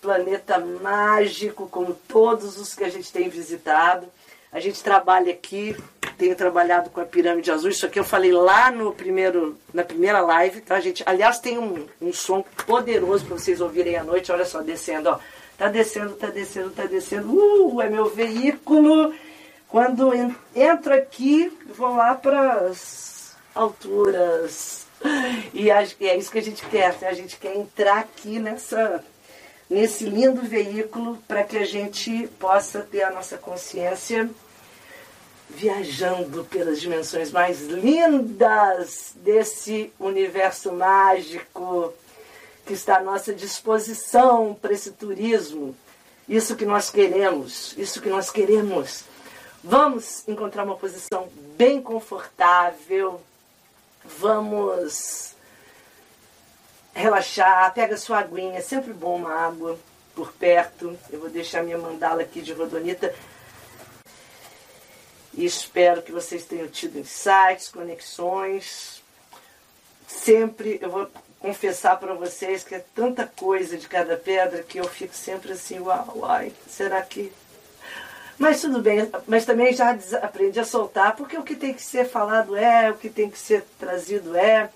planeta 0.01 0.59
mágico, 0.59 1.69
como 1.69 1.95
todos 1.95 2.59
os 2.59 2.75
que 2.75 2.85
a 2.85 2.89
gente 2.89 3.13
tem 3.13 3.29
visitado. 3.29 4.07
A 4.51 4.59
gente 4.61 4.83
trabalha 4.83 5.33
aqui, 5.33 5.77
tenho 6.19 6.37
trabalhado 6.37 6.91
com 6.91 7.01
a 7.01 7.05
pirâmide 7.05 7.51
azul. 7.51 7.71
Isso 7.71 7.87
aqui 7.87 7.99
eu 7.99 8.05
falei 8.05 8.33
lá 8.33 8.71
no 8.71 8.93
primeiro, 8.93 9.59
na 9.73 9.83
primeira 9.83 10.21
live, 10.21 10.61
tá, 10.61 10.81
gente? 10.81 11.03
Aliás, 11.07 11.39
tem 11.39 11.59
um, 11.59 11.87
um 12.01 12.13
som 12.13 12.45
poderoso 12.67 13.25
para 13.25 13.37
vocês 13.37 13.61
ouvirem 13.61 13.97
à 13.97 14.05
noite. 14.05 14.31
Olha 14.33 14.45
só, 14.45 14.61
descendo, 14.61 15.11
ó. 15.11 15.19
Tá 15.59 15.69
descendo, 15.69 16.15
tá 16.15 16.29
descendo, 16.29 16.71
tá 16.71 16.85
descendo. 16.87 17.33
Uh, 17.33 17.81
é 17.81 17.89
meu 17.89 18.07
veículo 18.07 19.15
quando 19.69 20.13
entro 20.55 20.93
aqui, 20.93 21.51
vou 21.75 21.97
lá 21.97 22.15
para 22.15 22.67
as 22.67 23.35
alturas. 23.55 24.87
E 25.53 25.71
é 25.71 26.17
isso 26.17 26.31
que 26.31 26.39
a 26.39 26.43
gente 26.43 26.65
quer, 26.67 26.97
né? 27.01 27.09
a 27.09 27.15
gente 27.15 27.37
quer 27.39 27.57
entrar 27.57 27.99
aqui 27.99 28.39
nessa, 28.39 29.03
nesse 29.69 30.05
lindo 30.05 30.43
veículo 30.43 31.19
para 31.27 31.43
que 31.43 31.57
a 31.57 31.65
gente 31.65 32.29
possa 32.39 32.83
ter 32.83 33.03
a 33.03 33.11
nossa 33.11 33.37
consciência 33.37 34.31
viajando 35.55 36.45
pelas 36.45 36.81
dimensões 36.81 37.31
mais 37.31 37.63
lindas 37.63 39.13
desse 39.17 39.93
universo 39.99 40.73
mágico 40.73 41.93
que 42.67 42.73
está 42.73 42.97
à 42.99 43.03
nossa 43.03 43.33
disposição 43.35 44.57
para 44.61 44.73
esse 44.73 44.93
turismo. 44.93 45.75
Isso 46.29 46.57
que 46.57 46.65
nós 46.65 46.91
queremos, 46.91 47.75
isso 47.77 48.01
que 48.01 48.09
nós 48.09 48.31
queremos 48.31 49.05
Vamos 49.65 50.27
encontrar 50.27 50.65
uma 50.65 50.75
posição 50.75 51.29
bem 51.57 51.81
confortável. 51.81 53.23
Vamos 54.19 55.37
relaxar. 56.93 57.73
Pega 57.73 57.97
sua 57.97 58.19
aguinha. 58.19 58.59
É 58.59 58.61
sempre 58.61 58.93
bom 58.93 59.15
uma 59.15 59.33
água 59.33 59.79
por 60.17 60.33
perto. 60.33 60.99
Eu 61.13 61.21
vou 61.21 61.31
deixar 61.31 61.63
minha 61.63 61.79
mandala 61.79 62.23
aqui 62.23 62.43
de 62.43 62.53
rodonita. 62.53 63.15
E 65.35 65.45
espero 65.45 66.03
que 66.03 66.13
vocês 66.13 66.45
tenham 66.45 66.69
tido 66.69 66.99
insights, 66.99 67.69
conexões. 67.69 69.03
Sempre 70.07 70.79
eu 70.81 70.91
vou 70.91 71.09
confessar 71.41 71.99
para 71.99 72.15
vocês 72.15 72.63
que 72.63 72.75
é 72.75 72.85
tanta 72.95 73.27
coisa 73.27 73.77
de 73.77 73.89
cada 73.89 74.17
pedra 74.17 74.63
que 74.63 74.79
eu 74.79 74.85
fico 74.85 75.15
sempre 75.15 75.53
assim, 75.53 75.81
uau, 75.81 76.13
uai, 76.17 76.53
será 76.69 77.03
que 77.03 77.33
mas 78.39 78.61
tudo 78.61 78.81
bem, 78.81 79.09
mas 79.29 79.45
também 79.45 79.73
já 79.73 79.97
aprendi 80.21 80.59
a 80.59 80.65
soltar, 80.65 81.15
porque 81.15 81.39
o 81.39 81.45
que 81.45 81.55
tem 81.55 81.73
que 81.73 81.81
ser 81.81 82.09
falado 82.09 82.57
é, 82.57 82.91
o 82.91 82.97
que 82.97 83.09
tem 83.09 83.31
que 83.31 83.39
ser 83.39 83.65
trazido 83.79 84.37
é. 84.37 84.69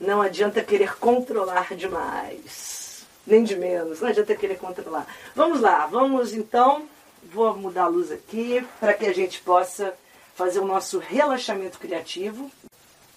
Não 0.00 0.20
adianta 0.20 0.60
querer 0.60 0.96
controlar 0.96 1.72
demais. 1.76 3.06
Nem 3.24 3.44
de 3.44 3.54
menos, 3.54 4.00
não 4.00 4.08
adianta 4.08 4.34
querer 4.34 4.58
controlar. 4.58 5.06
Vamos 5.36 5.60
lá, 5.60 5.86
vamos 5.86 6.34
então. 6.34 6.88
Vou 7.32 7.56
mudar 7.56 7.84
a 7.84 7.88
luz 7.88 8.12
aqui 8.12 8.66
para 8.78 8.94
que 8.94 9.06
a 9.06 9.12
gente 9.12 9.40
possa 9.40 9.94
fazer 10.34 10.58
o 10.60 10.66
nosso 10.66 10.98
relaxamento 10.98 11.78
criativo. 11.78 12.50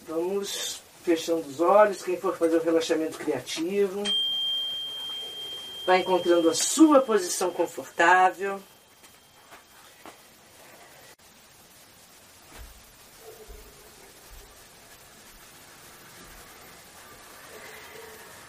Vamos 0.08 0.82
fechando 1.04 1.48
os 1.48 1.60
olhos, 1.60 2.02
quem 2.02 2.18
for 2.18 2.38
fazer 2.38 2.58
o 2.58 2.64
relaxamento 2.64 3.18
criativo. 3.18 4.04
Vai 5.86 6.00
encontrando 6.00 6.50
a 6.50 6.54
sua 6.54 7.02
posição 7.02 7.52
confortável. 7.52 8.62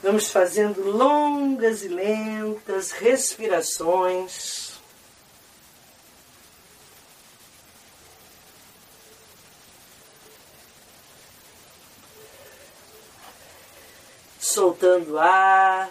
Vamos 0.03 0.31
fazendo 0.31 0.83
longas 0.91 1.83
e 1.83 1.89
lentas 1.89 2.93
respirações. 2.93 4.68
soltando 14.59 15.17
ar. 15.17 15.89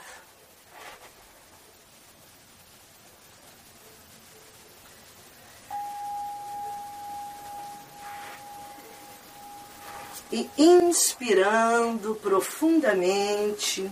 E 10.30 10.49
inspirando 10.57 12.15
profundamente. 12.15 13.89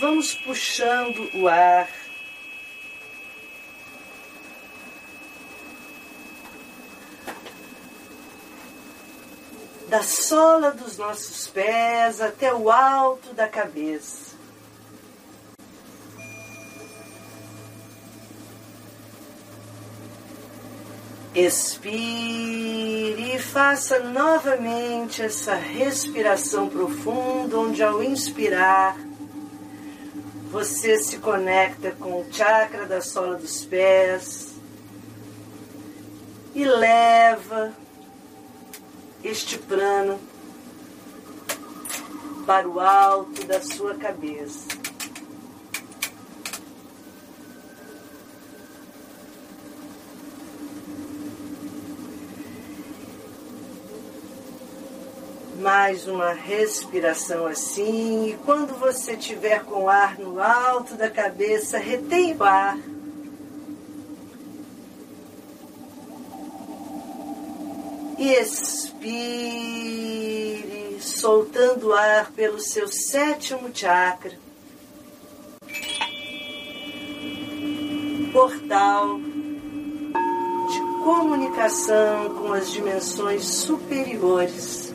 Vamos 0.00 0.32
puxando 0.36 1.30
o 1.34 1.46
ar. 1.46 2.03
Da 9.94 10.02
sola 10.02 10.72
dos 10.72 10.98
nossos 10.98 11.46
pés 11.46 12.20
até 12.20 12.52
o 12.52 12.68
alto 12.68 13.32
da 13.32 13.46
cabeça. 13.46 14.34
Expire 21.32 23.36
e 23.36 23.38
faça 23.38 24.00
novamente 24.00 25.22
essa 25.22 25.54
respiração 25.54 26.68
profunda, 26.68 27.56
onde 27.56 27.80
ao 27.80 28.02
inspirar 28.02 28.96
você 30.50 30.98
se 30.98 31.18
conecta 31.18 31.92
com 31.92 32.20
o 32.20 32.26
chakra 32.32 32.84
da 32.84 33.00
sola 33.00 33.36
dos 33.36 33.64
pés 33.64 34.54
e 36.52 36.64
leva 36.64 37.83
este 39.24 39.58
prano 39.58 40.20
para 42.46 42.68
o 42.68 42.78
alto 42.78 43.46
da 43.46 43.60
sua 43.62 43.94
cabeça. 43.94 44.74
mais 55.64 56.06
uma 56.06 56.34
respiração 56.34 57.46
assim, 57.46 58.28
e 58.28 58.36
quando 58.44 58.78
você 58.78 59.16
tiver 59.16 59.64
com 59.64 59.84
o 59.84 59.88
ar 59.88 60.18
no 60.18 60.38
alto 60.38 60.94
da 60.94 61.08
cabeça, 61.08 61.78
retém 61.78 62.36
o 62.36 62.44
ar. 62.44 62.76
E 68.24 68.32
expire, 68.40 68.96
soltando 70.98 71.88
o 71.88 71.92
ar 71.92 72.32
pelo 72.32 72.58
seu 72.58 72.88
sétimo 72.88 73.70
chakra. 73.70 74.32
Portal 78.32 79.18
de 79.18 80.80
comunicação 81.04 82.34
com 82.36 82.54
as 82.54 82.72
dimensões 82.72 83.44
superiores. 83.44 84.94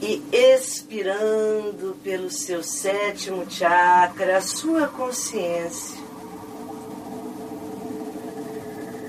e 0.00 0.22
expirando 0.32 1.96
pelo 2.02 2.30
seu 2.30 2.62
sétimo 2.62 3.44
chakra, 3.50 4.38
a 4.38 4.40
sua 4.40 4.86
consciência 4.86 6.05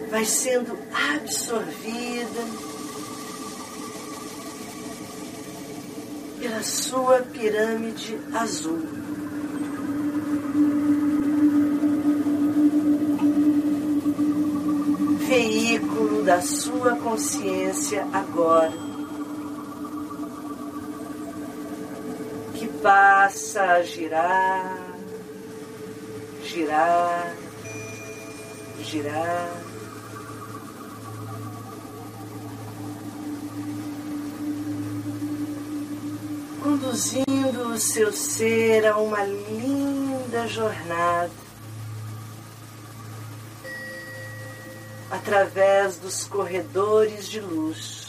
vai 0.10 0.26
sendo 0.26 0.78
absorvida 1.14 2.46
pela 6.40 6.64
sua 6.64 7.20
pirâmide 7.22 8.20
azul. 8.34 8.82
Veículo 15.28 16.24
da 16.24 16.42
sua 16.42 16.96
consciência 16.96 18.08
agora. 18.14 18.88
passa 22.88 23.64
a 23.64 23.84
girar, 23.84 24.96
girar, 26.44 27.36
girar. 28.82 29.67
Conduzindo 36.80 37.74
o 37.74 37.80
seu 37.80 38.14
ser 38.14 38.86
a 38.86 38.98
uma 38.98 39.24
linda 39.24 40.48
jornada 40.48 41.32
através 45.10 45.98
dos 45.98 46.26
corredores 46.26 47.28
de 47.28 47.42
luz. 47.42 48.08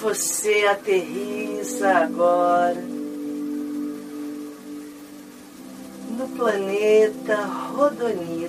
você 0.00 0.64
aterriza 0.70 1.90
agora 1.98 2.80
no 6.10 6.28
planeta 6.36 7.42
Rodonita. 7.42 8.45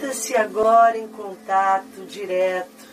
Sinta-se 0.00 0.34
agora 0.34 0.96
em 0.96 1.06
contato 1.08 2.06
direto 2.08 2.88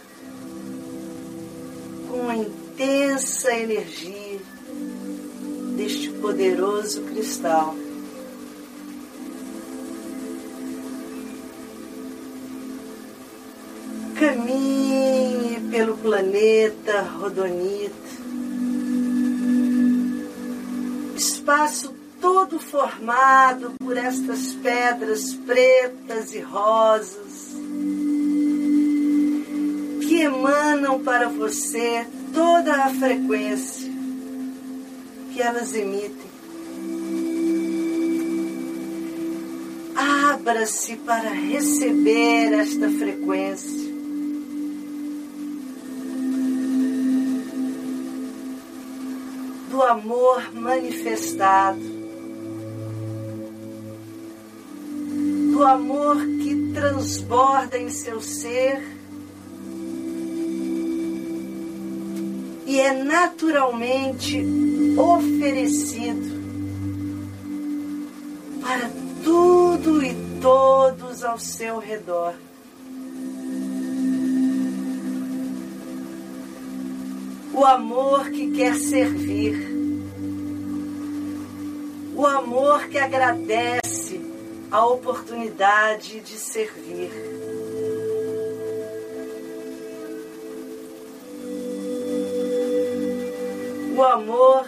com 2.09 2.27
a 2.27 2.35
intensa 2.35 3.55
energia 3.55 4.41
deste 5.77 6.09
poderoso 6.09 7.01
cristal. 7.03 7.73
caminhe 14.19 15.59
pelo 15.69 15.95
planeta 15.95 17.03
Rodonita, 17.03 17.93
espaço 21.15 21.96
todo 22.21 22.59
formado 22.59 23.73
por 23.79 23.97
estas 23.97 24.53
pedras 24.55 25.33
pretas 25.33 26.33
e 26.33 26.39
rosas 26.39 27.55
que 30.01 30.21
emanam 30.21 30.99
para 30.99 31.29
você 31.29 32.07
toda 32.33 32.85
a 32.85 32.89
frequência 32.89 33.91
que 35.33 35.41
elas 35.41 35.73
emitem. 35.73 36.27
Abra-se 39.95 40.95
para 40.97 41.29
receber 41.29 42.53
esta 42.53 42.89
frequência. 42.89 43.97
do 49.77 49.83
amor 49.83 50.55
manifestado, 50.55 51.96
amor 55.67 56.17
que 56.17 56.71
transborda 56.73 57.77
em 57.77 57.89
seu 57.89 58.21
ser 58.21 58.81
e 62.65 62.79
é 62.79 62.93
naturalmente 62.93 64.43
oferecido 64.97 66.37
para 68.61 68.89
tudo 69.23 70.03
e 70.03 70.13
todos 70.41 71.23
ao 71.23 71.39
seu 71.39 71.79
redor. 71.79 72.33
o 77.57 77.65
amor 77.65 78.29
que 78.29 78.51
quer 78.51 78.75
servir, 78.75 79.75
o 82.15 82.23
amor 82.23 82.87
que 82.87 82.99
agradece 82.99 83.86
a 84.71 84.85
oportunidade 84.85 86.19
de 86.19 86.37
servir. 86.37 87.11
O 93.95 94.03
amor 94.03 94.67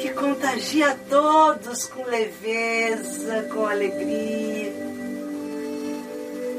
que 0.00 0.10
contagia 0.10 0.98
todos 1.08 1.86
com 1.86 2.04
leveza, 2.04 3.42
com 3.52 3.66
alegria, 3.66 4.72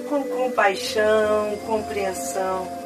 com 0.07 0.23
compaixão, 0.23 1.57
compreensão. 1.65 2.85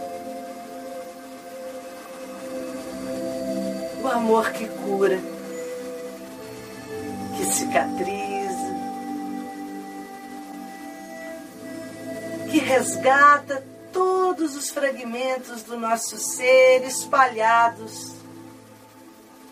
o 4.01 4.07
amor 4.07 4.51
que 4.51 4.65
cura, 4.65 5.19
que 7.69 7.77
cicatriza, 7.77 8.75
que 12.49 12.59
resgata 12.59 13.63
todos 13.93 14.55
os 14.55 14.69
fragmentos 14.69 15.63
do 15.63 15.77
nosso 15.77 16.17
ser 16.17 16.83
espalhados 16.83 18.13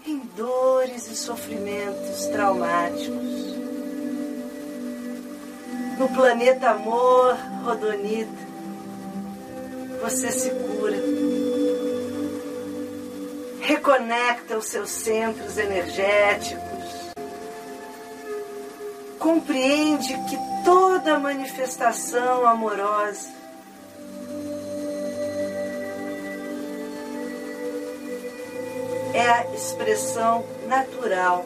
em 0.06 0.20
dores 0.36 1.08
e 1.08 1.16
sofrimentos 1.16 2.26
traumáticos. 2.28 3.58
No 6.00 6.10
planeta 6.10 6.72
amor, 6.72 7.36
Rodonita, 7.64 8.48
você 10.02 10.32
se 10.32 10.50
cura. 10.52 10.98
Reconecta 13.62 14.58
os 14.58 14.66
seus 14.66 14.90
centros 14.90 15.58
energéticos. 15.58 16.77
Compreende 19.28 20.14
que 20.30 20.38
toda 20.64 21.20
manifestação 21.20 22.48
amorosa 22.48 23.28
é 29.14 29.30
a 29.30 29.54
expressão 29.54 30.46
natural 30.66 31.46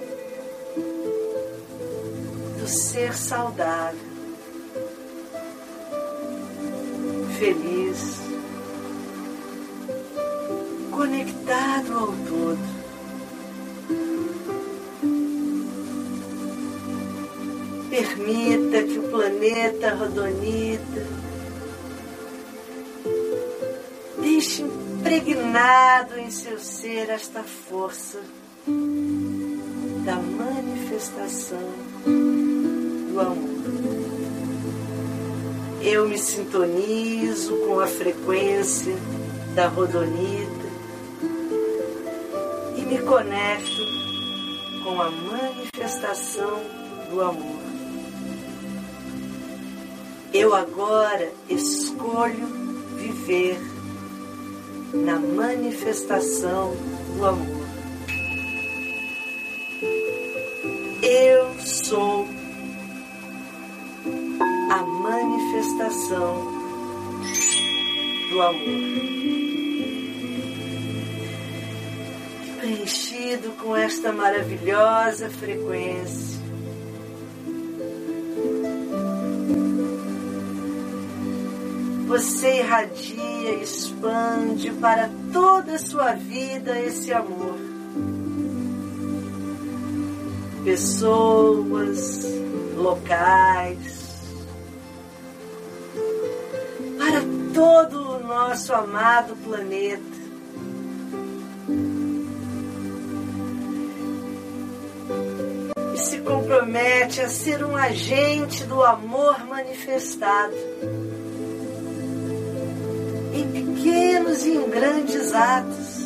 do 2.60 2.68
ser 2.68 3.16
saudável, 3.16 4.00
feliz, 7.40 8.22
conectado 10.92 11.98
ao 11.98 12.08
todo. 12.30 12.81
Permita 17.92 18.84
que 18.84 19.00
o 19.00 19.10
planeta 19.10 19.94
Rodonita 19.96 21.06
deixe 24.22 24.62
impregnado 24.62 26.18
em 26.18 26.32
seu 26.32 26.58
ser 26.58 27.10
esta 27.10 27.44
força 27.44 28.22
da 30.06 30.16
manifestação 30.16 31.60
do 33.12 33.20
amor. 33.20 33.62
Eu 35.82 36.08
me 36.08 36.18
sintonizo 36.18 37.58
com 37.68 37.78
a 37.82 37.88
frequência 37.88 38.96
da 39.54 39.68
rodonita 39.68 40.70
e 42.78 42.82
me 42.84 43.00
conecto 43.00 43.82
com 44.82 45.02
a 45.02 45.12
manifestação 45.12 46.62
do 47.10 47.22
amor. 47.22 47.71
Eu 50.34 50.56
agora 50.56 51.30
escolho 51.50 52.48
viver 52.96 53.60
na 54.94 55.20
manifestação 55.20 56.74
do 57.18 57.26
amor. 57.26 57.68
Eu 61.02 61.60
sou 61.60 62.26
a 64.70 64.82
manifestação 64.84 66.48
do 68.32 68.42
amor. 68.42 69.02
Preenchido 72.60 73.52
com 73.62 73.76
esta 73.76 74.14
maravilhosa 74.14 75.30
frequência, 75.30 76.41
você 82.12 82.58
irradia, 82.58 83.54
expande 83.64 84.70
para 84.70 85.10
toda 85.32 85.76
a 85.76 85.80
sua 85.80 86.12
vida 86.12 86.78
esse 86.78 87.14
amor. 87.14 87.56
Pessoas, 90.66 92.26
locais, 92.76 94.20
para 96.98 97.22
todo 97.54 98.18
o 98.18 98.28
nosso 98.28 98.74
amado 98.74 99.34
planeta. 99.46 100.22
E 105.94 105.98
se 105.98 106.18
compromete 106.20 107.22
a 107.22 107.30
ser 107.30 107.64
um 107.64 107.78
agente 107.78 108.66
do 108.66 108.84
amor 108.84 109.46
manifestado 109.46 111.11
em 114.46 114.70
grandes 114.70 115.34
atos. 115.34 116.02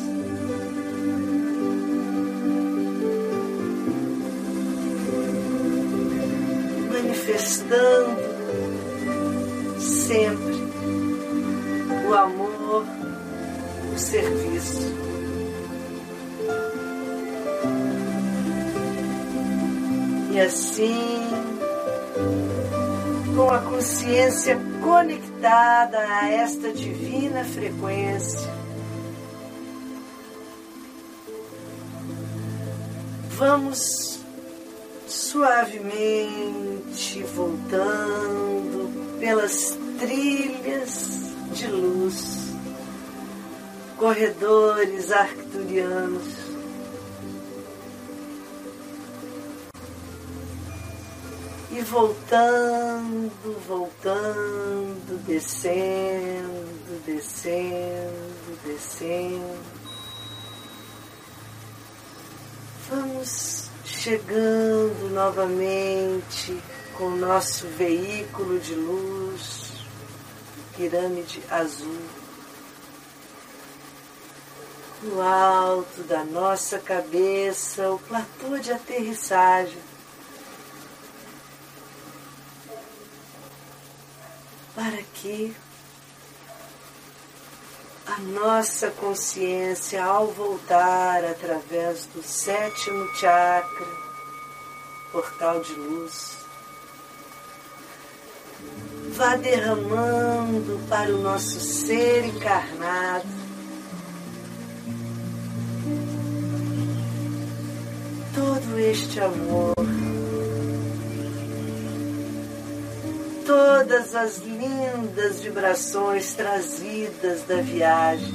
Manifestando 6.92 8.16
sempre 9.80 10.56
o 12.08 12.14
amor, 12.14 12.84
o 13.94 13.98
serviço. 13.98 14.94
E 20.32 20.40
assim, 20.40 21.20
com 23.34 23.50
a 23.50 23.58
consciência 23.60 24.58
conectada 24.82 25.35
a 25.46 26.28
esta 26.30 26.72
divina 26.72 27.44
frequência. 27.44 28.50
Vamos 33.36 34.20
suavemente 35.06 36.02
voltando 37.34 39.18
pelas 39.20 39.78
trilhas 39.98 41.34
de 41.52 41.66
luz, 41.68 42.54
corredores 43.98 45.12
arcturianos 45.12 46.45
voltando, 51.86 53.30
voltando, 53.66 55.18
descendo, 55.24 57.02
descendo, 57.04 58.58
descendo. 58.64 59.58
Vamos 62.90 63.70
chegando 63.84 65.10
novamente 65.12 66.60
com 66.96 67.04
o 67.04 67.16
nosso 67.16 67.66
veículo 67.68 68.58
de 68.58 68.74
luz, 68.74 69.72
pirâmide 70.76 71.42
azul. 71.50 72.00
No 75.02 75.20
alto 75.22 76.02
da 76.04 76.24
nossa 76.24 76.78
cabeça, 76.78 77.90
o 77.90 77.98
platô 77.98 78.58
de 78.58 78.72
aterrissagem 78.72 79.85
para 84.76 85.02
que 85.14 85.56
a 88.06 88.20
nossa 88.20 88.90
consciência, 88.90 90.04
ao 90.04 90.28
voltar 90.28 91.24
através 91.24 92.04
do 92.14 92.22
sétimo 92.22 93.08
chakra, 93.16 93.86
portal 95.10 95.60
de 95.62 95.72
luz, 95.72 96.36
vá 99.14 99.34
derramando 99.36 100.78
para 100.90 101.10
o 101.10 101.22
nosso 101.22 101.58
ser 101.58 102.26
encarnado. 102.26 103.26
Todo 108.34 108.78
este 108.78 109.20
amor 109.20 109.74
todas 113.86 114.16
as 114.16 114.38
lindas 114.38 115.40
vibrações 115.40 116.34
trazidas 116.34 117.42
da 117.42 117.62
viagem. 117.62 118.34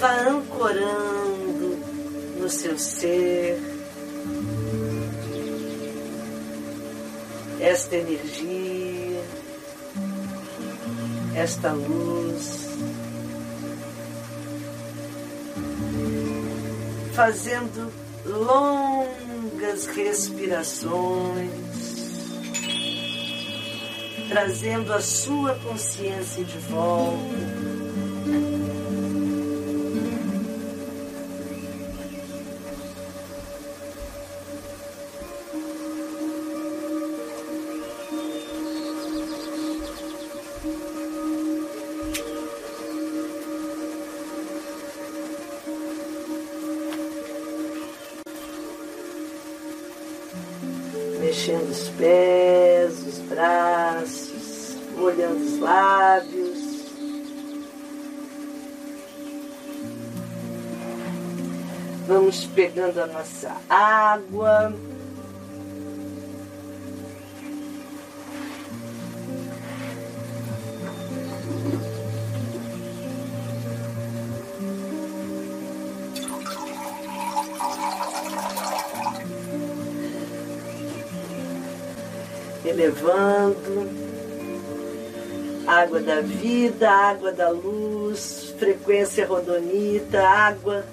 Vá 0.00 0.28
ancorando 0.28 1.76
no 2.40 2.48
seu 2.48 2.78
ser. 2.78 3.60
Esta 7.60 7.96
energia, 7.96 9.24
esta 11.34 11.72
luz, 11.72 12.66
fazendo 17.14 17.92
longas 18.24 19.86
respirações 19.86 21.81
trazendo 24.32 24.94
a 24.94 25.00
sua 25.00 25.54
consciência 25.56 26.42
de 26.42 26.56
volta. 26.60 27.71
Pegando 62.74 63.02
a 63.02 63.06
nossa 63.06 63.54
água. 63.68 64.72
elevando. 82.64 84.02
Água 85.66 86.00
da 86.00 86.22
vida, 86.22 86.90
água 86.90 87.32
da 87.32 87.50
luz, 87.50 88.54
frequência 88.58 89.26
rodonita, 89.26 90.26
água 90.26 90.84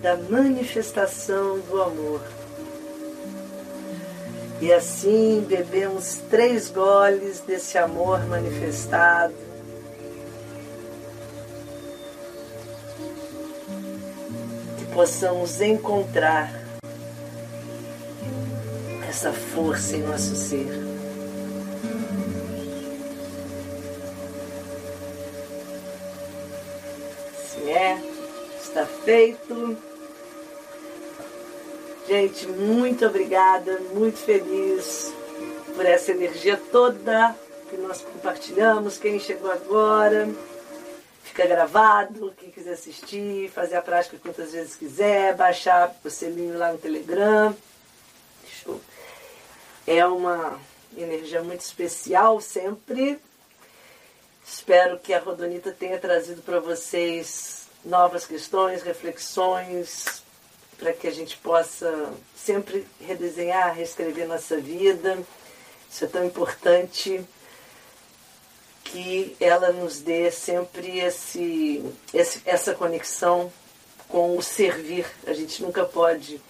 da 0.00 0.16
manifestação 0.16 1.58
do 1.60 1.82
amor. 1.82 2.20
E 4.60 4.72
assim 4.72 5.44
bebemos 5.46 6.20
três 6.30 6.70
goles 6.70 7.40
desse 7.40 7.76
amor 7.76 8.24
manifestado. 8.26 9.34
Que 14.78 14.84
possamos 14.94 15.60
encontrar 15.60 16.50
essa 19.08 19.32
força 19.32 19.96
em 19.96 20.02
nosso 20.02 20.34
ser. 20.36 20.85
Está 28.76 28.84
feito. 28.84 29.78
Gente, 32.06 32.46
muito 32.46 33.06
obrigada, 33.06 33.80
muito 33.94 34.18
feliz 34.18 35.14
por 35.74 35.86
essa 35.86 36.12
energia 36.12 36.60
toda 36.70 37.34
que 37.70 37.76
nós 37.78 38.02
compartilhamos. 38.02 38.98
Quem 38.98 39.18
chegou 39.18 39.50
agora, 39.50 40.28
fica 41.22 41.46
gravado. 41.46 42.34
Quem 42.36 42.50
quiser 42.50 42.74
assistir, 42.74 43.50
fazer 43.50 43.76
a 43.76 43.82
prática 43.82 44.18
quantas 44.22 44.52
vezes 44.52 44.76
quiser, 44.76 45.34
baixar 45.34 45.96
o 46.04 46.10
selinho 46.10 46.58
lá 46.58 46.70
no 46.70 46.78
Telegram. 46.78 47.56
Show. 48.46 48.78
É 49.86 50.06
uma 50.06 50.60
energia 50.94 51.42
muito 51.42 51.60
especial 51.60 52.42
sempre. 52.42 53.18
Espero 54.46 54.98
que 54.98 55.14
a 55.14 55.18
Rodonita 55.18 55.72
tenha 55.72 55.98
trazido 55.98 56.42
para 56.42 56.60
vocês 56.60 57.65
novas 57.86 58.26
questões, 58.26 58.82
reflexões, 58.82 60.22
para 60.76 60.92
que 60.92 61.06
a 61.06 61.10
gente 61.10 61.36
possa 61.38 62.12
sempre 62.34 62.86
redesenhar, 63.00 63.74
reescrever 63.74 64.26
nossa 64.26 64.58
vida. 64.58 65.18
Isso 65.90 66.04
é 66.04 66.08
tão 66.08 66.24
importante 66.24 67.24
que 68.84 69.36
ela 69.40 69.72
nos 69.72 70.00
dê 70.00 70.30
sempre 70.30 70.98
esse, 70.98 71.82
esse, 72.12 72.42
essa 72.44 72.74
conexão 72.74 73.52
com 74.08 74.36
o 74.36 74.42
servir. 74.42 75.06
A 75.26 75.32
gente 75.32 75.62
nunca 75.62 75.84
pode 75.84 76.40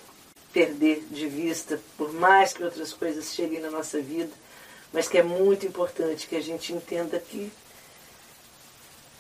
perder 0.53 1.07
de 1.11 1.29
vista, 1.29 1.79
por 1.97 2.13
mais 2.13 2.53
que 2.53 2.65
outras 2.65 2.93
coisas 2.93 3.35
cheguem 3.35 3.61
na 3.61 3.71
nossa 3.71 4.01
vida, 4.01 4.33
mas 4.93 5.07
que 5.07 5.19
é 5.19 5.23
muito 5.23 5.67
importante 5.67 6.27
que 6.27 6.37
a 6.37 6.41
gente 6.41 6.73
entenda 6.73 7.19
que 7.19 7.53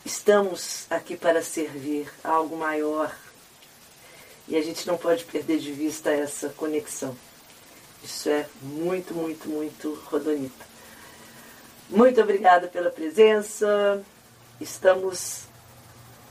Estamos 0.06 0.86
aqui 0.88 1.16
para 1.16 1.42
servir 1.42 2.08
a 2.22 2.30
algo 2.30 2.56
maior 2.56 3.12
e 4.46 4.54
a 4.54 4.62
gente 4.62 4.86
não 4.86 4.96
pode 4.96 5.24
perder 5.24 5.58
de 5.58 5.72
vista 5.72 6.12
essa 6.12 6.48
conexão. 6.50 7.16
Isso 8.04 8.28
é 8.28 8.46
muito, 8.62 9.12
muito, 9.12 9.48
muito 9.48 9.94
rodonita. 10.04 10.64
Muito 11.90 12.20
obrigada 12.20 12.68
pela 12.68 12.88
presença. 12.88 14.00
Estamos 14.60 15.40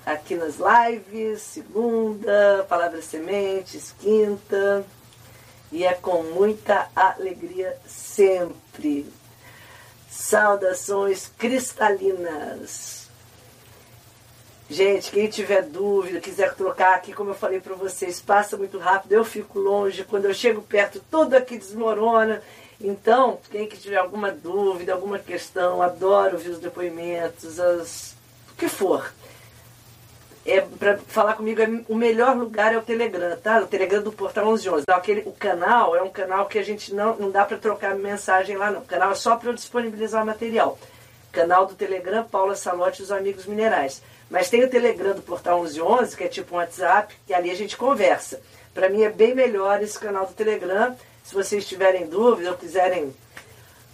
aqui 0.06 0.36
nas 0.36 0.56
lives, 0.56 1.42
segunda, 1.42 2.66
Palavras 2.70 3.04
Sementes, 3.04 3.94
quinta. 4.00 4.86
E 5.70 5.84
é 5.84 5.94
com 5.96 6.24
muita 6.24 6.90
alegria 6.96 7.78
sempre. 7.86 9.06
Saudações 10.10 11.30
cristalinas. 11.38 13.05
Gente, 14.68 15.12
quem 15.12 15.28
tiver 15.28 15.62
dúvida, 15.62 16.20
quiser 16.20 16.56
trocar 16.56 16.96
aqui, 16.96 17.14
como 17.14 17.30
eu 17.30 17.36
falei 17.36 17.60
para 17.60 17.76
vocês, 17.76 18.20
passa 18.20 18.58
muito 18.58 18.80
rápido, 18.80 19.12
eu 19.12 19.24
fico 19.24 19.60
longe, 19.60 20.04
quando 20.04 20.26
eu 20.26 20.34
chego 20.34 20.62
perto, 20.62 21.00
tudo 21.12 21.36
aqui 21.36 21.58
desmorona. 21.58 22.42
Então, 22.82 23.40
quem 23.52 23.68
que 23.68 23.78
tiver 23.78 23.98
alguma 23.98 24.32
dúvida, 24.32 24.92
alguma 24.92 25.20
questão, 25.20 25.82
adoro 25.82 26.34
ouvir 26.34 26.50
os 26.50 26.60
depoimentos, 26.60 27.60
as, 27.60 28.16
o 28.52 28.56
que 28.58 28.68
for. 28.68 29.14
É, 30.44 30.62
para 30.62 30.98
falar 30.98 31.34
comigo, 31.34 31.62
é, 31.62 31.68
o 31.88 31.96
melhor 31.96 32.36
lugar 32.36 32.74
é 32.74 32.78
o 32.78 32.82
Telegram, 32.82 33.38
tá? 33.38 33.60
O 33.60 33.68
Telegram 33.68 34.02
do 34.02 34.12
Portal 34.12 34.46
1111. 34.46 34.82
Então, 34.82 34.96
aquele, 34.98 35.22
o 35.22 35.32
canal 35.32 35.96
é 35.96 36.02
um 36.02 36.10
canal 36.10 36.48
que 36.48 36.60
a 36.60 36.64
gente 36.64 36.94
não, 36.94 37.16
não 37.16 37.32
dá 37.32 37.46
para 37.46 37.58
trocar 37.58 37.96
mensagem 37.96 38.58
lá, 38.58 38.70
não. 38.70 38.82
O 38.82 38.86
canal 38.86 39.12
é 39.12 39.16
só 39.16 39.36
para 39.36 39.50
eu 39.50 39.54
disponibilizar 39.54 40.26
material. 40.26 40.78
Canal 41.32 41.66
do 41.66 41.76
Telegram, 41.76 42.24
Paula 42.24 42.56
Salote 42.56 43.02
e 43.02 43.06
os 43.06 43.12
Amigos 43.12 43.46
Minerais. 43.46 44.02
Mas 44.30 44.50
tem 44.50 44.64
o 44.64 44.70
Telegram 44.70 45.14
do 45.14 45.22
Portal 45.22 45.62
1111, 45.62 46.18
que 46.18 46.24
é 46.24 46.28
tipo 46.28 46.56
um 46.56 46.58
WhatsApp, 46.58 47.16
que 47.28 47.34
ali 47.34 47.52
a 47.52 47.56
gente 47.56 47.78
conversa. 47.78 48.42
Para 48.74 48.90
mim 48.90 49.04
é 49.04 49.10
bem 49.10 49.36
melhor 49.36 49.82
esse 49.82 49.98
canal 49.98 50.26
do 50.26 50.34
Telegram. 50.34 50.96
Se 51.24 51.34
vocês 51.34 51.68
tiverem 51.68 52.08
dúvida 52.08 52.52
ou 52.52 52.58
quiserem 52.58 53.16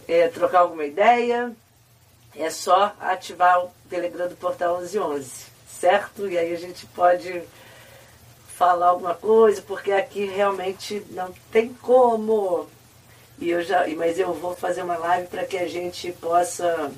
é, 0.07 0.27
trocar 0.29 0.61
alguma 0.61 0.85
ideia, 0.85 1.51
é 2.35 2.49
só 2.49 2.95
ativar 2.99 3.65
o 3.65 3.71
Telegram 3.89 4.27
do 4.27 4.35
Portal 4.35 4.79
1111, 4.79 5.29
certo? 5.67 6.27
E 6.27 6.37
aí 6.37 6.53
a 6.53 6.57
gente 6.57 6.85
pode 6.87 7.43
falar 8.55 8.87
alguma 8.87 9.15
coisa, 9.15 9.61
porque 9.61 9.91
aqui 9.91 10.25
realmente 10.25 11.05
não 11.11 11.33
tem 11.51 11.73
como. 11.73 12.67
E 13.39 13.49
eu 13.49 13.63
já, 13.63 13.87
mas 13.95 14.19
eu 14.19 14.33
vou 14.33 14.55
fazer 14.55 14.83
uma 14.83 14.97
live 14.97 15.27
para 15.27 15.45
que 15.45 15.57
a 15.57 15.67
gente 15.67 16.11
possa 16.13 16.91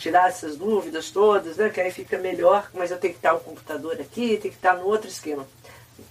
tirar 0.00 0.28
essas 0.28 0.56
dúvidas 0.56 1.10
todas, 1.10 1.58
né? 1.58 1.68
Que 1.68 1.80
aí 1.80 1.92
fica 1.92 2.18
melhor, 2.18 2.68
mas 2.72 2.90
eu 2.90 2.98
tenho 2.98 3.12
que 3.12 3.18
estar 3.18 3.34
o 3.34 3.40
computador 3.40 4.00
aqui, 4.00 4.38
tem 4.38 4.50
que 4.50 4.56
estar 4.56 4.76
no 4.76 4.86
outro 4.86 5.08
esquema, 5.08 5.46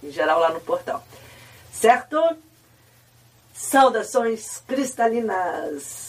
em 0.02 0.10
geral 0.10 0.38
lá 0.38 0.50
no 0.50 0.60
portal. 0.60 1.04
Certo? 1.72 2.16
Saudações 3.52 4.62
cristalinas! 4.66 6.08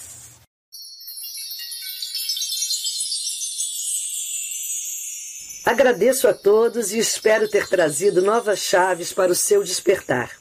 Agradeço 5.65 6.27
a 6.27 6.33
todos 6.33 6.91
e 6.91 6.99
espero 6.99 7.47
ter 7.47 7.67
trazido 7.67 8.21
novas 8.21 8.59
chaves 8.59 9.13
para 9.13 9.31
o 9.31 9.35
seu 9.35 9.63
despertar. 9.63 10.40